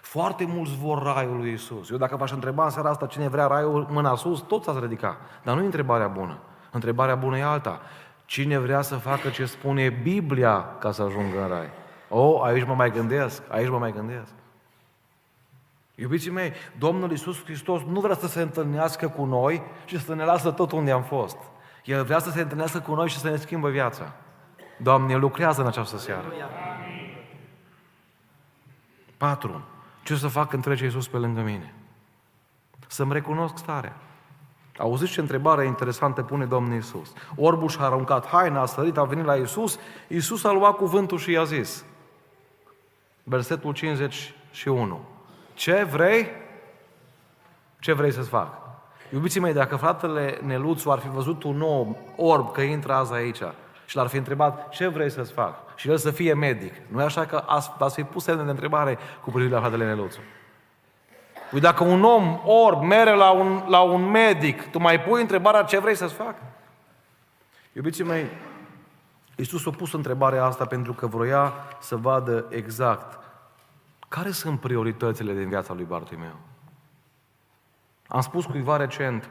Foarte 0.00 0.44
mulți 0.44 0.76
vor 0.76 1.02
raiul 1.02 1.36
lui 1.36 1.52
Isus. 1.52 1.90
Eu 1.90 1.96
dacă 1.96 2.16
v-aș 2.16 2.30
întreba 2.30 2.64
în 2.64 2.70
seara 2.70 2.88
asta 2.88 3.06
cine 3.06 3.28
vrea 3.28 3.46
raiul, 3.46 3.86
mâna 3.90 4.14
sus, 4.14 4.40
toți 4.40 4.68
ați 4.68 4.80
ridica. 4.80 5.16
Dar 5.42 5.54
nu 5.54 5.62
e 5.62 5.64
întrebarea 5.64 6.08
bună. 6.08 6.38
Întrebarea 6.70 7.14
bună 7.14 7.38
e 7.38 7.42
alta. 7.42 7.80
Cine 8.24 8.58
vrea 8.58 8.80
să 8.80 8.94
facă 8.94 9.28
ce 9.28 9.44
spune 9.44 9.88
Biblia 10.02 10.64
ca 10.78 10.92
să 10.92 11.02
ajungă 11.02 11.42
în 11.42 11.48
rai? 11.48 11.68
O, 12.08 12.20
oh, 12.20 12.40
aici 12.44 12.66
mă 12.66 12.74
mai 12.74 12.90
gândesc, 12.90 13.42
aici 13.48 13.68
mă 13.68 13.78
mai 13.78 13.92
gândesc. 13.92 14.32
Iubiții 15.94 16.30
mei, 16.30 16.52
Domnul 16.78 17.10
Iisus 17.10 17.44
Hristos 17.44 17.82
nu 17.82 18.00
vrea 18.00 18.14
să 18.14 18.26
se 18.26 18.40
întâlnească 18.42 19.08
cu 19.08 19.24
noi 19.24 19.62
și 19.84 20.00
să 20.00 20.14
ne 20.14 20.24
lasă 20.24 20.50
tot 20.50 20.72
unde 20.72 20.90
am 20.90 21.02
fost. 21.02 21.36
El 21.84 22.04
vrea 22.04 22.18
să 22.18 22.30
se 22.30 22.40
întâlnească 22.40 22.80
cu 22.80 22.94
noi 22.94 23.08
și 23.08 23.18
să 23.18 23.30
ne 23.30 23.36
schimbă 23.36 23.68
viața. 23.68 24.12
Doamne, 24.78 25.16
lucrează 25.16 25.60
în 25.60 25.66
această 25.66 25.96
seară. 25.96 26.32
Patru. 29.16 29.64
Ce 30.02 30.16
să 30.16 30.28
fac 30.28 30.48
când 30.48 30.62
trece 30.62 30.84
Iisus 30.84 31.08
pe 31.08 31.16
lângă 31.16 31.40
mine? 31.40 31.74
Să-mi 32.86 33.12
recunosc 33.12 33.56
starea. 33.56 33.96
Auziți 34.78 35.12
ce 35.12 35.20
întrebare 35.20 35.66
interesantă 35.66 36.22
pune 36.22 36.44
Domnul 36.44 36.74
Iisus. 36.74 37.12
Orbul 37.36 37.68
și-a 37.68 37.84
aruncat 37.84 38.26
haina, 38.26 38.60
a 38.60 38.66
sărit, 38.66 38.96
a 38.96 39.04
venit 39.04 39.24
la 39.24 39.36
Iisus, 39.36 39.78
Iisus 40.08 40.44
a 40.44 40.52
luat 40.52 40.76
cuvântul 40.76 41.18
și 41.18 41.30
i-a 41.30 41.44
zis, 41.44 41.84
versetul 43.22 43.72
51, 43.72 45.00
ce 45.54 45.84
vrei? 45.90 46.28
Ce 47.78 47.92
vrei 47.92 48.12
să-ți 48.12 48.28
fac? 48.28 48.48
Iubiții 49.12 49.40
mei, 49.40 49.52
dacă 49.52 49.76
fratele 49.76 50.38
Neluțu 50.42 50.90
ar 50.90 50.98
fi 50.98 51.08
văzut 51.08 51.42
un 51.42 51.62
om 51.62 51.96
orb 52.16 52.52
că 52.52 52.60
intră 52.60 52.92
azi 52.92 53.12
aici 53.12 53.42
Și 53.86 53.96
l-ar 53.96 54.06
fi 54.06 54.16
întrebat, 54.16 54.68
ce 54.68 54.88
vrei 54.88 55.10
să-ți 55.10 55.32
fac? 55.32 55.76
Și 55.76 55.88
el 55.88 55.96
să 55.96 56.10
fie 56.10 56.34
medic. 56.34 56.72
Nu 56.86 57.00
e 57.00 57.04
așa 57.04 57.26
că 57.26 57.44
ați 57.78 57.94
fi 57.94 58.02
pus 58.02 58.24
semne 58.24 58.44
de 58.44 58.50
întrebare 58.50 58.98
cu 59.22 59.30
privire 59.30 59.54
la 59.54 59.60
fratele 59.60 59.84
Neluțu. 59.84 60.18
Păi 61.50 61.60
dacă 61.60 61.84
un 61.84 62.04
om 62.04 62.40
orb 62.44 62.82
mere 62.82 63.14
la 63.14 63.30
un, 63.30 63.64
la 63.68 63.80
un 63.80 64.10
medic, 64.10 64.70
tu 64.70 64.78
mai 64.78 65.00
pui 65.00 65.20
întrebarea 65.20 65.62
ce 65.62 65.78
vrei 65.78 65.94
să-ți 65.94 66.14
facă? 66.14 66.42
Iubiții 67.72 68.04
mei, 68.04 68.26
Iisus 69.36 69.66
a 69.66 69.70
pus 69.70 69.92
întrebarea 69.92 70.44
asta 70.44 70.66
pentru 70.66 70.92
că 70.92 71.06
vroia 71.06 71.52
să 71.80 71.96
vadă 71.96 72.46
exact 72.48 73.18
care 74.14 74.30
sunt 74.30 74.60
prioritățile 74.60 75.34
din 75.34 75.48
viața 75.48 75.74
lui 75.74 75.84
Bartimeu. 75.84 76.36
Am 78.08 78.20
spus 78.20 78.44
cuiva 78.44 78.76
recent, 78.76 79.30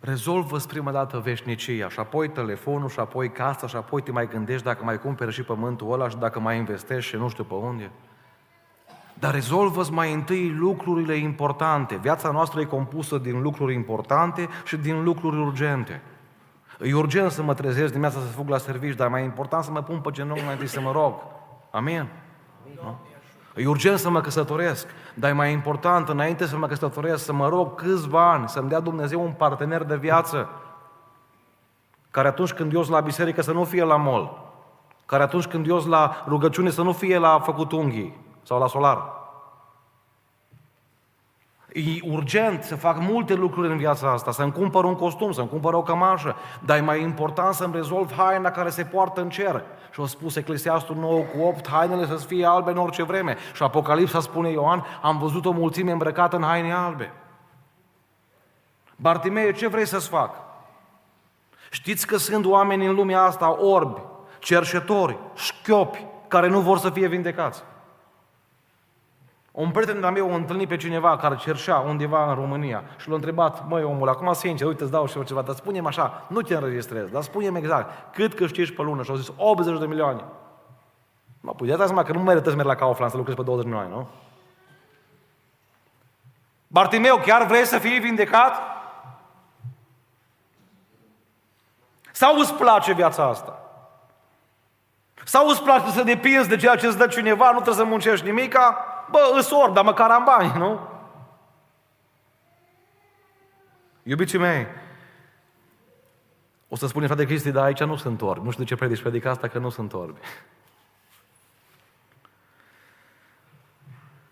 rezolvă 0.00 0.58
prima 0.58 0.90
dată 0.90 1.18
veșnicia 1.18 1.88
și 1.88 1.98
apoi 1.98 2.28
telefonul 2.28 2.88
și 2.88 2.98
apoi 2.98 3.30
casa 3.30 3.66
și 3.66 3.76
apoi 3.76 4.02
te 4.02 4.10
mai 4.10 4.28
gândești 4.28 4.64
dacă 4.64 4.84
mai 4.84 5.00
cumperi 5.00 5.32
și 5.32 5.42
pământul 5.42 5.92
ăla 5.92 6.08
și 6.08 6.16
dacă 6.16 6.40
mai 6.40 6.56
investești 6.56 7.10
și 7.10 7.16
nu 7.16 7.28
știu 7.28 7.44
pe 7.44 7.54
unde. 7.54 7.90
Dar 9.14 9.34
rezolvă 9.34 9.84
mai 9.90 10.12
întâi 10.12 10.50
lucrurile 10.50 11.14
importante. 11.14 11.96
Viața 11.96 12.30
noastră 12.30 12.60
e 12.60 12.64
compusă 12.64 13.18
din 13.18 13.42
lucruri 13.42 13.74
importante 13.74 14.48
și 14.64 14.76
din 14.76 15.02
lucruri 15.02 15.36
urgente. 15.36 16.02
E 16.80 16.94
urgent 16.94 17.30
să 17.30 17.42
mă 17.42 17.54
trezesc 17.54 17.88
dimineața 17.88 18.18
să 18.18 18.26
fug 18.26 18.48
la 18.48 18.58
serviciu, 18.58 18.96
dar 18.96 19.08
mai 19.08 19.24
important 19.24 19.64
să 19.64 19.70
mă 19.70 19.82
pun 19.82 20.00
pe 20.00 20.10
genunchi 20.10 20.44
mai 20.44 20.52
întâi 20.52 20.66
să 20.66 20.80
mă 20.80 20.92
rog. 20.92 21.14
Amin? 21.70 22.08
Nu? 22.74 22.96
E 23.56 23.66
urgent 23.66 23.98
să 23.98 24.10
mă 24.10 24.20
căsătoresc, 24.20 24.86
dar 25.14 25.30
e 25.30 25.32
mai 25.32 25.52
important, 25.52 26.08
înainte 26.08 26.46
să 26.46 26.56
mă 26.56 26.66
căsătoresc, 26.66 27.24
să 27.24 27.32
mă 27.32 27.48
rog 27.48 27.74
câțiva 27.74 28.32
ani, 28.32 28.48
să-mi 28.48 28.68
dea 28.68 28.80
Dumnezeu 28.80 29.22
un 29.22 29.32
partener 29.32 29.82
de 29.82 29.96
viață, 29.96 30.48
care 32.10 32.28
atunci 32.28 32.52
când 32.52 32.72
eu 32.72 32.82
sunt 32.82 32.94
la 32.94 33.00
biserică 33.00 33.42
să 33.42 33.52
nu 33.52 33.64
fie 33.64 33.84
la 33.84 33.96
mol, 33.96 34.44
care 35.06 35.22
atunci 35.22 35.46
când 35.46 35.68
eu 35.68 35.78
sunt 35.78 35.90
la 35.90 36.24
rugăciune 36.26 36.70
să 36.70 36.82
nu 36.82 36.92
fie 36.92 37.18
la 37.18 37.38
făcut 37.38 37.72
unghii 37.72 38.20
sau 38.42 38.58
la 38.58 38.66
solar. 38.66 39.15
E 41.76 42.10
urgent 42.10 42.62
să 42.62 42.76
fac 42.76 43.00
multe 43.00 43.34
lucruri 43.34 43.70
în 43.70 43.76
viața 43.76 44.12
asta, 44.12 44.30
să-mi 44.30 44.52
cumpăr 44.52 44.84
un 44.84 44.94
costum, 44.94 45.32
să-mi 45.32 45.48
cumpăr 45.48 45.72
o 45.72 45.82
cămașă, 45.82 46.36
dar 46.64 46.76
e 46.76 46.80
mai 46.80 47.02
important 47.02 47.54
să-mi 47.54 47.74
rezolv 47.74 48.12
haina 48.16 48.50
care 48.50 48.70
se 48.70 48.84
poartă 48.84 49.20
în 49.20 49.28
cer. 49.28 49.64
Și 49.90 50.00
a 50.00 50.06
spus 50.06 50.36
Eclesiastul 50.36 50.96
9 50.96 51.20
cu 51.20 51.42
8, 51.42 51.68
hainele 51.68 52.06
să 52.06 52.14
fie 52.14 52.46
albe 52.46 52.70
în 52.70 52.76
orice 52.76 53.02
vreme. 53.02 53.36
Și 53.54 53.62
Apocalipsa 53.62 54.20
spune 54.20 54.50
Ioan, 54.50 54.84
am 55.02 55.18
văzut 55.18 55.44
o 55.44 55.50
mulțime 55.50 55.90
îmbrăcată 55.90 56.36
în 56.36 56.42
haine 56.42 56.72
albe. 56.72 57.12
Bartimeu, 58.96 59.50
ce 59.50 59.68
vrei 59.68 59.86
să-ți 59.86 60.08
fac? 60.08 60.34
Știți 61.70 62.06
că 62.06 62.16
sunt 62.16 62.46
oameni 62.46 62.86
în 62.86 62.94
lumea 62.94 63.22
asta 63.22 63.62
orbi, 63.62 64.00
cerșetori, 64.38 65.18
șchiopi, 65.34 66.06
care 66.28 66.48
nu 66.48 66.60
vor 66.60 66.78
să 66.78 66.90
fie 66.90 67.06
vindecați. 67.06 67.62
Un 69.56 69.70
prieten 69.70 70.00
de-a 70.00 70.10
meu 70.10 70.32
a 70.32 70.34
întâlnit 70.34 70.68
pe 70.68 70.76
cineva 70.76 71.16
care 71.16 71.36
cerșea 71.36 71.78
undeva 71.78 72.28
în 72.28 72.34
România 72.34 72.82
și 72.96 73.08
l-a 73.08 73.14
întrebat, 73.14 73.68
măi 73.68 73.82
omul, 73.82 74.08
acum 74.08 74.32
sincer, 74.32 74.66
uite, 74.66 74.82
îți 74.82 74.92
dau 74.92 75.06
și 75.06 75.16
eu 75.16 75.22
ceva, 75.22 75.42
dar 75.42 75.54
spune 75.54 75.80
așa, 75.84 76.26
nu 76.28 76.42
te 76.42 76.54
înregistrez, 76.54 77.08
dar 77.08 77.22
spune 77.22 77.58
exact, 77.58 78.14
cât 78.14 78.34
câștigi 78.34 78.72
pe 78.72 78.82
lună? 78.82 79.02
Și 79.02 79.10
au 79.10 79.16
zis, 79.16 79.32
80 79.36 79.78
de 79.78 79.86
milioane. 79.86 80.24
Mă, 81.40 81.52
păi 81.52 81.66
dați 81.66 81.84
seama 81.84 82.02
că 82.02 82.12
nu 82.12 82.20
merită 82.20 82.48
să 82.48 82.54
mergi 82.54 82.70
la 82.70 82.76
Kaufland 82.76 83.10
să 83.10 83.16
lucrezi 83.16 83.38
pe 83.38 83.44
20 83.44 83.64
de 83.64 83.70
milioane, 83.70 83.94
nu? 83.94 84.08
Bartimeu, 86.66 87.16
chiar 87.16 87.46
vrei 87.46 87.64
să 87.64 87.78
fii 87.78 87.98
vindecat? 87.98 88.60
Sau 92.12 92.38
îți 92.38 92.54
place 92.54 92.92
viața 92.92 93.24
asta? 93.24 93.60
Sau 95.24 95.48
îți 95.48 95.62
place 95.62 95.90
să 95.90 96.02
depinzi 96.02 96.48
de 96.48 96.56
ceea 96.56 96.76
ce 96.76 96.86
îți 96.86 96.98
dă 96.98 97.06
cineva, 97.06 97.44
nu 97.44 97.60
trebuie 97.60 97.84
să 97.84 97.84
muncești 97.84 98.26
nimica? 98.26 98.90
Bă, 99.10 99.34
îs 99.36 99.50
orb, 99.50 99.74
dar 99.74 99.84
măcar 99.84 100.10
am 100.10 100.24
bani, 100.24 100.58
nu? 100.58 100.80
Iubiții 104.02 104.38
mei, 104.38 104.66
o 106.68 106.76
să 106.76 106.86
spune 106.86 107.06
frate 107.06 107.24
Cristi, 107.24 107.50
dar 107.50 107.64
aici 107.64 107.82
nu 107.82 107.96
sunt 107.96 108.22
orbi. 108.22 108.44
Nu 108.44 108.50
știu 108.50 108.62
de 108.62 108.68
ce 108.68 108.76
predici 108.76 109.00
predica 109.00 109.30
asta, 109.30 109.48
că 109.48 109.58
nu 109.58 109.68
sunt 109.68 109.92
orbi. 109.92 110.20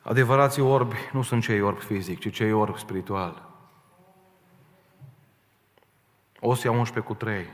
Adevărații 0.03 0.63
orbi 0.63 0.97
nu 1.13 1.23
sunt 1.23 1.43
cei 1.43 1.61
orbi 1.61 1.81
fizic, 1.81 2.19
ci 2.19 2.33
cei 2.33 2.53
orbi 2.53 2.79
spiritual. 2.79 3.49
Osia 6.41 6.71
11 6.71 7.13
cu 7.13 7.15
3. 7.15 7.47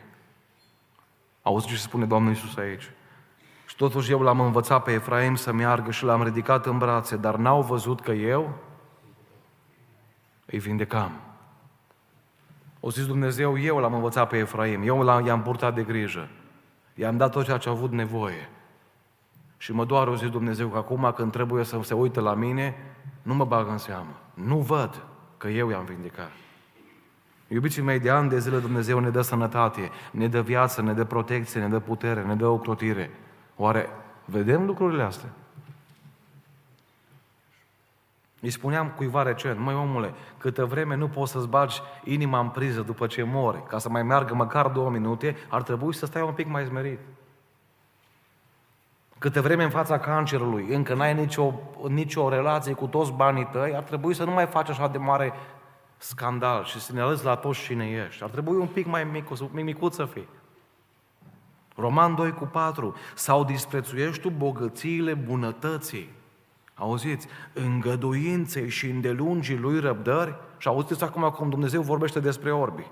Auzi 1.43 1.67
ce 1.67 1.77
spune 1.77 2.07
Domnul 2.07 2.33
Iisus 2.33 2.57
aici? 2.57 2.91
Și 3.71 3.77
totuși 3.77 4.11
eu 4.11 4.21
l-am 4.21 4.41
învățat 4.41 4.83
pe 4.83 4.93
Efraim 4.93 5.35
să 5.35 5.53
meargă 5.53 5.91
și 5.91 6.05
l-am 6.05 6.23
ridicat 6.23 6.67
în 6.67 6.79
brațe, 6.79 7.17
dar 7.17 7.37
n-au 7.37 7.63
văzut 7.63 8.01
că 8.01 8.11
eu 8.11 8.55
îi 10.47 10.59
vindecam. 10.59 11.21
O 12.81 12.91
zis 12.91 13.07
Dumnezeu, 13.07 13.59
eu 13.59 13.79
l-am 13.79 13.95
învățat 13.95 14.29
pe 14.29 14.37
Efraim, 14.37 14.83
eu 14.83 15.03
l-am, 15.03 15.27
i-am 15.27 15.43
purtat 15.43 15.75
de 15.75 15.83
grijă, 15.83 16.29
i-am 16.95 17.17
dat 17.17 17.31
tot 17.31 17.45
ceea 17.45 17.57
ce 17.57 17.69
a 17.69 17.73
avut 17.73 17.93
nevoie. 17.93 18.49
Și 19.57 19.73
mă 19.73 19.85
doare, 19.85 20.11
o 20.11 20.17
zis 20.17 20.31
Dumnezeu, 20.31 20.69
că 20.69 20.77
acum 20.77 21.13
când 21.17 21.33
trebuie 21.33 21.65
să 21.65 21.79
se 21.83 21.95
uite 21.95 22.21
la 22.21 22.35
mine, 22.35 22.77
nu 23.23 23.35
mă 23.35 23.45
bag 23.45 23.69
în 23.69 23.79
seamă. 23.79 24.21
Nu 24.35 24.59
văd 24.59 25.07
că 25.37 25.49
eu 25.49 25.71
i-am 25.71 25.85
vindecat. 25.85 26.31
Iubiții 27.49 27.83
mei, 27.83 27.99
de 27.99 28.11
ani 28.11 28.29
de 28.29 28.39
zile 28.39 28.59
Dumnezeu 28.59 28.99
ne 28.99 29.11
dă 29.11 29.21
sănătate, 29.21 29.91
ne 30.11 30.29
dă 30.29 30.41
viață, 30.41 30.83
ne 30.83 30.93
dă 30.93 31.05
protecție, 31.05 31.61
ne 31.61 31.69
dă 31.69 31.81
putere, 31.81 32.23
ne 32.23 32.35
dă 32.35 32.47
ocrotire. 32.47 33.11
Oare 33.61 33.89
vedem 34.25 34.67
lucrurile 34.67 35.03
astea? 35.03 35.29
Îi 38.41 38.51
spuneam 38.51 38.89
cuiva 38.89 39.23
recent, 39.23 39.59
măi 39.59 39.75
omule, 39.75 40.15
câtă 40.39 40.65
vreme 40.65 40.97
nu 40.97 41.09
poți 41.09 41.33
să-ți 41.33 41.49
bagi 41.49 41.81
inima 42.05 42.39
în 42.39 42.49
priză 42.49 42.81
după 42.81 43.07
ce 43.07 43.23
mori, 43.23 43.67
ca 43.67 43.79
să 43.79 43.89
mai 43.89 44.03
meargă 44.03 44.35
măcar 44.35 44.67
două 44.69 44.91
minute, 44.91 45.37
ar 45.49 45.63
trebui 45.63 45.95
să 45.95 46.07
stai 46.07 46.23
un 46.23 46.33
pic 46.33 46.47
mai 46.47 46.65
zmerit. 46.65 46.99
Câte 49.19 49.41
vreme 49.41 49.65
în 49.65 49.71
fața 49.71 49.99
cancerului 49.99 50.75
încă 50.75 50.95
n-ai 50.95 51.15
nicio, 51.15 51.53
nicio 51.89 52.29
relație 52.29 52.73
cu 52.73 52.87
toți 52.87 53.13
banii 53.13 53.47
tăi, 53.47 53.75
ar 53.77 53.83
trebui 53.83 54.15
să 54.15 54.25
nu 54.25 54.31
mai 54.31 54.47
faci 54.47 54.69
așa 54.69 54.89
de 54.89 54.99
mare 54.99 55.33
scandal 55.97 56.65
și 56.65 56.81
să 56.81 56.93
ne 56.93 57.01
arăți 57.01 57.25
la 57.25 57.35
toți 57.37 57.61
cine 57.61 58.05
ești. 58.07 58.23
Ar 58.23 58.31
trebui 58.31 58.57
un 58.57 58.67
pic 58.67 58.87
mai 58.87 59.05
mic, 59.05 59.29
mic 59.53 59.65
micuț 59.65 59.95
să 59.95 60.05
fii. 60.05 60.29
Roman 61.81 62.15
2 62.15 62.33
cu 62.33 62.45
4. 62.45 62.95
Sau 63.15 63.45
disprețuiești 63.45 64.23
tu 64.23 64.31
bogățiile 64.31 65.15
bunătății. 65.15 66.13
Auziți? 66.75 67.27
Îngăduinței 67.53 68.69
și 68.69 68.87
îndelungii 68.87 69.57
lui 69.57 69.81
răbdări. 69.81 70.35
Și 70.59 70.69
auziți 70.69 71.05
acum 71.05 71.31
cum 71.31 71.51
Dumnezeu 71.51 71.83
vorbește 71.83 72.21
despre 72.21 72.53
orbi. 72.53 72.87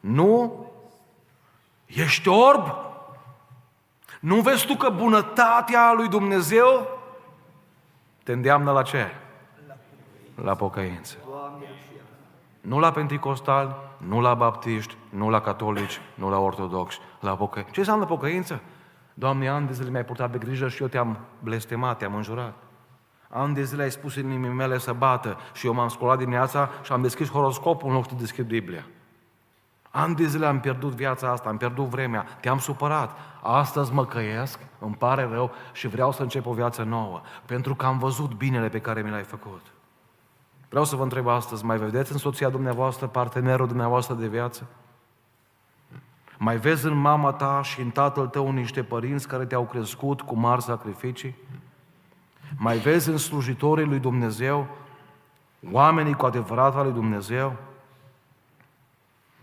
Nu? 0.00 0.66
Ești 1.86 2.28
orb? 2.28 2.76
Nu 4.20 4.40
vezi 4.40 4.66
tu 4.66 4.74
că 4.74 4.90
bunătatea 4.90 5.92
lui 5.96 6.08
Dumnezeu 6.08 6.88
te 8.22 8.32
îndeamnă 8.32 8.72
la 8.72 8.82
ce? 8.82 9.06
La 10.34 10.54
pocăință. 10.54 11.16
Nu 12.60 12.78
la 12.78 12.90
pentecostali, 12.90 13.74
nu 13.96 14.20
la 14.20 14.34
baptiști, 14.34 14.96
nu 15.10 15.30
la 15.30 15.40
catolici, 15.40 16.00
nu 16.14 16.30
la 16.30 16.38
ortodoxi, 16.38 16.98
la 17.20 17.36
pocăință. 17.36 17.70
Ce 17.72 17.80
înseamnă 17.80 18.04
pocăință? 18.04 18.60
Doamne, 19.14 19.48
ani 19.48 19.66
de 19.66 19.72
zile 19.72 19.90
mi-ai 19.90 20.04
purtat 20.04 20.30
pe 20.30 20.38
grijă 20.38 20.68
și 20.68 20.82
eu 20.82 20.88
te-am 20.88 21.18
blestemat, 21.40 21.98
te-am 21.98 22.14
înjurat. 22.14 22.54
Ani 23.28 23.54
de 23.54 23.62
zile 23.62 23.82
ai 23.82 23.90
spus 23.90 24.14
inimii 24.14 24.48
mele 24.50 24.78
să 24.78 24.92
bată 24.92 25.36
și 25.52 25.66
eu 25.66 25.74
m-am 25.74 25.88
scolat 25.88 26.18
dimineața 26.18 26.70
și 26.82 26.92
am 26.92 27.02
deschis 27.02 27.30
horoscopul 27.30 27.88
în 27.88 27.94
loc 27.94 28.08
să 28.08 28.14
deschid 28.14 28.46
Biblia. 28.46 28.84
Ani 29.90 30.14
de 30.14 30.26
zile 30.26 30.46
am 30.46 30.60
pierdut 30.60 30.92
viața 30.92 31.30
asta, 31.30 31.48
am 31.48 31.56
pierdut 31.56 31.84
vremea, 31.86 32.26
te-am 32.40 32.58
supărat. 32.58 33.18
Astăzi 33.42 33.92
mă 33.92 34.06
căiesc, 34.06 34.58
îmi 34.78 34.94
pare 34.94 35.28
rău 35.30 35.50
și 35.72 35.88
vreau 35.88 36.12
să 36.12 36.22
încep 36.22 36.46
o 36.46 36.52
viață 36.52 36.82
nouă, 36.82 37.20
pentru 37.46 37.74
că 37.74 37.86
am 37.86 37.98
văzut 37.98 38.34
binele 38.34 38.68
pe 38.68 38.80
care 38.80 39.02
mi 39.02 39.10
l-ai 39.10 39.22
făcut. 39.22 39.62
Vreau 40.68 40.84
să 40.84 40.96
vă 40.96 41.02
întreb 41.02 41.28
astăzi, 41.28 41.64
mai 41.64 41.78
vedeți 41.78 42.12
în 42.12 42.18
soția 42.18 42.48
dumneavoastră 42.48 43.06
partenerul 43.06 43.66
dumneavoastră 43.66 44.14
de 44.14 44.26
viață? 44.26 44.66
Mai 46.38 46.56
vezi 46.56 46.86
în 46.86 46.94
mama 46.94 47.32
ta 47.32 47.62
și 47.62 47.80
în 47.80 47.90
tatăl 47.90 48.26
tău 48.26 48.50
niște 48.50 48.82
părinți 48.82 49.28
care 49.28 49.44
te-au 49.44 49.64
crescut 49.64 50.20
cu 50.20 50.36
mari 50.36 50.62
sacrificii? 50.62 51.36
Mai 52.56 52.76
vezi 52.76 53.08
în 53.08 53.16
slujitorii 53.16 53.84
lui 53.84 53.98
Dumnezeu 53.98 54.66
oamenii 55.72 56.14
cu 56.14 56.26
adevărat 56.26 56.74
al 56.74 56.84
lui 56.84 56.92
Dumnezeu? 56.92 57.56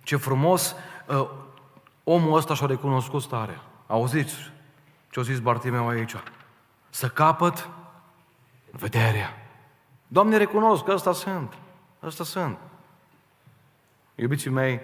Ce 0.04 0.16
frumos 0.16 0.76
uh, 1.08 1.30
omul 2.04 2.38
ăsta 2.38 2.54
și-a 2.54 2.66
recunoscut 2.66 3.22
starea. 3.22 3.62
Auziți 3.88 4.36
ce-a 5.10 5.24
zis 5.24 5.40
Bartimeu 5.40 5.88
aici? 5.88 6.16
Să 6.90 7.08
capăt 7.08 7.70
vederea. 8.72 9.45
Doamne, 10.08 10.38
recunosc 10.38 10.84
că 10.84 10.92
ăsta 10.92 11.14
sunt. 11.14 11.54
Ăsta 12.04 12.24
sunt. 12.24 12.58
Iubiții 14.16 14.50
mei, 14.50 14.82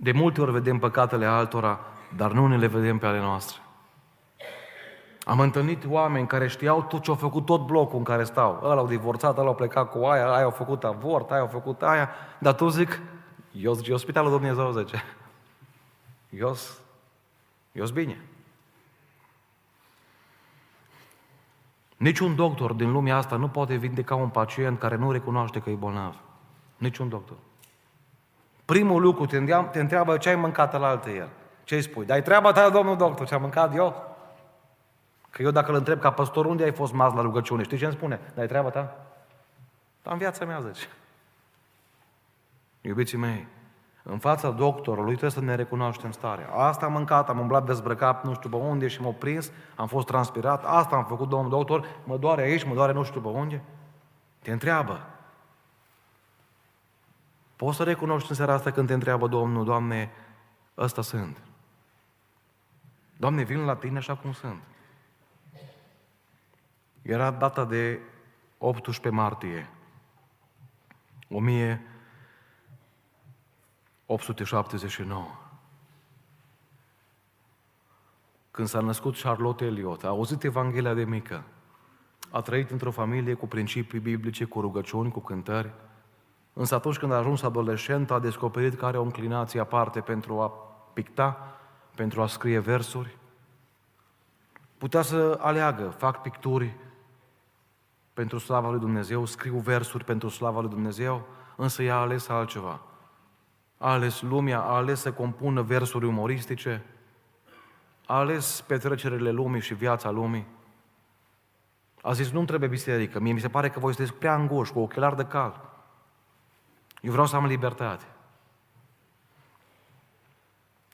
De 0.00 0.12
multe 0.12 0.40
ori 0.40 0.52
vedem 0.52 0.78
păcatele 0.78 1.26
altora, 1.26 1.80
dar 2.16 2.32
nu 2.32 2.46
ne 2.46 2.56
le 2.56 2.66
vedem 2.66 2.98
pe 2.98 3.06
ale 3.06 3.20
noastre. 3.20 3.60
Am 5.24 5.40
întâlnit 5.40 5.84
oameni 5.88 6.26
care 6.26 6.48
știau 6.48 6.82
tot 6.82 7.02
ce 7.02 7.10
au 7.10 7.16
făcut 7.16 7.44
tot 7.44 7.66
blocul 7.66 7.98
în 7.98 8.04
care 8.04 8.24
stau. 8.24 8.60
Ăla 8.62 8.80
au 8.80 8.86
divorțat, 8.86 9.38
ăla 9.38 9.46
au 9.46 9.54
plecat 9.54 9.90
cu 9.90 9.98
aia, 9.98 10.32
aia 10.32 10.44
au 10.44 10.50
făcut 10.50 10.84
avort, 10.84 11.30
aia 11.30 11.40
au 11.40 11.46
făcut 11.46 11.82
aia. 11.82 12.10
Dar 12.38 12.54
tu 12.54 12.68
zic, 12.68 13.00
eu 13.52 13.72
zic, 13.72 13.86
e 13.86 13.96
spitalul 13.96 14.30
Dumnezeu, 14.30 14.70
zice. 14.70 15.02
Eu 16.30 16.54
sunt 17.84 17.92
bine. 17.92 18.20
Niciun 21.98 22.34
doctor 22.34 22.72
din 22.72 22.90
lumea 22.90 23.16
asta 23.16 23.36
nu 23.36 23.48
poate 23.48 23.74
vindeca 23.74 24.14
un 24.14 24.28
pacient 24.28 24.78
care 24.78 24.96
nu 24.96 25.12
recunoaște 25.12 25.60
că 25.60 25.70
e 25.70 25.74
bolnav. 25.74 26.14
Niciun 26.76 27.08
doctor. 27.08 27.36
Primul 28.64 29.02
lucru 29.02 29.26
te, 29.26 29.44
te 29.70 29.80
întreabă 29.80 30.16
ce 30.16 30.28
ai 30.28 30.34
mâncat 30.36 30.78
la 30.78 30.86
altă 30.86 31.10
el. 31.10 31.28
Ce 31.64 31.74
îi 31.74 31.82
spui? 31.82 32.04
Dar 32.04 32.20
treaba 32.20 32.52
ta, 32.52 32.70
domnul 32.70 32.96
doctor, 32.96 33.26
ce 33.26 33.34
am 33.34 33.40
mâncat 33.40 33.74
eu? 33.74 34.16
Că 35.30 35.42
eu 35.42 35.50
dacă 35.50 35.70
îl 35.70 35.76
întreb 35.76 36.00
ca 36.00 36.10
păstor, 36.10 36.46
unde 36.46 36.64
ai 36.64 36.72
fost 36.72 36.92
maz 36.92 37.12
la 37.12 37.20
rugăciune? 37.20 37.62
Știi 37.62 37.78
ce 37.78 37.84
îmi 37.84 37.94
spune? 37.94 38.20
Dar 38.34 38.44
e 38.44 38.48
treaba 38.48 38.68
ta? 38.68 39.06
Dar 40.02 40.12
în 40.12 40.18
viața 40.18 40.44
mea, 40.44 40.60
zice. 40.60 40.86
Iubiții 42.80 43.18
mei, 43.18 43.46
în 44.10 44.18
fața 44.18 44.50
doctorului 44.50 45.10
trebuie 45.10 45.30
să 45.30 45.40
ne 45.40 45.54
recunoaștem 45.54 46.10
starea. 46.10 46.50
Asta 46.50 46.86
am 46.86 46.92
mâncat, 46.92 47.28
am 47.28 47.38
umblat 47.38 47.66
dezbrăcat 47.66 48.24
nu 48.24 48.34
știu 48.34 48.48
pe 48.48 48.56
unde 48.56 48.88
și 48.88 49.00
m-au 49.00 49.12
prins, 49.12 49.50
am 49.76 49.86
fost 49.86 50.06
transpirat, 50.06 50.64
asta 50.64 50.96
am 50.96 51.04
făcut, 51.04 51.28
domnul 51.28 51.50
doctor, 51.50 51.86
mă 52.04 52.16
doare 52.16 52.42
aici, 52.42 52.64
mă 52.64 52.74
doare 52.74 52.92
nu 52.92 53.02
știu 53.02 53.20
pe 53.20 53.28
unde. 53.28 53.62
Te 54.42 54.52
întreabă. 54.52 55.06
Poți 57.56 57.76
să 57.76 57.82
recunoști 57.82 58.30
în 58.30 58.36
seara 58.36 58.52
asta 58.52 58.70
când 58.70 58.86
te 58.86 58.92
întreabă 58.92 59.26
Domnul, 59.26 59.64
Doamne, 59.64 60.10
ăsta 60.76 61.02
sunt. 61.02 61.42
Doamne, 63.16 63.42
vin 63.42 63.64
la 63.64 63.76
Tine 63.76 63.98
așa 63.98 64.16
cum 64.16 64.32
sunt. 64.32 64.62
Era 67.02 67.30
data 67.30 67.64
de 67.64 68.00
18 68.58 69.08
martie 69.08 69.70
1879. 74.10 75.24
Când 78.50 78.68
s-a 78.68 78.80
născut 78.80 79.20
Charlotte 79.20 79.64
Eliot, 79.64 80.04
a 80.04 80.08
auzit 80.08 80.44
Evanghelia 80.44 80.94
de 80.94 81.04
mică, 81.04 81.44
a 82.30 82.40
trăit 82.40 82.70
într-o 82.70 82.90
familie 82.90 83.34
cu 83.34 83.46
principii 83.46 83.98
biblice, 83.98 84.44
cu 84.44 84.60
rugăciuni, 84.60 85.10
cu 85.10 85.20
cântări, 85.20 85.70
însă 86.52 86.74
atunci 86.74 86.98
când 86.98 87.12
a 87.12 87.16
ajuns 87.16 87.42
adolescent 87.42 88.10
a 88.10 88.18
descoperit 88.18 88.74
că 88.74 88.86
are 88.86 88.98
o 88.98 89.02
înclinație 89.02 89.60
aparte 89.60 90.00
pentru 90.00 90.40
a 90.40 90.48
picta, 90.92 91.58
pentru 91.94 92.22
a 92.22 92.26
scrie 92.26 92.58
versuri. 92.58 93.16
Putea 94.78 95.02
să 95.02 95.38
aleagă, 95.40 95.88
fac 95.88 96.22
picturi, 96.22 96.76
pentru 98.12 98.38
slava 98.38 98.70
lui 98.70 98.80
Dumnezeu, 98.80 99.24
scriu 99.24 99.58
versuri 99.58 100.04
pentru 100.04 100.28
slava 100.28 100.60
lui 100.60 100.70
Dumnezeu, 100.70 101.26
însă 101.56 101.82
ea 101.82 101.96
a 101.96 102.00
ales 102.00 102.28
altceva. 102.28 102.80
A 103.78 103.92
ales 103.92 104.20
lumea, 104.20 104.60
a 104.60 104.74
ales 104.74 105.00
să 105.00 105.12
compună 105.12 105.62
versuri 105.62 106.06
umoristice, 106.06 106.84
a 108.06 108.18
ales 108.18 108.64
petrecerile 108.66 109.30
lumii 109.30 109.60
și 109.60 109.74
viața 109.74 110.10
lumii. 110.10 110.46
A 112.02 112.12
zis, 112.12 112.30
nu 112.30 112.44
trebuie 112.44 112.68
biserică, 112.68 113.20
mie 113.20 113.32
mi 113.32 113.40
se 113.40 113.48
pare 113.48 113.70
că 113.70 113.78
voi 113.78 113.94
sunteți 113.94 114.18
prea 114.18 114.34
îngoși, 114.34 114.72
cu 114.72 114.78
ochelari 114.78 115.16
de 115.16 115.24
cal. 115.24 115.68
Eu 117.00 117.10
vreau 117.10 117.26
să 117.26 117.36
am 117.36 117.46
libertate. 117.46 118.04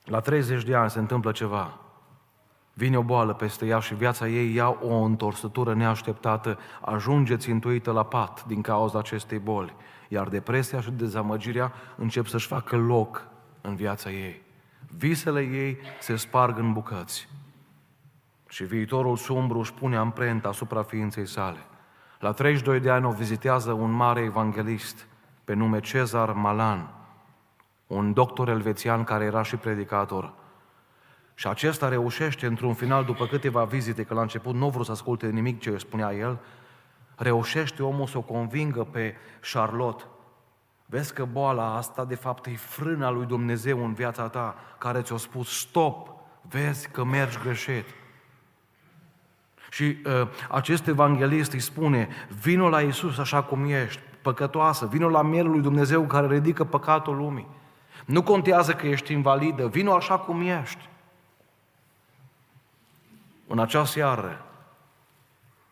La 0.05 0.19
30 0.19 0.63
de 0.63 0.75
ani 0.75 0.89
se 0.89 0.99
întâmplă 0.99 1.31
ceva. 1.31 1.79
Vine 2.73 2.97
o 2.97 3.03
boală 3.03 3.33
peste 3.33 3.65
ea 3.65 3.79
și 3.79 3.93
viața 3.93 4.27
ei 4.27 4.53
ia 4.53 4.69
o 4.69 4.93
întorsătură 4.93 5.73
neașteptată, 5.73 6.59
ajunge 6.81 7.37
țintuită 7.37 7.91
la 7.91 8.03
pat 8.03 8.45
din 8.45 8.61
cauza 8.61 8.99
acestei 8.99 9.39
boli, 9.39 9.75
iar 10.07 10.27
depresia 10.27 10.81
și 10.81 10.91
dezamăgirea 10.91 11.73
încep 11.95 12.25
să-și 12.25 12.47
facă 12.47 12.75
loc 12.75 13.27
în 13.61 13.75
viața 13.75 14.11
ei. 14.11 14.41
Visele 14.97 15.41
ei 15.41 15.77
se 15.99 16.15
sparg 16.15 16.57
în 16.57 16.73
bucăți 16.73 17.27
și 18.49 18.63
viitorul 18.63 19.17
sumbru 19.17 19.59
își 19.59 19.73
pune 19.73 19.97
amprenta 19.97 20.49
asupra 20.49 20.83
ființei 20.83 21.27
sale. 21.27 21.59
La 22.19 22.31
32 22.31 22.79
de 22.79 22.89
ani 22.89 23.05
o 23.05 23.11
vizitează 23.11 23.71
un 23.71 23.91
mare 23.91 24.21
evanghelist 24.21 25.07
pe 25.43 25.53
nume 25.53 25.79
Cezar 25.79 26.31
Malan, 26.31 26.89
un 27.87 28.13
doctor 28.13 28.49
elvețian 28.49 29.03
care 29.03 29.25
era 29.25 29.41
și 29.41 29.55
predicator. 29.55 30.33
Și 31.33 31.47
acesta 31.47 31.89
reușește, 31.89 32.45
într-un 32.45 32.73
final, 32.73 33.03
după 33.03 33.25
câteva 33.25 33.63
vizite, 33.63 34.03
că 34.03 34.13
la 34.13 34.21
început 34.21 34.55
nu 34.55 34.69
vrut 34.69 34.85
să 34.85 34.91
asculte 34.91 35.27
nimic 35.27 35.59
ce 35.59 35.77
spunea 35.77 36.13
el, 36.13 36.39
reușește 37.15 37.83
omul 37.83 38.07
să 38.07 38.17
o 38.17 38.21
convingă 38.21 38.83
pe 38.83 39.15
Charlotte. 39.51 40.03
Vezi 40.85 41.13
că 41.13 41.25
boala 41.25 41.75
asta, 41.75 42.05
de 42.05 42.15
fapt, 42.15 42.45
e 42.45 42.55
frâna 42.55 43.09
lui 43.09 43.25
Dumnezeu 43.25 43.85
în 43.85 43.93
viața 43.93 44.27
ta, 44.27 44.55
care 44.77 45.01
ți-a 45.01 45.17
spus, 45.17 45.59
stop, 45.59 46.09
vezi 46.41 46.89
că 46.89 47.03
mergi 47.03 47.39
greșit. 47.39 47.85
Și 49.69 49.83
uh, 50.05 50.27
acest 50.49 50.87
evanghelist 50.87 51.53
îi 51.53 51.59
spune, 51.59 52.07
vino 52.41 52.69
la 52.69 52.81
Isus 52.81 53.17
așa 53.17 53.43
cum 53.43 53.65
ești, 53.65 54.01
păcătoasă, 54.21 54.85
vino 54.85 55.09
la 55.09 55.21
mielul 55.21 55.51
lui 55.51 55.61
Dumnezeu 55.61 56.03
care 56.03 56.27
ridică 56.27 56.63
păcatul 56.63 57.15
lumii. 57.15 57.47
Nu 58.05 58.23
contează 58.23 58.73
că 58.73 58.87
ești 58.87 59.13
invalidă, 59.13 59.67
vino 59.67 59.93
așa 59.93 60.17
cum 60.17 60.41
ești. 60.41 60.89
În 63.47 63.59
acea 63.59 63.85
seară, 63.85 64.44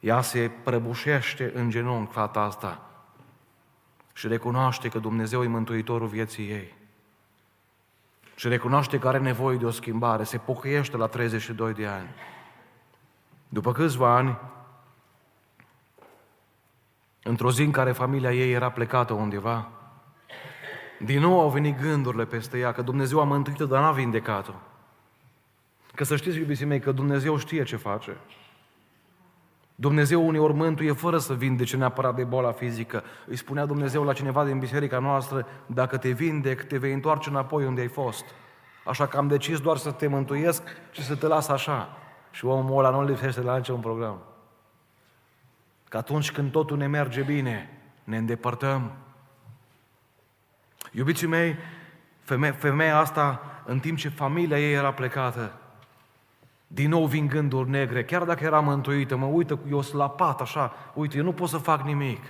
ea 0.04 0.22
se 0.22 0.52
prăbușește 0.64 1.52
în 1.56 1.70
genunchi, 1.70 2.12
fata 2.12 2.40
asta, 2.40 2.82
și 4.14 4.28
recunoaște 4.28 4.90
că 4.90 5.00
Dumnezeu 5.00 5.44
e 5.44 5.48
mântuitorul 5.48 6.08
vieții 6.08 6.50
ei. 6.50 6.74
Și 8.36 8.48
recunoaște 8.48 9.00
că 9.00 9.08
are 9.08 9.18
nevoie 9.18 9.58
de 9.58 9.66
o 9.66 9.70
schimbare, 9.70 10.24
se 10.24 10.38
pocăiește 10.38 10.98
la 10.98 11.08
32 11.08 11.74
de 11.74 11.86
ani. 11.86 12.10
După 13.50 13.72
câțiva 13.72 14.16
ani, 14.16 14.38
într-o 17.24 17.52
zi 17.52 17.64
în 17.64 17.72
care 17.72 17.92
familia 17.92 18.34
ei 18.34 18.52
era 18.52 18.72
plecată 18.72 19.14
undeva, 19.14 19.70
din 21.00 21.20
nou 21.20 21.40
au 21.40 21.50
venit 21.50 21.80
gândurile 21.80 22.26
peste 22.26 22.58
ea 22.58 22.72
că 22.72 22.82
Dumnezeu 22.82 23.20
a 23.20 23.24
mântuit-o, 23.24 23.66
dar 23.66 23.82
n-a 23.82 23.92
vindecat-o. 23.92 24.54
Că 25.96 26.04
să 26.04 26.16
știți, 26.16 26.38
iubiții 26.38 26.66
mei, 26.66 26.80
că 26.80 26.92
Dumnezeu 26.92 27.38
știe 27.38 27.64
ce 27.64 27.76
face. 27.76 28.18
Dumnezeu 29.76 30.28
uneori 30.28 30.54
mântuie 30.54 30.92
fără 30.92 31.18
să 31.18 31.34
vindece 31.34 31.78
neapărat 31.78 32.16
de 32.16 32.24
boala 32.24 32.52
fizică. 32.52 33.04
Îi 33.28 33.36
spunea 33.36 33.66
Dumnezeu 33.66 34.04
la 34.04 34.14
cineva 34.14 34.46
din 34.46 34.60
biserica 34.60 35.00
noastră, 35.00 35.48
dacă 35.66 35.98
te 35.98 36.10
vindec, 36.10 36.64
te 36.64 36.78
vei 36.78 36.94
întoarce 36.94 37.30
înapoi 37.30 37.66
unde 37.66 37.82
ai 37.82 37.88
fost. 37.88 38.26
Așa 38.86 39.08
că 39.08 39.18
am 39.18 39.28
decis 39.28 39.60
doar 39.60 39.78
să 39.78 39.92
te 39.92 40.08
mântuiesc 40.08 40.64
și 40.92 41.04
să 41.04 41.16
te 41.16 41.28
las 41.28 41.48
așa. 41.48 41.98
Și 42.32 42.46
omul 42.46 42.86
ăla 42.86 42.90
nu 42.90 43.04
lipsește 43.06 43.42
la 43.42 43.62
un 43.70 43.80
program. 43.80 44.22
Că 45.90 45.98
atunci 45.98 46.32
când 46.32 46.52
totul 46.52 46.78
ne 46.78 46.88
merge 46.88 47.22
bine, 47.22 47.82
ne 48.04 48.18
îndepărtăm. 48.18 48.92
Iubiții 50.92 51.28
mei, 51.28 51.56
femeia, 52.22 52.52
femeia 52.52 52.98
asta, 52.98 53.42
în 53.66 53.80
timp 53.80 53.98
ce 53.98 54.10
familia 54.10 54.60
ei 54.60 54.74
era 54.74 54.94
plecată, 54.94 55.54
din 56.74 56.90
nou 56.90 57.06
vin 57.06 57.28
gânduri 57.28 57.70
negre, 57.70 58.04
chiar 58.04 58.24
dacă 58.24 58.44
era 58.44 58.60
mântuită, 58.60 59.16
mă 59.16 59.26
uită, 59.26 59.60
eu 59.70 59.82
sunt 59.82 59.98
la 59.98 60.10
pat, 60.10 60.42
așa, 60.42 60.74
uite, 60.94 61.18
eu 61.18 61.24
nu 61.24 61.34
pot 61.34 61.50
să 61.50 61.58
fac 61.58 61.82
nimic. 61.82 62.22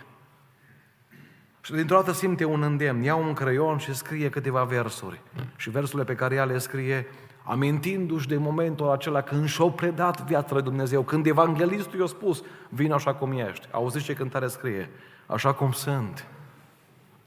Și 1.61 1.71
dintr-o 1.71 1.95
dată 1.95 2.11
simte 2.11 2.45
un 2.45 2.61
îndemn, 2.61 3.03
ia 3.03 3.15
un 3.15 3.33
creion 3.33 3.77
și 3.77 3.93
scrie 3.93 4.29
câteva 4.29 4.63
versuri. 4.63 5.21
Și 5.55 5.69
versurile 5.69 6.03
pe 6.03 6.15
care 6.15 6.35
ea 6.35 6.43
le 6.43 6.57
scrie, 6.57 7.07
amintindu-și 7.43 8.27
de 8.27 8.37
momentul 8.37 8.89
acela 8.89 9.21
când 9.21 9.47
și-au 9.47 9.71
predat 9.71 10.21
viața 10.21 10.53
lui 10.53 10.63
Dumnezeu, 10.63 11.01
când 11.01 11.25
evanghelistul 11.25 11.99
i-a 11.99 12.05
spus, 12.05 12.43
vin 12.69 12.91
așa 12.91 13.13
cum 13.13 13.31
ești. 13.31 13.67
Auziți 13.71 14.05
ce 14.05 14.13
cântare 14.13 14.47
scrie? 14.47 14.89
Așa 15.25 15.53
cum 15.53 15.71
sunt, 15.71 16.27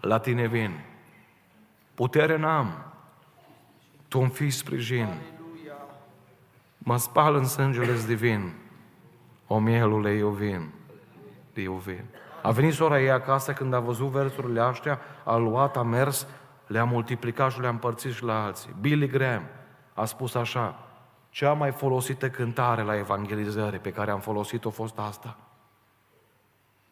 la 0.00 0.18
tine 0.18 0.46
vin. 0.46 0.80
Putere 1.94 2.36
n-am, 2.36 2.92
tu-mi 4.08 4.28
fii 4.28 4.50
sprijin. 4.50 5.08
Mă 6.88 6.96
spal 6.96 7.34
în 7.34 7.44
sângele 7.44 7.92
divin, 8.06 8.54
o 9.46 9.58
mielule 9.58 10.10
eu 10.10 10.28
vin, 10.28 10.72
eu 11.54 11.72
vin. 11.72 12.04
A 12.42 12.50
venit 12.50 12.74
sora 12.74 13.00
ei 13.00 13.10
acasă 13.10 13.52
când 13.52 13.74
a 13.74 13.80
văzut 13.80 14.08
versurile 14.08 14.60
astea, 14.60 15.00
a 15.24 15.36
luat, 15.36 15.76
a 15.76 15.82
mers, 15.82 16.26
le-a 16.66 16.84
multiplicat 16.84 17.52
și 17.52 17.60
le-a 17.60 17.68
împărțit 17.68 18.12
și 18.12 18.24
la 18.24 18.44
alții. 18.44 18.74
Billy 18.80 19.08
Graham 19.08 19.42
a 19.94 20.04
spus 20.04 20.34
așa, 20.34 20.78
cea 21.30 21.52
mai 21.52 21.70
folosită 21.70 22.30
cântare 22.30 22.82
la 22.82 22.96
evangelizare 22.96 23.76
pe 23.76 23.92
care 23.92 24.10
am 24.10 24.20
folosit-o 24.20 24.68
a 24.68 24.72
fost 24.72 24.98
asta. 24.98 25.36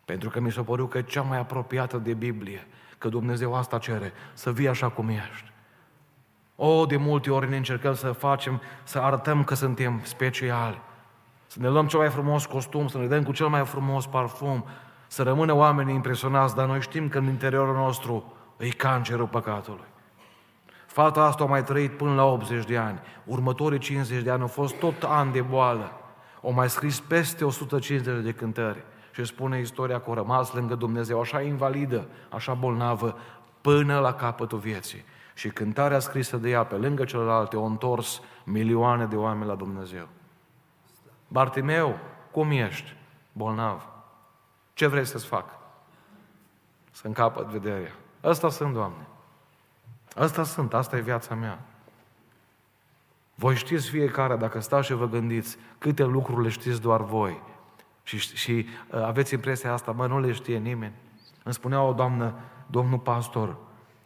Pentru 0.04 0.30
că 0.30 0.40
mi 0.40 0.52
s-a 0.52 0.62
părut 0.62 0.90
că 0.90 0.98
e 0.98 1.02
cea 1.02 1.22
mai 1.22 1.38
apropiată 1.38 1.98
de 1.98 2.14
Biblie, 2.14 2.66
că 2.98 3.08
Dumnezeu 3.08 3.54
asta 3.54 3.78
cere, 3.78 4.12
să 4.32 4.52
vii 4.52 4.68
așa 4.68 4.88
cum 4.88 5.08
ești. 5.08 5.52
O, 6.56 6.86
de 6.86 6.96
multe 6.96 7.30
ori 7.30 7.48
ne 7.48 7.56
încercăm 7.56 7.94
să 7.94 8.12
facem, 8.12 8.60
să 8.82 8.98
arătăm 8.98 9.44
că 9.44 9.54
suntem 9.54 10.00
speciali. 10.02 10.80
Să 11.46 11.58
ne 11.60 11.68
luăm 11.68 11.86
cel 11.86 11.98
mai 11.98 12.08
frumos 12.08 12.46
costum, 12.46 12.88
să 12.88 12.98
ne 12.98 13.06
dăm 13.06 13.22
cu 13.22 13.32
cel 13.32 13.46
mai 13.46 13.64
frumos 13.64 14.06
parfum, 14.06 14.64
să 15.06 15.22
rămână 15.22 15.52
oamenii 15.52 15.94
impresionați, 15.94 16.54
dar 16.54 16.66
noi 16.66 16.80
știm 16.80 17.08
că 17.08 17.18
în 17.18 17.24
interiorul 17.24 17.74
nostru 17.74 18.32
e 18.56 18.68
cancerul 18.68 19.26
păcatului. 19.26 19.84
Fata 20.86 21.22
asta 21.22 21.44
a 21.44 21.46
mai 21.46 21.64
trăit 21.64 21.96
până 21.96 22.14
la 22.14 22.24
80 22.24 22.64
de 22.64 22.76
ani. 22.76 22.98
Următorii 23.24 23.78
50 23.78 24.22
de 24.22 24.30
ani 24.30 24.40
au 24.40 24.46
fost 24.46 24.74
tot 24.74 25.02
ani 25.02 25.32
de 25.32 25.40
boală. 25.40 25.92
O 26.40 26.50
mai 26.50 26.70
scris 26.70 27.00
peste 27.00 27.44
150 27.44 28.24
de 28.24 28.32
cântări. 28.32 28.84
Și 29.12 29.24
spune 29.24 29.60
istoria 29.60 30.00
că 30.00 30.10
a 30.10 30.14
rămas 30.14 30.52
lângă 30.52 30.74
Dumnezeu, 30.74 31.20
așa 31.20 31.40
invalidă, 31.40 32.06
așa 32.28 32.54
bolnavă, 32.54 33.16
până 33.60 33.98
la 33.98 34.12
capătul 34.12 34.58
vieții. 34.58 35.04
Și 35.34 35.48
cântarea 35.48 35.98
scrisă 35.98 36.36
de 36.36 36.50
ea, 36.50 36.64
pe 36.64 36.74
lângă 36.74 37.04
celelalte, 37.04 37.56
au 37.56 37.66
întors 37.66 38.20
milioane 38.44 39.06
de 39.06 39.16
oameni 39.16 39.48
la 39.48 39.54
Dumnezeu. 39.54 40.08
Bartimeu, 41.28 41.98
cum 42.30 42.50
ești? 42.50 42.96
Bolnav. 43.32 43.88
Ce 44.74 44.86
vrei 44.86 45.04
să-ți 45.04 45.26
fac? 45.26 45.44
Să 46.90 47.06
încapăt 47.06 47.46
vederea. 47.46 47.92
Ăsta 48.24 48.48
sunt, 48.48 48.72
Doamne. 48.72 49.06
Ăsta 50.16 50.42
sunt, 50.42 50.74
asta 50.74 50.96
e 50.96 51.00
viața 51.00 51.34
mea. 51.34 51.58
Voi 53.34 53.54
știți 53.54 53.88
fiecare, 53.88 54.36
dacă 54.36 54.60
stați 54.60 54.86
și 54.86 54.92
vă 54.92 55.08
gândiți, 55.08 55.56
câte 55.78 56.04
lucruri 56.04 56.42
le 56.42 56.48
știți 56.48 56.80
doar 56.80 57.02
voi. 57.02 57.42
Și, 58.02 58.18
și 58.18 58.66
uh, 58.90 59.02
aveți 59.02 59.34
impresia 59.34 59.72
asta, 59.72 59.92
mă, 59.92 60.06
nu 60.06 60.20
le 60.20 60.32
știe 60.32 60.58
nimeni. 60.58 60.94
Îmi 61.42 61.54
spunea 61.54 61.82
o 61.82 61.92
doamnă, 61.92 62.34
domnul 62.66 62.98
pastor, 62.98 63.56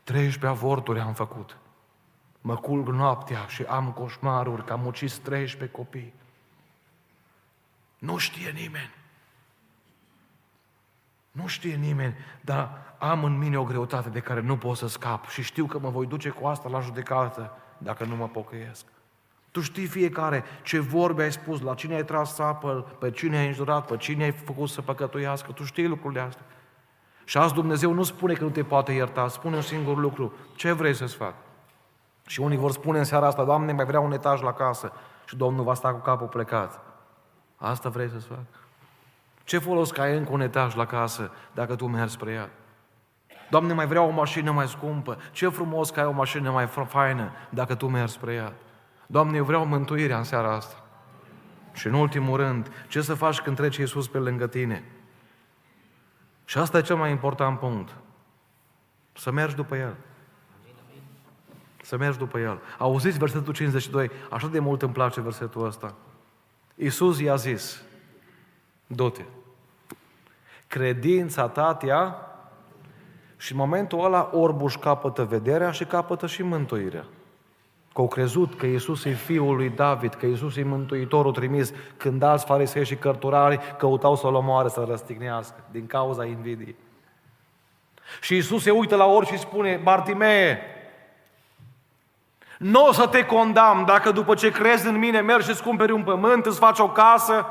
13 0.08 0.46
avorturi 0.46 1.00
am 1.00 1.12
făcut. 1.12 1.56
Mă 2.40 2.56
culc 2.56 2.88
noaptea 2.88 3.46
și 3.46 3.62
am 3.62 3.92
coșmaruri 3.92 4.64
că 4.64 4.72
am 4.72 4.86
ucis 4.86 5.18
13 5.18 5.76
copii. 5.76 6.14
Nu 7.98 8.16
știe 8.16 8.50
nimeni. 8.50 8.94
Nu 11.30 11.46
știe 11.46 11.74
nimeni, 11.74 12.14
dar 12.40 12.94
am 12.98 13.24
în 13.24 13.38
mine 13.38 13.58
o 13.58 13.64
greutate 13.64 14.08
de 14.08 14.20
care 14.20 14.40
nu 14.40 14.56
pot 14.56 14.76
să 14.76 14.86
scap 14.86 15.28
și 15.28 15.42
știu 15.42 15.66
că 15.66 15.78
mă 15.78 15.90
voi 15.90 16.06
duce 16.06 16.28
cu 16.28 16.46
asta 16.46 16.68
la 16.68 16.80
judecată 16.80 17.56
dacă 17.78 18.04
nu 18.04 18.16
mă 18.16 18.28
pocăiesc. 18.28 18.84
Tu 19.50 19.60
știi 19.60 19.86
fiecare 19.86 20.44
ce 20.62 20.78
vorbe 20.78 21.22
ai 21.22 21.32
spus, 21.32 21.60
la 21.60 21.74
cine 21.74 21.94
ai 21.94 22.04
tras 22.04 22.34
sapă, 22.34 22.96
pe 22.98 23.10
cine 23.10 23.36
ai 23.36 23.46
înjurat, 23.46 23.86
pe 23.86 23.96
cine 23.96 24.24
ai 24.24 24.32
făcut 24.32 24.68
să 24.68 24.82
păcătuiască. 24.82 25.52
Tu 25.52 25.64
știi 25.64 25.86
lucrurile 25.86 26.20
astea. 26.20 26.44
Și 27.28 27.38
azi 27.38 27.54
Dumnezeu 27.54 27.92
nu 27.92 28.02
spune 28.02 28.34
că 28.34 28.44
nu 28.44 28.50
te 28.50 28.62
poate 28.62 28.92
ierta, 28.92 29.28
spune 29.28 29.56
un 29.56 29.62
singur 29.62 29.96
lucru. 29.96 30.32
Ce 30.54 30.72
vrei 30.72 30.94
să-ți 30.94 31.14
fac? 31.14 31.34
Și 32.26 32.40
unii 32.40 32.56
vor 32.56 32.70
spune 32.70 32.98
în 32.98 33.04
seara 33.04 33.26
asta, 33.26 33.44
Doamne, 33.44 33.72
mai 33.72 33.84
vreau 33.84 34.04
un 34.04 34.12
etaj 34.12 34.42
la 34.42 34.52
casă. 34.52 34.92
Și 35.26 35.36
Domnul 35.36 35.64
va 35.64 35.74
sta 35.74 35.92
cu 35.92 35.98
capul 35.98 36.26
plecat. 36.26 36.80
Asta 37.56 37.88
vrei 37.88 38.08
să-ți 38.08 38.26
fac? 38.26 38.44
Ce 39.44 39.58
folos 39.58 39.90
că 39.90 40.00
ai 40.00 40.16
încă 40.16 40.32
un 40.32 40.40
etaj 40.40 40.74
la 40.74 40.86
casă 40.86 41.30
dacă 41.52 41.74
tu 41.76 41.86
mergi 41.86 42.12
spre 42.12 42.32
ea? 42.32 42.50
Doamne, 43.50 43.72
mai 43.72 43.86
vreau 43.86 44.08
o 44.08 44.12
mașină 44.12 44.50
mai 44.50 44.68
scumpă. 44.68 45.18
Ce 45.32 45.48
frumos 45.48 45.90
că 45.90 46.00
ai 46.00 46.06
o 46.06 46.12
mașină 46.12 46.50
mai 46.50 46.66
faină 46.66 47.30
dacă 47.50 47.74
tu 47.74 47.88
mergi 47.88 48.12
spre 48.12 48.32
ea. 48.32 48.52
Doamne, 49.06 49.36
eu 49.36 49.44
vreau 49.44 49.66
mântuirea 49.66 50.18
în 50.18 50.24
seara 50.24 50.54
asta. 50.54 50.82
Și 51.72 51.86
în 51.86 51.94
ultimul 51.94 52.36
rând, 52.36 52.70
ce 52.88 53.00
să 53.00 53.14
faci 53.14 53.40
când 53.40 53.56
trece 53.56 53.80
Iisus 53.80 54.08
pe 54.08 54.18
lângă 54.18 54.46
tine? 54.46 54.84
Și 56.48 56.58
asta 56.58 56.78
e 56.78 56.82
cel 56.82 56.96
mai 56.96 57.10
important 57.10 57.58
punct. 57.58 57.94
Să 59.12 59.30
mergi 59.30 59.54
după 59.54 59.76
El. 59.76 59.96
Să 61.82 61.96
mergi 61.96 62.18
după 62.18 62.38
El. 62.38 62.60
Auziți 62.78 63.18
versetul 63.18 63.52
52? 63.52 64.10
Așa 64.30 64.46
de 64.46 64.58
mult 64.58 64.82
îmi 64.82 64.92
place 64.92 65.20
versetul 65.20 65.66
ăsta. 65.66 65.94
Iisus 66.74 67.20
i-a 67.20 67.34
zis, 67.34 67.82
du-te. 68.86 69.22
Credința 70.66 71.48
ta 71.48 71.74
te-a 71.74 72.16
și 73.36 73.52
în 73.52 73.58
momentul 73.58 74.04
ăla 74.04 74.30
orbuș 74.32 74.76
capătă 74.76 75.24
vederea 75.24 75.70
și 75.70 75.84
capătă 75.84 76.26
și 76.26 76.42
mântuirea. 76.42 77.04
Că 77.98 78.04
au 78.04 78.10
crezut 78.10 78.54
că 78.58 78.66
Iisus 78.66 79.04
e 79.04 79.10
Fiul 79.10 79.56
lui 79.56 79.68
David, 79.68 80.14
că 80.14 80.26
Iisus 80.26 80.56
e 80.56 80.62
Mântuitorul 80.62 81.32
trimis, 81.32 81.72
când 81.96 82.22
alți 82.22 82.44
farisei 82.44 82.84
și 82.84 82.96
cărturari 82.96 83.74
căutau 83.78 84.16
să-L 84.16 84.34
omoare, 84.34 84.68
să-L 84.68 84.86
răstignească, 84.86 85.54
din 85.70 85.86
cauza 85.86 86.24
invidiei. 86.24 86.76
Și 88.20 88.34
Iisus 88.34 88.62
se 88.62 88.70
uită 88.70 88.96
la 88.96 89.04
ori 89.04 89.26
și 89.26 89.38
spune, 89.38 89.80
Bartimee, 89.82 90.58
nu 92.58 92.86
o 92.86 92.92
să 92.92 93.06
te 93.06 93.24
condamn 93.24 93.84
dacă 93.84 94.10
după 94.10 94.34
ce 94.34 94.50
crezi 94.50 94.86
în 94.86 94.98
mine 94.98 95.20
mergi 95.20 95.44
și 95.44 95.50
îți 95.50 95.62
cumperi 95.62 95.92
un 95.92 96.02
pământ, 96.02 96.46
îți 96.46 96.58
faci 96.58 96.78
o 96.78 96.88
casă, 96.88 97.46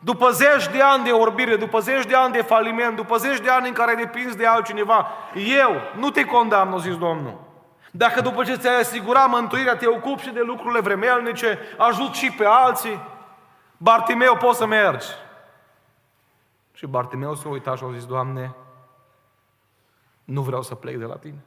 după 0.00 0.30
zeci 0.30 0.68
de 0.72 0.82
ani 0.82 1.04
de 1.04 1.10
orbire, 1.10 1.56
după 1.56 1.78
zeci 1.78 2.06
de 2.06 2.14
ani 2.14 2.32
de 2.32 2.42
faliment, 2.42 2.96
după 2.96 3.16
zeci 3.16 3.40
de 3.40 3.50
ani 3.50 3.68
în 3.68 3.74
care 3.74 3.94
depinzi 3.94 4.36
de 4.36 4.46
altcineva, 4.46 5.06
eu 5.34 5.70
nu 5.98 6.10
te 6.10 6.24
condamn, 6.24 6.72
o 6.72 6.78
zis 6.78 6.96
Domnul. 6.96 7.43
Dacă 7.96 8.20
după 8.20 8.44
ce 8.44 8.56
ți-ai 8.56 8.80
asigurat 8.80 9.28
mântuirea, 9.28 9.76
te 9.76 9.86
ocupi 9.86 10.22
și 10.22 10.30
de 10.30 10.40
lucrurile 10.40 10.80
vremelnice, 10.80 11.58
ajut 11.78 12.12
și 12.12 12.30
pe 12.30 12.44
alții, 12.44 13.00
Bartimeu, 13.76 14.36
poți 14.36 14.58
să 14.58 14.66
mergi. 14.66 15.06
Și 16.72 16.86
Bartimeu 16.86 17.34
s-a 17.34 17.48
uitat 17.48 17.76
și 17.76 17.84
a 17.84 17.92
zis, 17.92 18.06
Doamne, 18.06 18.54
nu 20.24 20.42
vreau 20.42 20.62
să 20.62 20.74
plec 20.74 20.96
de 20.96 21.04
la 21.04 21.16
Tine. 21.16 21.44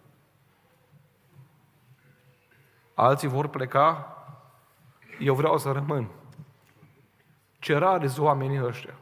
Alții 2.93 3.27
vor 3.27 3.47
pleca, 3.47 4.17
eu 5.19 5.33
vreau 5.33 5.57
să 5.57 5.71
rămân. 5.71 6.07
Ce 7.59 7.77
rare 7.77 8.07
sunt 8.07 8.25
oamenii 8.25 8.63
ăștia. 8.63 8.93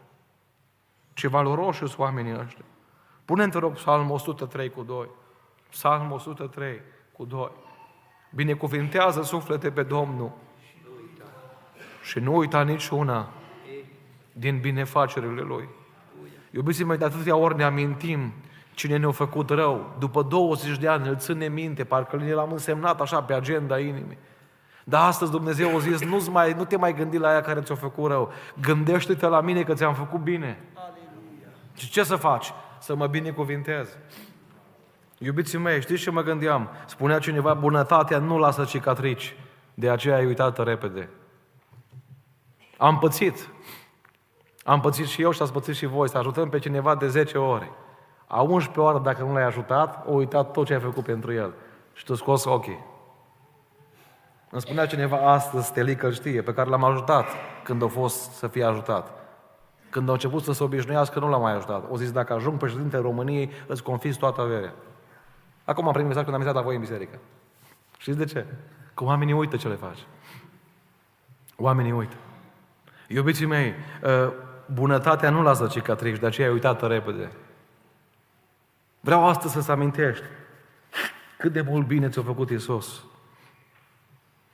Ce 1.14 1.28
valoroși 1.28 1.78
sunt 1.78 1.98
oamenii 1.98 2.40
ăștia. 2.40 2.66
Pune-mi, 3.26 3.52
te 3.52 3.58
rog, 3.58 3.74
Psalmul 3.74 4.14
103 4.16 4.70
cu 4.70 4.84
2. 4.84 5.10
Psalmul 5.70 6.16
103 6.16 6.82
cu 7.18 7.26
2. 7.26 7.52
Binecuvintează 8.30 9.22
suflete 9.22 9.72
pe 9.72 9.84
Domnul 9.84 10.32
și 12.04 12.20
nu 12.20 12.36
uita 12.36 12.64
niciuna 12.64 13.30
din 14.32 14.60
binefacerile 14.60 15.42
Lui. 15.42 15.70
Iubiții 16.52 16.84
mei, 16.84 16.98
de 16.98 17.06
atâtea 17.06 17.36
ori 17.36 17.56
ne 17.56 17.64
amintim 17.64 18.34
cine 18.74 18.98
ne-a 18.98 19.12
făcut 19.12 19.50
rău. 19.50 19.96
După 20.00 20.22
20 20.22 20.78
de 20.78 20.88
ani 20.88 21.08
îl 21.08 21.18
ține 21.18 21.48
minte, 21.48 21.84
parcă 21.84 22.34
l-am 22.34 22.52
însemnat 22.52 23.02
așa 23.02 23.22
pe 23.22 23.34
agenda 23.34 23.80
inimii. 23.80 24.18
Dar 24.84 25.08
astăzi 25.08 25.32
Dumnezeu 25.32 25.76
a 25.76 25.80
zis, 25.80 26.02
nu, 26.02 26.26
mai, 26.32 26.54
nu 26.54 26.66
te 26.66 26.78
mai 26.78 26.94
gândi 26.94 27.18
la 27.18 27.28
aia 27.28 27.42
care 27.42 27.62
ți-a 27.62 27.76
făcut 27.76 28.10
rău. 28.10 28.32
Gândește-te 28.62 29.28
la 29.28 29.42
mine 29.42 29.64
că 29.64 29.74
ți-am 29.74 29.94
făcut 29.94 30.20
bine. 30.20 30.64
Aleluia. 30.74 31.48
Și 31.76 31.90
ce 31.90 32.04
să 32.04 32.16
faci? 32.16 32.54
Să 32.80 32.96
mă 32.96 33.08
binecuvintez. 33.08 33.98
Iubiții 35.18 35.58
mei, 35.58 35.82
știți 35.82 36.02
ce 36.02 36.12
mă 36.12 36.22
gândeam? 36.22 36.70
Spunea 36.86 37.20
cineva, 37.20 37.54
bunătatea 37.54 38.18
nu 38.18 38.38
lasă 38.38 38.64
cicatrici, 38.64 39.36
de 39.74 39.90
aceea 39.90 40.16
ai 40.16 40.26
uitat 40.26 40.64
repede. 40.64 41.10
Am 42.78 43.00
pățit. 43.00 43.50
Am 44.64 44.80
pățit 44.80 45.06
și 45.06 45.22
eu 45.22 45.32
și 45.32 45.42
ați 45.42 45.52
pățit 45.52 45.76
și 45.76 45.86
voi, 45.86 46.10
să 46.10 46.18
ajutăm 46.18 46.50
pe 46.50 46.60
cineva 46.60 46.96
de 46.96 47.08
10 47.08 47.38
ore. 47.38 47.72
A 48.28 48.42
11 48.42 48.80
ore, 48.80 49.00
dacă 49.04 49.24
nu 49.24 49.34
l-ai 49.34 49.44
ajutat, 49.44 50.06
o 50.08 50.14
uitat 50.14 50.52
tot 50.52 50.66
ce 50.66 50.74
ai 50.74 50.80
făcut 50.80 51.04
pentru 51.04 51.34
el. 51.34 51.54
Și 51.94 52.06
tu 52.06 52.16
scos 52.16 52.46
ochii. 52.46 52.86
Îmi 54.50 54.62
spunea 54.62 54.86
cineva 54.86 55.18
astăzi, 55.18 55.66
Stelică 55.66 56.12
știe, 56.12 56.42
pe 56.42 56.54
care 56.54 56.70
l-am 56.70 56.84
ajutat 56.84 57.26
când 57.64 57.84
a 57.84 57.88
fost 57.88 58.32
să 58.32 58.48
fie 58.48 58.64
ajutat. 58.64 59.12
Când 59.90 60.10
a 60.10 60.12
început 60.12 60.44
să 60.44 60.54
se 60.54 60.64
obișnuiască, 60.64 61.20
nu 61.20 61.30
l-am 61.30 61.42
mai 61.42 61.54
ajutat. 61.54 61.84
O 61.92 61.98
zis, 61.98 62.12
dacă 62.12 62.34
ajung 62.34 62.58
președinte 62.58 62.98
României, 62.98 63.52
îți 63.68 63.84
confis 63.84 64.16
toată 64.16 64.42
averea. 64.42 64.74
Acum 65.66 65.86
am 65.86 65.92
primit 65.92 66.08
mesaj 66.08 66.24
când 66.24 66.36
am 66.36 66.42
intrat 66.42 66.60
la 66.60 66.66
voi 66.66 66.76
în 66.76 66.82
biserică. 66.82 67.20
Știți 67.98 68.18
de 68.18 68.26
ce? 68.26 68.46
Că 68.94 69.04
oamenii 69.04 69.34
uită 69.34 69.58
ce 69.58 69.68
le 69.68 69.76
faci. 69.76 70.06
Oamenii 71.58 71.92
uită. 71.92 72.16
Iubiții 73.08 73.46
mei, 73.46 73.74
ă, 74.04 74.34
bunătatea 74.74 75.30
nu 75.30 75.42
lasă 75.42 75.68
cicatrici, 75.68 76.20
de 76.20 76.26
aceea 76.26 76.48
ai 76.48 76.54
uitat 76.54 76.88
repede. 76.88 77.32
Vreau 79.00 79.28
astăzi 79.28 79.54
să-ți 79.54 79.72
amintești 79.72 80.24
cât 81.38 81.54
de 81.54 81.62
mult 81.62 81.88
bine 81.88 82.10
ți-a 82.10 82.22
făcut 82.22 82.50
Isus. 82.50 83.04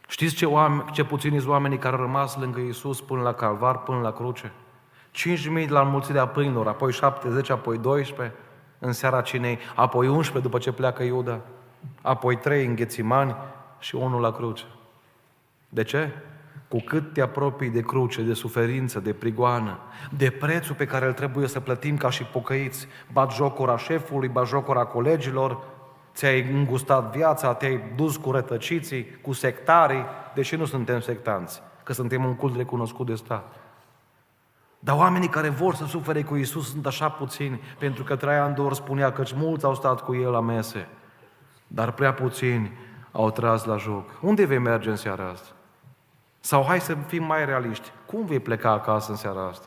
Știți 0.07 0.35
ce, 0.35 0.45
oameni, 0.45 0.91
ce 0.91 1.03
puțini 1.03 1.37
sunt 1.37 1.51
oamenii 1.51 1.77
care 1.77 1.95
au 1.95 2.01
rămas 2.01 2.37
lângă 2.37 2.59
Isus 2.59 3.01
până 3.01 3.21
la 3.21 3.33
calvar, 3.33 3.77
până 3.77 3.99
la 3.99 4.11
cruce? 4.11 4.51
5.000 5.63 5.67
la 5.67 5.81
înmulțirea 5.81 6.27
pâinilor, 6.27 6.67
apoi 6.67 6.91
70, 6.91 7.49
apoi 7.49 7.77
12 7.77 8.35
în 8.83 8.91
seara 8.91 9.21
cinei, 9.21 9.59
apoi 9.75 10.07
11 10.07 10.39
după 10.39 10.57
ce 10.57 10.71
pleacă 10.71 11.03
Iuda, 11.03 11.39
apoi 12.01 12.37
3 12.37 12.65
în 12.65 12.75
Ghețimani 12.75 13.35
și 13.79 13.95
unul 13.95 14.21
la 14.21 14.31
cruce. 14.31 14.63
De 15.69 15.83
ce? 15.83 16.09
Cu 16.67 16.81
cât 16.85 17.13
te 17.13 17.21
apropii 17.21 17.69
de 17.69 17.81
cruce, 17.81 18.21
de 18.21 18.33
suferință, 18.33 18.99
de 18.99 19.13
prigoană, 19.13 19.79
de 20.17 20.29
prețul 20.29 20.75
pe 20.75 20.85
care 20.85 21.05
îl 21.05 21.13
trebuie 21.13 21.47
să 21.47 21.59
plătim 21.59 21.97
ca 21.97 22.09
și 22.09 22.23
pocăiți, 22.23 22.87
bat 23.11 23.33
jocura 23.33 23.77
șefului, 23.77 24.27
bat 24.27 24.47
jocura 24.47 24.85
colegilor, 24.85 25.63
ți-ai 26.13 26.41
îngustat 26.41 27.15
viața, 27.15 27.53
te-ai 27.53 27.83
dus 27.95 28.17
cu 28.17 28.31
rătăciții, 28.31 29.19
cu 29.21 29.33
sectarii, 29.33 30.05
deși 30.33 30.55
nu 30.55 30.65
suntem 30.65 30.99
sectanți, 30.99 31.61
că 31.83 31.93
suntem 31.93 32.25
un 32.25 32.35
cult 32.35 32.55
recunoscut 32.55 33.05
de 33.05 33.15
stat. 33.15 33.60
Dar 34.83 34.97
oamenii 34.97 35.27
care 35.27 35.49
vor 35.49 35.75
să 35.75 35.85
sufere 35.85 36.23
cu 36.23 36.35
Isus 36.35 36.69
sunt 36.69 36.85
așa 36.85 37.09
puțini, 37.09 37.61
pentru 37.77 38.03
că 38.03 38.15
Traian 38.15 38.53
Dor 38.53 38.73
spunea 38.73 39.11
că 39.11 39.23
mulți 39.35 39.65
au 39.65 39.75
stat 39.75 40.01
cu 40.01 40.15
El 40.15 40.31
la 40.31 40.39
mese, 40.39 40.87
dar 41.67 41.91
prea 41.91 42.13
puțini 42.13 42.71
au 43.11 43.31
tras 43.31 43.63
la 43.63 43.77
joc. 43.77 44.09
Unde 44.21 44.45
vei 44.45 44.57
merge 44.57 44.89
în 44.89 44.95
seara 44.95 45.29
asta? 45.29 45.49
Sau 46.39 46.63
hai 46.63 46.81
să 46.81 46.97
fim 47.07 47.23
mai 47.23 47.45
realiști. 47.45 47.91
Cum 48.05 48.25
vei 48.25 48.39
pleca 48.39 48.71
acasă 48.71 49.11
în 49.11 49.17
seara 49.17 49.47
asta? 49.47 49.65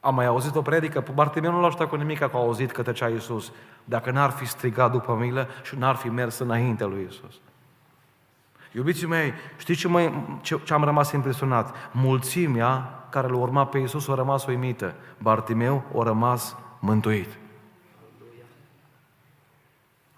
Am 0.00 0.14
mai 0.14 0.26
auzit 0.26 0.54
o 0.54 0.62
predică, 0.62 1.04
Bartimeu 1.14 1.52
nu 1.52 1.60
l-a 1.60 1.66
ajutat 1.66 1.88
cu 1.88 1.96
nimic 1.96 2.18
că 2.18 2.30
a 2.32 2.38
auzit 2.38 2.70
că 2.70 2.82
tăcea 2.82 3.08
Iisus, 3.08 3.52
dacă 3.84 4.10
n-ar 4.10 4.30
fi 4.30 4.44
strigat 4.44 4.92
după 4.92 5.16
milă 5.20 5.48
și 5.62 5.76
n-ar 5.76 5.94
fi 5.94 6.08
mers 6.08 6.38
înainte 6.38 6.84
lui 6.84 7.00
Iisus. 7.00 7.34
Iubiții 8.72 9.06
mei, 9.06 9.32
știți 9.56 9.78
ce, 9.78 9.88
mă, 9.88 10.10
ce, 10.40 10.60
ce 10.64 10.74
am 10.74 10.84
rămas 10.84 11.12
impresionat? 11.12 11.74
Mulțimea 11.92 13.01
care 13.12 13.28
l-a 13.28 13.36
urmat 13.36 13.68
pe 13.68 13.78
Iisus 13.78 14.08
a 14.08 14.14
rămas 14.14 14.46
uimită. 14.46 14.94
Bartimeu 15.18 15.82
a 15.98 16.02
rămas 16.02 16.56
mântuit. 16.78 17.38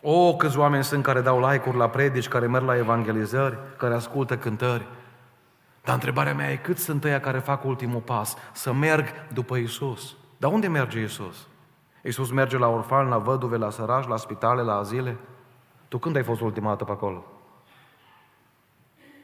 O, 0.00 0.36
câți 0.36 0.58
oameni 0.58 0.84
sunt 0.84 1.02
care 1.02 1.20
dau 1.20 1.50
like-uri 1.50 1.76
la 1.76 1.88
predici, 1.88 2.28
care 2.28 2.46
merg 2.46 2.64
la 2.64 2.76
evangelizări, 2.76 3.58
care 3.76 3.94
ascultă 3.94 4.36
cântări. 4.36 4.86
Dar 5.84 5.94
întrebarea 5.94 6.34
mea 6.34 6.50
e 6.50 6.56
cât 6.56 6.78
sunt 6.78 7.04
ăia 7.04 7.20
care 7.20 7.38
fac 7.38 7.64
ultimul 7.64 8.00
pas, 8.00 8.36
să 8.52 8.72
merg 8.72 9.06
după 9.32 9.56
Isus. 9.56 10.16
Dar 10.36 10.52
unde 10.52 10.68
merge 10.68 11.00
Isus? 11.00 11.46
Isus 12.02 12.30
merge 12.30 12.58
la 12.58 12.68
orfani, 12.68 13.08
la 13.08 13.18
văduve, 13.18 13.56
la 13.56 13.70
sărași, 13.70 14.08
la 14.08 14.16
spitale, 14.16 14.62
la 14.62 14.76
azile. 14.76 15.16
Tu 15.88 15.98
când 15.98 16.16
ai 16.16 16.22
fost 16.22 16.40
ultima 16.40 16.68
dată 16.68 16.84
pe 16.84 16.90
acolo? 16.90 17.24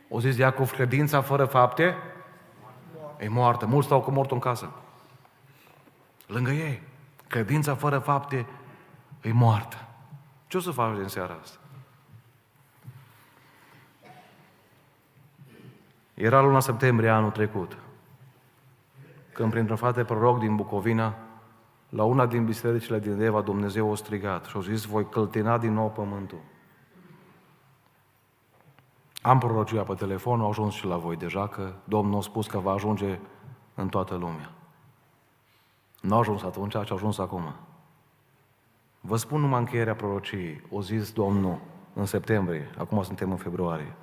O 0.09 0.21
zis 0.21 0.37
Iacov, 0.37 0.71
credința 0.71 1.21
fără 1.21 1.45
fapte 1.45 1.97
e 3.21 3.29
moartă. 3.29 3.67
Mulți 3.67 3.87
stau 3.87 4.01
cu 4.01 4.11
mortul 4.11 4.35
în 4.35 4.43
casă. 4.43 4.71
Lângă 6.27 6.51
ei. 6.51 6.83
Credința 7.29 7.75
fără 7.75 7.99
fapte 7.99 8.47
e 9.23 9.33
moartă. 9.33 9.77
Ce 10.47 10.57
o 10.57 10.61
să 10.61 10.71
faci 10.71 10.97
din 10.97 11.07
seara 11.07 11.39
asta? 11.43 11.59
Era 16.15 16.41
luna 16.41 16.61
septembrie 16.61 17.09
anul 17.09 17.31
trecut, 17.31 17.77
când 19.33 19.51
printr-un 19.51 19.77
frate 19.77 20.05
proroc 20.05 20.39
din 20.39 20.57
Bucovina, 20.57 21.17
la 21.89 22.05
una 22.05 22.27
din 22.27 22.45
bisericile 22.45 22.99
din 22.99 23.21
Eva, 23.21 23.41
Dumnezeu 23.41 23.93
a 23.93 23.95
strigat 23.95 24.45
și 24.45 24.57
a 24.57 24.61
zis, 24.61 24.85
voi 24.85 25.09
căltina 25.09 25.59
din 25.59 25.73
nou 25.73 25.91
pământul. 25.91 26.39
Am 29.23 29.39
prorocia 29.39 29.83
pe 29.83 29.95
telefon, 29.95 30.41
au 30.41 30.49
ajuns 30.49 30.75
și 30.75 30.87
la 30.87 30.97
voi 30.97 31.17
deja, 31.17 31.49
că 31.49 31.73
Domnul 31.85 32.19
a 32.19 32.23
spus 32.23 32.47
că 32.47 32.59
va 32.59 32.73
ajunge 32.73 33.19
în 33.75 33.89
toată 33.89 34.15
lumea. 34.15 34.53
Nu 36.01 36.15
a 36.15 36.19
ajuns 36.19 36.43
atunci, 36.43 36.71
ci 36.71 36.91
a 36.91 36.95
ajuns 36.95 37.19
acum. 37.19 37.55
Vă 39.01 39.17
spun 39.17 39.41
numai 39.41 39.59
încheierea 39.59 39.95
prorociei. 39.95 40.63
O 40.71 40.83
zis 40.83 41.13
Domnul 41.13 41.59
în 41.95 42.07
septembrie, 42.07 42.71
acum 42.79 43.03
suntem 43.03 43.31
în 43.31 43.37
februarie. 43.37 43.95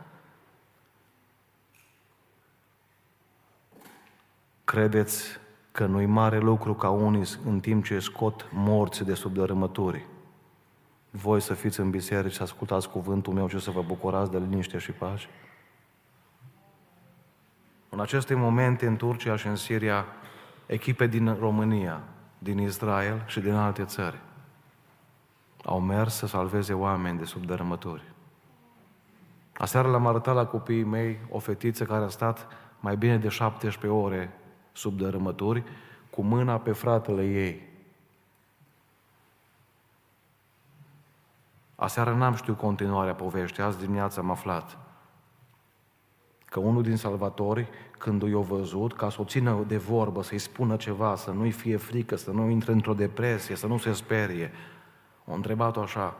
Credeți 4.64 5.40
că 5.72 5.86
nu-i 5.86 6.06
mare 6.06 6.38
lucru 6.38 6.74
ca 6.74 6.90
unii 6.90 7.24
în 7.46 7.60
timp 7.60 7.84
ce 7.84 8.00
scot 8.00 8.48
morți 8.52 9.04
de 9.04 9.14
sub 9.14 9.34
dărâmături, 9.34 10.06
voi 11.10 11.42
să 11.42 11.54
fiți 11.54 11.80
în 11.80 11.90
biserică 11.90 12.30
și 12.30 12.36
să 12.36 12.44
ascultați 12.44 12.90
cuvântul 12.90 13.34
meu 13.34 13.48
și 13.48 13.60
să 13.60 13.72
vă 13.72 13.82
bucurați 13.82 14.32
de 14.32 14.38
liniște 14.38 14.78
și 14.78 14.92
pace? 14.92 15.28
În 17.90 18.00
aceste 18.00 18.34
momente, 18.34 18.88
în 18.88 18.96
Turcia 18.96 19.36
și 19.36 19.48
în 19.48 19.56
Siria, 19.56 20.06
echipe 20.66 21.08
din 21.08 21.38
România, 21.40 22.04
din 22.40 22.58
Israel 22.58 23.24
și 23.28 23.40
din 23.40 23.54
alte 23.54 23.84
țări 23.84 24.18
au 25.68 25.80
mers 25.80 26.14
să 26.16 26.28
salveze 26.28 26.74
oameni 26.74 27.18
de 27.18 27.24
sub 27.24 27.46
dărâmături. 27.46 28.04
Aseară 29.58 29.90
l-am 29.90 30.08
arătat 30.08 30.36
la 30.36 30.46
copiii 30.46 30.84
mei 30.84 31.20
o 31.30 31.40
fetiță 31.40 31.84
care 31.84 32.04
a 32.04 32.08
stat 32.08 32.48
mai 32.80 32.98
bine 32.98 33.18
de 33.18 33.28
17 33.28 34.00
ore 34.00 34.34
sub 34.72 34.98
dărâmături, 34.98 35.64
cu 36.10 36.22
mâna 36.22 36.58
pe 36.58 36.72
fratele 36.72 37.26
ei. 37.26 37.67
Aseară 41.80 42.14
n-am 42.14 42.36
știut 42.36 42.58
continuarea 42.58 43.14
poveștii, 43.14 43.64
azi 43.64 43.78
dimineața 43.78 44.22
am 44.22 44.32
aflat 44.32 44.78
că 46.46 46.60
unul 46.60 46.84
din 46.84 46.96
salvatori, 46.96 47.68
când 47.98 48.22
i-a 48.22 48.38
văzut, 48.38 48.96
ca 48.96 49.10
să 49.10 49.22
o 49.22 49.24
țină 49.24 49.64
de 49.68 49.78
vorbă, 49.78 50.24
să-i 50.24 50.38
spună 50.38 50.76
ceva, 50.76 51.16
să 51.16 51.32
nu-i 51.32 51.52
fie 51.52 51.78
frică, 51.78 52.16
să 52.16 52.32
nu 52.32 52.50
intre 52.50 52.72
într-o 52.72 52.94
depresie, 52.94 53.56
să 53.56 53.68
nu 53.68 53.78
se 53.78 53.94
sperie, 53.94 54.52
o 55.26 55.34
întrebat-o 55.34 55.82
așa, 55.82 56.16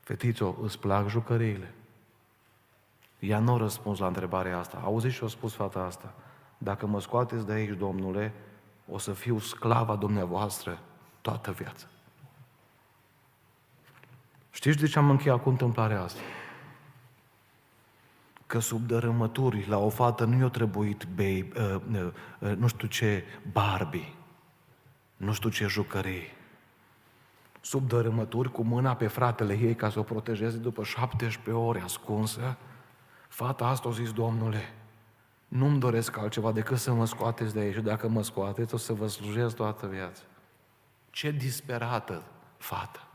fetițo, 0.00 0.56
îți 0.62 0.78
plac 0.78 1.08
jucăriile? 1.08 1.74
Ea 3.18 3.38
nu 3.38 3.54
a 3.54 3.56
răspuns 3.56 3.98
la 3.98 4.06
întrebarea 4.06 4.58
asta. 4.58 4.80
Auziți 4.84 5.14
și 5.14 5.24
a 5.24 5.28
spus 5.28 5.54
fata 5.54 5.80
asta. 5.80 6.14
Dacă 6.58 6.86
mă 6.86 7.00
scoateți 7.00 7.46
de 7.46 7.52
aici, 7.52 7.78
Domnule, 7.78 8.32
o 8.90 8.98
să 8.98 9.12
fiu 9.12 9.38
sclava 9.38 9.96
dumneavoastră 9.96 10.78
toată 11.20 11.50
viața. 11.50 11.86
Știți 14.66 14.80
de 14.80 14.86
ce 14.86 14.98
am 14.98 15.10
încheiat 15.10 15.42
cu 15.42 15.48
întâmplarea 15.48 16.02
asta? 16.02 16.20
Că 18.46 18.58
sub 18.58 18.86
dărâmături 18.86 19.68
la 19.68 19.78
o 19.78 19.88
fată 19.88 20.24
nu 20.24 20.38
i-a 20.38 20.48
trebuit 20.48 21.04
baby, 21.04 21.52
uh, 21.56 21.76
uh, 21.92 22.08
uh, 22.38 22.56
nu 22.56 22.66
știu 22.66 22.88
ce 22.88 23.24
Barbie, 23.52 24.12
nu 25.16 25.32
știu 25.32 25.48
ce 25.48 25.66
jucării. 25.66 26.32
Sub 27.60 27.88
dărâmături 27.88 28.52
cu 28.52 28.62
mâna 28.62 28.94
pe 28.94 29.06
fratele 29.06 29.58
ei 29.58 29.74
ca 29.74 29.90
să 29.90 29.98
o 29.98 30.02
protejeze 30.02 30.56
după 30.56 30.84
17 30.84 31.50
ore 31.50 31.80
ascunsă, 31.80 32.56
fata 33.28 33.66
asta 33.66 33.88
a 33.88 33.92
zis, 33.92 34.12
Domnule, 34.12 34.72
nu-mi 35.48 35.78
doresc 35.78 36.16
altceva 36.16 36.52
decât 36.52 36.78
să 36.78 36.92
mă 36.92 37.06
scoateți 37.06 37.54
de 37.54 37.60
aici. 37.60 37.76
Dacă 37.76 38.08
mă 38.08 38.22
scoateți, 38.22 38.74
o 38.74 38.76
să 38.76 38.92
vă 38.92 39.06
slujesc 39.06 39.56
toată 39.56 39.86
viața. 39.86 40.22
Ce 41.10 41.30
disperată 41.30 42.22
fată! 42.56 43.05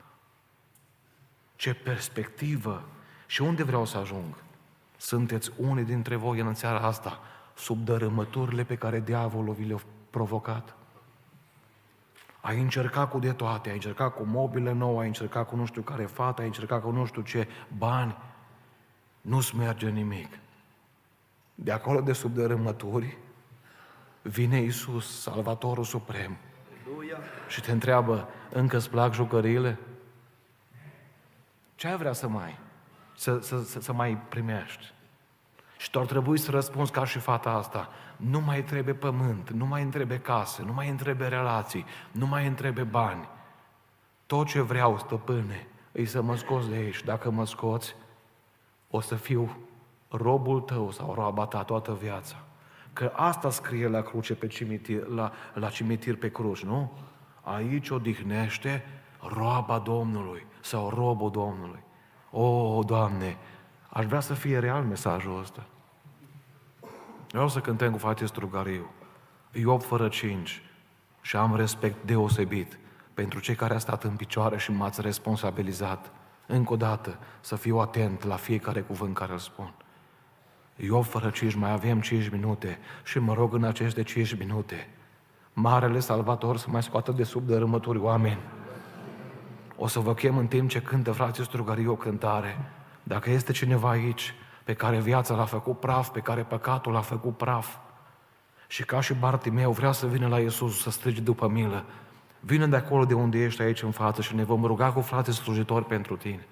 Ce 1.62 1.74
perspectivă! 1.74 2.84
Și 3.26 3.42
unde 3.42 3.64
vreau 3.64 3.86
să 3.86 3.98
ajung? 3.98 4.36
Sunteți 4.98 5.52
unii 5.58 5.84
dintre 5.84 6.16
voi 6.16 6.40
în 6.40 6.54
seara 6.54 6.80
asta 6.80 7.20
sub 7.56 7.86
dărâmăturile 7.86 8.64
pe 8.64 8.76
care 8.76 9.00
diavolul 9.00 9.54
vi 9.54 9.64
le-a 9.64 9.82
provocat. 10.10 10.76
Ai 12.42 12.62
încercat 12.62 13.10
cu 13.10 13.20
de 13.20 13.32
toate, 13.32 13.70
ai 13.70 13.76
încercat 13.76 14.14
cu 14.14 14.24
mobile 14.24 14.72
nouă, 14.72 15.00
ai 15.00 15.08
încercat 15.08 15.48
cu 15.48 15.56
nu 15.56 15.66
știu 15.66 15.82
care 15.82 16.06
fată, 16.06 16.42
ai 16.42 16.48
încercat 16.48 16.82
cu 16.82 16.92
nu 16.92 17.06
știu 17.06 17.22
ce 17.22 17.48
bani. 17.78 18.18
Nu-ți 19.22 19.56
merge 19.56 19.90
nimic. 19.90 20.40
De 21.56 21.72
acolo 21.72 22.02
de 22.02 22.14
sub 22.14 22.34
dărâmături 22.34 23.18
vine 24.22 24.62
Isus, 24.62 25.22
Salvatorul 25.22 25.84
Suprem, 25.84 26.38
și 27.48 27.62
te 27.62 27.72
întreabă, 27.72 28.28
încă 28.50 28.76
îți 28.76 28.90
plac 28.90 29.14
jucăriile? 29.14 29.78
Ce 31.82 31.88
ai 31.88 31.98
vrea 31.98 32.14
să 32.14 32.28
mai? 32.28 32.60
Să, 33.16 33.40
să, 33.40 33.64
să, 33.64 33.82
să 33.82 33.94
mai 33.94 34.18
primești? 34.18 34.94
Și 35.78 35.90
tu 35.90 36.00
ar 36.00 36.06
trebui 36.06 36.38
să 36.38 36.52
răspunzi 36.52 36.92
ca 36.92 37.06
și 37.06 37.20
fata 37.20 37.50
asta. 37.50 37.90
Nu 38.18 38.40
mai 38.40 38.64
trebuie 38.64 38.94
pământ, 38.94 39.50
nu 39.50 39.66
mai 39.66 39.82
întrebe 39.82 40.20
case, 40.20 40.64
nu 40.64 40.74
mai 40.74 40.90
întrebe 40.90 41.28
relații, 41.28 41.86
nu 42.12 42.26
mai 42.26 42.48
întrebe 42.48 42.84
bani. 42.84 43.28
Tot 44.26 44.48
ce 44.48 44.62
vreau, 44.62 44.98
stăpâne, 44.98 45.68
îi 45.92 46.06
să 46.06 46.22
mă 46.22 46.36
scoți 46.36 46.70
de 46.70 46.76
aici. 46.76 47.04
Dacă 47.04 47.30
mă 47.30 47.46
scoți, 47.46 47.96
o 48.90 49.00
să 49.00 49.16
fiu 49.16 49.58
robul 50.10 50.60
tău 50.60 50.92
sau 50.92 51.14
roaba 51.14 51.46
ta 51.46 51.64
toată 51.64 51.94
viața. 51.94 52.36
Că 52.94 53.12
asta 53.16 53.50
scrie 53.50 53.88
la 53.88 54.02
cruce 54.02 54.36
pe 54.36 54.48
cimitir, 54.48 55.06
la, 55.08 55.32
la 55.54 55.70
cimitir 55.70 56.18
pe 56.18 56.32
cruci, 56.32 56.64
nu? 56.64 56.92
Aici 57.42 57.90
odihnește 57.90 58.86
roaba 59.20 59.80
Domnului 59.80 60.50
sau 60.62 60.90
robul 60.90 61.32
Domnului. 61.32 61.84
O, 62.32 62.84
Doamne, 62.84 63.38
aș 63.90 64.06
vrea 64.06 64.20
să 64.20 64.34
fie 64.34 64.60
real 64.60 64.84
mesajul 64.84 65.40
ăsta. 65.40 65.66
Vreau 67.30 67.48
să 67.48 67.60
cântăm 67.60 67.92
cu 67.92 67.98
frate 67.98 68.26
Strugariu. 68.26 68.90
Iob 69.52 69.82
fără 69.82 70.08
cinci 70.08 70.62
și 71.22 71.36
am 71.36 71.56
respect 71.56 72.06
deosebit 72.06 72.80
pentru 73.14 73.40
cei 73.40 73.56
care 73.56 73.74
a 73.74 73.78
stat 73.78 74.04
în 74.04 74.16
picioare 74.16 74.58
și 74.58 74.72
m-ați 74.72 75.02
responsabilizat. 75.02 76.12
Încă 76.48 76.74
o 76.74 76.76
dată, 76.76 77.18
să 77.42 77.56
fiu 77.56 77.78
atent 77.78 78.24
la 78.24 78.36
fiecare 78.36 78.82
cuvânt 78.82 79.16
care 79.16 79.32
îl 79.32 79.38
spun. 79.38 79.74
Eu 80.76 81.02
fără 81.02 81.30
cinci 81.30 81.56
mai 81.56 81.72
avem 81.72 82.02
cinci 82.02 82.30
minute 82.30 82.80
și 83.04 83.20
mă 83.20 83.34
rog 83.34 83.54
în 83.54 83.64
aceste 83.64 84.04
cinci 84.04 84.38
minute 84.38 84.90
Marele 85.54 86.00
Salvator 86.00 86.58
să 86.58 86.68
mai 86.70 86.84
scoată 86.84 87.12
de 87.12 87.24
sub 87.24 87.46
dărâmături 87.46 88.00
oameni. 88.00 88.40
O 89.84 89.88
să 89.88 90.00
vă 90.00 90.14
chem 90.14 90.38
în 90.38 90.48
timp 90.48 90.70
ce 90.70 90.82
cântă 90.82 91.12
frații 91.12 91.44
Strugariu 91.44 91.92
o 91.92 91.96
cântare. 91.96 92.58
Dacă 93.04 93.30
este 93.30 93.52
cineva 93.52 93.90
aici 93.90 94.34
pe 94.64 94.74
care 94.74 95.00
viața 95.00 95.36
l-a 95.36 95.46
făcut 95.46 95.80
praf, 95.80 96.10
pe 96.10 96.20
care 96.20 96.42
păcatul 96.42 96.92
l-a 96.92 97.02
făcut 97.02 97.38
praf, 97.38 97.76
și 98.68 98.84
ca 98.84 99.02
și 99.02 99.14
Bartimeu 99.14 99.72
vrea 99.72 99.92
să 99.92 100.08
vină 100.08 100.28
la 100.28 100.40
Iisus 100.40 100.82
să 100.82 100.90
strige 100.90 101.22
după 101.22 101.48
milă, 101.48 101.84
vină 102.40 102.66
de 102.66 102.76
acolo 102.76 103.06
de 103.06 103.14
unde 103.14 103.44
ești 103.44 103.62
aici 103.62 103.82
în 103.82 103.92
față 103.92 104.22
și 104.22 104.36
ne 104.36 104.44
vom 104.44 104.66
ruga 104.66 104.92
cu 104.92 105.02
frate 105.02 105.32
slujitori 105.32 105.86
pentru 105.86 106.16
tine. 106.16 106.48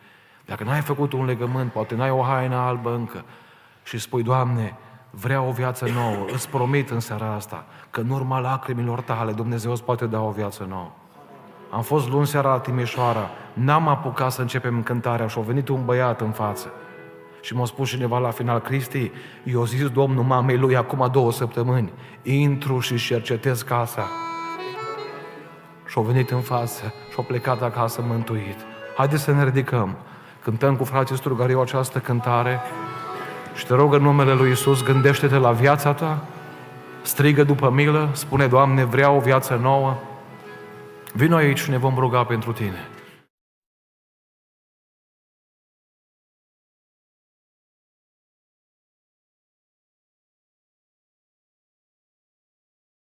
Dacă 0.45 0.63
n-ai 0.63 0.81
făcut 0.81 1.13
un 1.13 1.25
legământ, 1.25 1.71
poate 1.71 1.95
n-ai 1.95 2.11
o 2.11 2.21
haină 2.21 2.55
albă 2.55 2.93
încă 2.93 3.25
și 3.83 3.97
spui, 3.97 4.23
Doamne, 4.23 4.77
vreau 5.09 5.47
o 5.47 5.51
viață 5.51 5.89
nouă, 5.89 6.25
îți 6.33 6.49
promit 6.49 6.89
în 6.89 6.99
seara 6.99 7.33
asta 7.33 7.65
că 7.89 7.99
în 7.99 8.09
urma 8.09 8.39
lacrimilor 8.39 9.01
tale 9.01 9.31
Dumnezeu 9.31 9.71
îți 9.71 9.83
poate 9.83 10.05
da 10.05 10.21
o 10.21 10.31
viață 10.31 10.65
nouă. 10.69 10.91
Am 11.71 11.81
fost 11.81 12.09
luni 12.09 12.27
seara 12.27 12.49
la 12.49 12.59
Timișoara, 12.59 13.29
n-am 13.53 13.87
apucat 13.87 14.31
să 14.31 14.41
începem 14.41 14.83
cântarea 14.83 15.27
și 15.27 15.37
a 15.39 15.41
venit 15.41 15.67
un 15.67 15.85
băiat 15.85 16.21
în 16.21 16.31
față. 16.31 16.71
Și 17.41 17.55
m-a 17.55 17.65
spus 17.65 17.89
cineva 17.89 18.17
la 18.17 18.29
final, 18.29 18.59
Cristi, 18.59 19.11
eu 19.43 19.65
zis 19.65 19.89
Domnul 19.89 20.23
mamei 20.23 20.57
lui 20.57 20.75
acum 20.75 21.09
două 21.11 21.31
săptămâni, 21.31 21.91
intru 22.23 22.79
și 22.79 22.95
cercetez 22.95 23.61
casa. 23.61 24.07
Și 25.85 25.95
a 25.97 26.01
venit 26.01 26.29
în 26.29 26.41
față 26.41 26.93
și 27.09 27.15
a 27.17 27.21
plecat 27.21 27.61
acasă 27.61 28.03
mântuit. 28.07 28.57
Haideți 28.97 29.23
să 29.23 29.31
ne 29.31 29.43
ridicăm. 29.43 29.95
Cântăm 30.43 30.75
cu 30.75 30.83
frații 30.83 31.17
Strugariu 31.17 31.59
această 31.59 31.99
cântare 31.99 32.59
și 33.55 33.65
te 33.65 33.73
rog 33.73 33.93
în 33.93 34.01
numele 34.01 34.33
Lui 34.33 34.51
Isus, 34.51 34.83
gândește-te 34.83 35.37
la 35.37 35.51
viața 35.51 35.93
ta, 35.93 36.23
strigă 37.01 37.43
după 37.43 37.69
milă, 37.69 38.09
spune, 38.11 38.47
Doamne, 38.47 38.83
vreau 38.83 39.15
o 39.15 39.19
viață 39.19 39.59
nouă, 39.61 39.97
vino 41.13 41.35
aici 41.35 41.59
și 41.59 41.69
ne 41.69 41.77
vom 41.77 41.95
ruga 41.97 42.23
pentru 42.23 42.51
Tine. 42.51 42.87